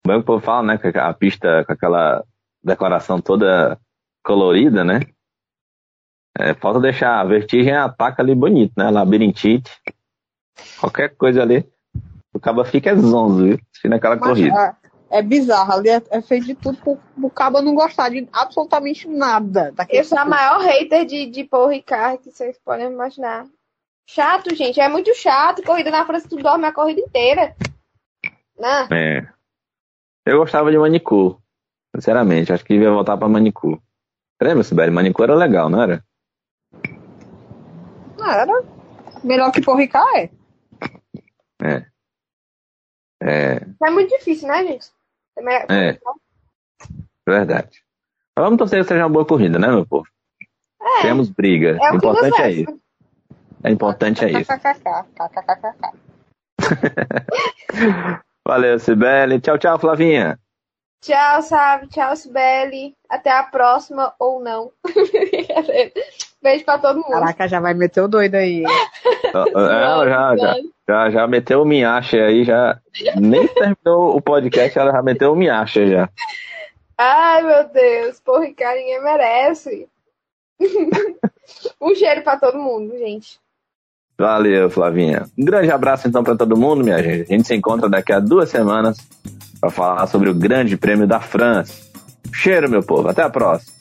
Que 0.03 0.11
o 0.11 0.23
povo 0.23 0.43
fala, 0.43 0.63
né? 0.63 0.77
Que 0.77 0.97
a 0.97 1.13
pista 1.13 1.63
com 1.65 1.73
aquela 1.73 2.23
declaração 2.63 3.21
toda 3.21 3.79
colorida, 4.23 4.83
né? 4.83 5.01
É, 6.37 6.53
falta 6.53 6.79
deixar 6.79 7.19
a 7.19 7.23
vertigem 7.23 7.75
ataca 7.75 8.21
ali 8.21 8.33
bonito, 8.33 8.73
né? 8.77 8.89
Labirintite. 8.89 9.71
Qualquer 10.79 11.15
coisa 11.15 11.41
ali. 11.41 11.67
O 12.33 12.39
cabo 12.39 12.63
fica 12.63 12.91
é 12.91 12.95
zonzo, 12.95 13.43
viu? 13.43 13.59
Se 13.73 13.87
naquela 13.89 14.15
Mas, 14.15 14.29
corrida. 14.29 14.55
ah, 14.55 14.75
é 15.09 15.21
bizarro, 15.21 15.73
ali 15.73 15.89
é, 15.89 16.01
é 16.11 16.21
feito 16.21 16.45
de 16.45 16.55
tudo 16.55 16.77
pro, 16.77 16.97
pro 17.15 17.29
cabo 17.29 17.61
não 17.61 17.73
gostar 17.73 18.09
de 18.09 18.27
absolutamente 18.31 19.07
nada 19.07 19.73
Eu 19.89 20.03
sou 20.03 20.17
a 20.17 20.25
maior 20.25 20.61
hater 20.61 21.05
de, 21.05 21.25
de 21.25 21.43
Paul 21.43 21.67
Ricard 21.67 22.19
que 22.19 22.31
vocês 22.31 22.57
podem 22.63 22.91
imaginar. 22.91 23.45
Chato, 24.11 24.55
gente. 24.55 24.79
É 24.81 24.89
muito 24.89 25.13
chato. 25.13 25.61
Corrida 25.61 25.91
na 25.91 26.03
França, 26.03 26.27
tu 26.27 26.35
dorme 26.37 26.65
a 26.65 26.73
corrida 26.73 26.99
inteira. 26.99 27.55
Né? 28.57 28.87
É. 28.91 29.27
Eu 30.25 30.39
gostava 30.39 30.71
de 30.71 30.77
manicure. 30.79 31.37
Sinceramente, 31.95 32.51
acho 32.51 32.65
que 32.65 32.73
ia 32.73 32.89
voltar 32.91 33.17
pra 33.17 33.27
manicure. 33.29 33.79
Lembra, 34.41 34.63
Sibeli? 34.63 34.89
Manicure 34.91 35.29
era 35.29 35.39
legal, 35.39 35.69
não 35.69 35.81
era? 35.81 36.03
Ah, 38.19 38.35
era 38.37 38.63
melhor 39.23 39.51
que 39.51 39.61
porricar, 39.61 40.07
é. 40.15 40.29
É. 41.61 41.85
É. 43.21 43.61
É 43.83 43.89
muito 43.91 44.09
difícil, 44.17 44.47
né, 44.47 44.65
gente? 44.65 44.87
Também- 45.35 45.65
É. 45.69 45.99
Verdade. 47.27 47.83
Mas 48.35 48.43
vamos 48.43 48.57
torcer 48.57 48.81
que 48.81 48.87
seja 48.87 49.03
uma 49.03 49.09
boa 49.09 49.25
corrida, 49.25 49.59
né, 49.59 49.67
meu 49.67 49.85
povo? 49.85 50.07
É. 50.81 51.01
Temos 51.03 51.29
briga. 51.29 51.77
É 51.81 51.91
o 51.91 51.95
importante 51.95 52.41
é 52.41 52.51
isso. 52.51 52.79
É 53.63 53.71
importante 53.71 54.23
é 54.25 54.31
isso. 54.31 54.51
Valeu, 58.47 58.79
Sibeli. 58.79 59.39
Tchau, 59.39 59.57
tchau, 59.57 59.77
Flavinha. 59.77 60.39
Tchau, 61.01 61.41
sabe? 61.41 61.87
Tchau, 61.87 62.15
Sibeli. 62.15 62.95
Até 63.09 63.31
a 63.31 63.43
próxima 63.43 64.13
ou 64.19 64.41
não. 64.41 64.71
Beijo 66.41 66.63
pra 66.63 66.77
todo 66.77 66.97
mundo. 66.97 67.11
Caraca, 67.11 67.47
já 67.47 67.59
vai 67.59 67.73
meter 67.73 68.01
o 68.01 68.07
doido 68.07 68.35
aí. 68.35 68.63
Ela 69.33 70.09
já, 70.09 70.37
já, 70.37 70.55
já, 70.87 71.09
já 71.09 71.27
meteu 71.27 71.61
o 71.61 71.65
minhache 71.65 72.19
aí, 72.19 72.43
já. 72.43 72.79
Nem 73.19 73.47
terminou 73.47 74.15
o 74.15 74.21
podcast, 74.21 74.77
ela 74.77 74.91
já 74.91 75.01
meteu 75.01 75.33
o 75.33 75.35
minhache 75.35 75.91
já. 75.91 76.09
Ai, 76.97 77.43
meu 77.43 77.67
Deus. 77.69 78.19
Porra, 78.19 78.45
ninguém 78.45 79.03
merece. 79.03 79.89
um 81.79 81.95
cheiro 81.95 82.21
pra 82.23 82.37
todo 82.37 82.57
mundo, 82.57 82.97
gente. 82.97 83.39
Valeu, 84.19 84.69
Flavinha. 84.69 85.25
Um 85.37 85.45
grande 85.45 85.71
abraço 85.71 86.05
então 86.05 86.21
para 86.25 86.35
todo 86.35 86.57
mundo, 86.57 86.83
minha 86.83 87.01
gente. 87.01 87.31
A 87.31 87.37
gente 87.37 87.47
se 87.47 87.55
encontra 87.55 87.87
daqui 87.87 88.11
a 88.11 88.19
duas 88.19 88.49
semanas 88.49 88.97
para 89.61 89.69
falar 89.69 90.07
sobre 90.07 90.29
o 90.29 90.33
Grande 90.33 90.75
Prêmio 90.75 91.07
da 91.07 91.21
França. 91.21 91.73
Cheiro, 92.33 92.69
meu 92.69 92.83
povo. 92.83 93.07
Até 93.07 93.23
a 93.23 93.29
próxima. 93.29 93.71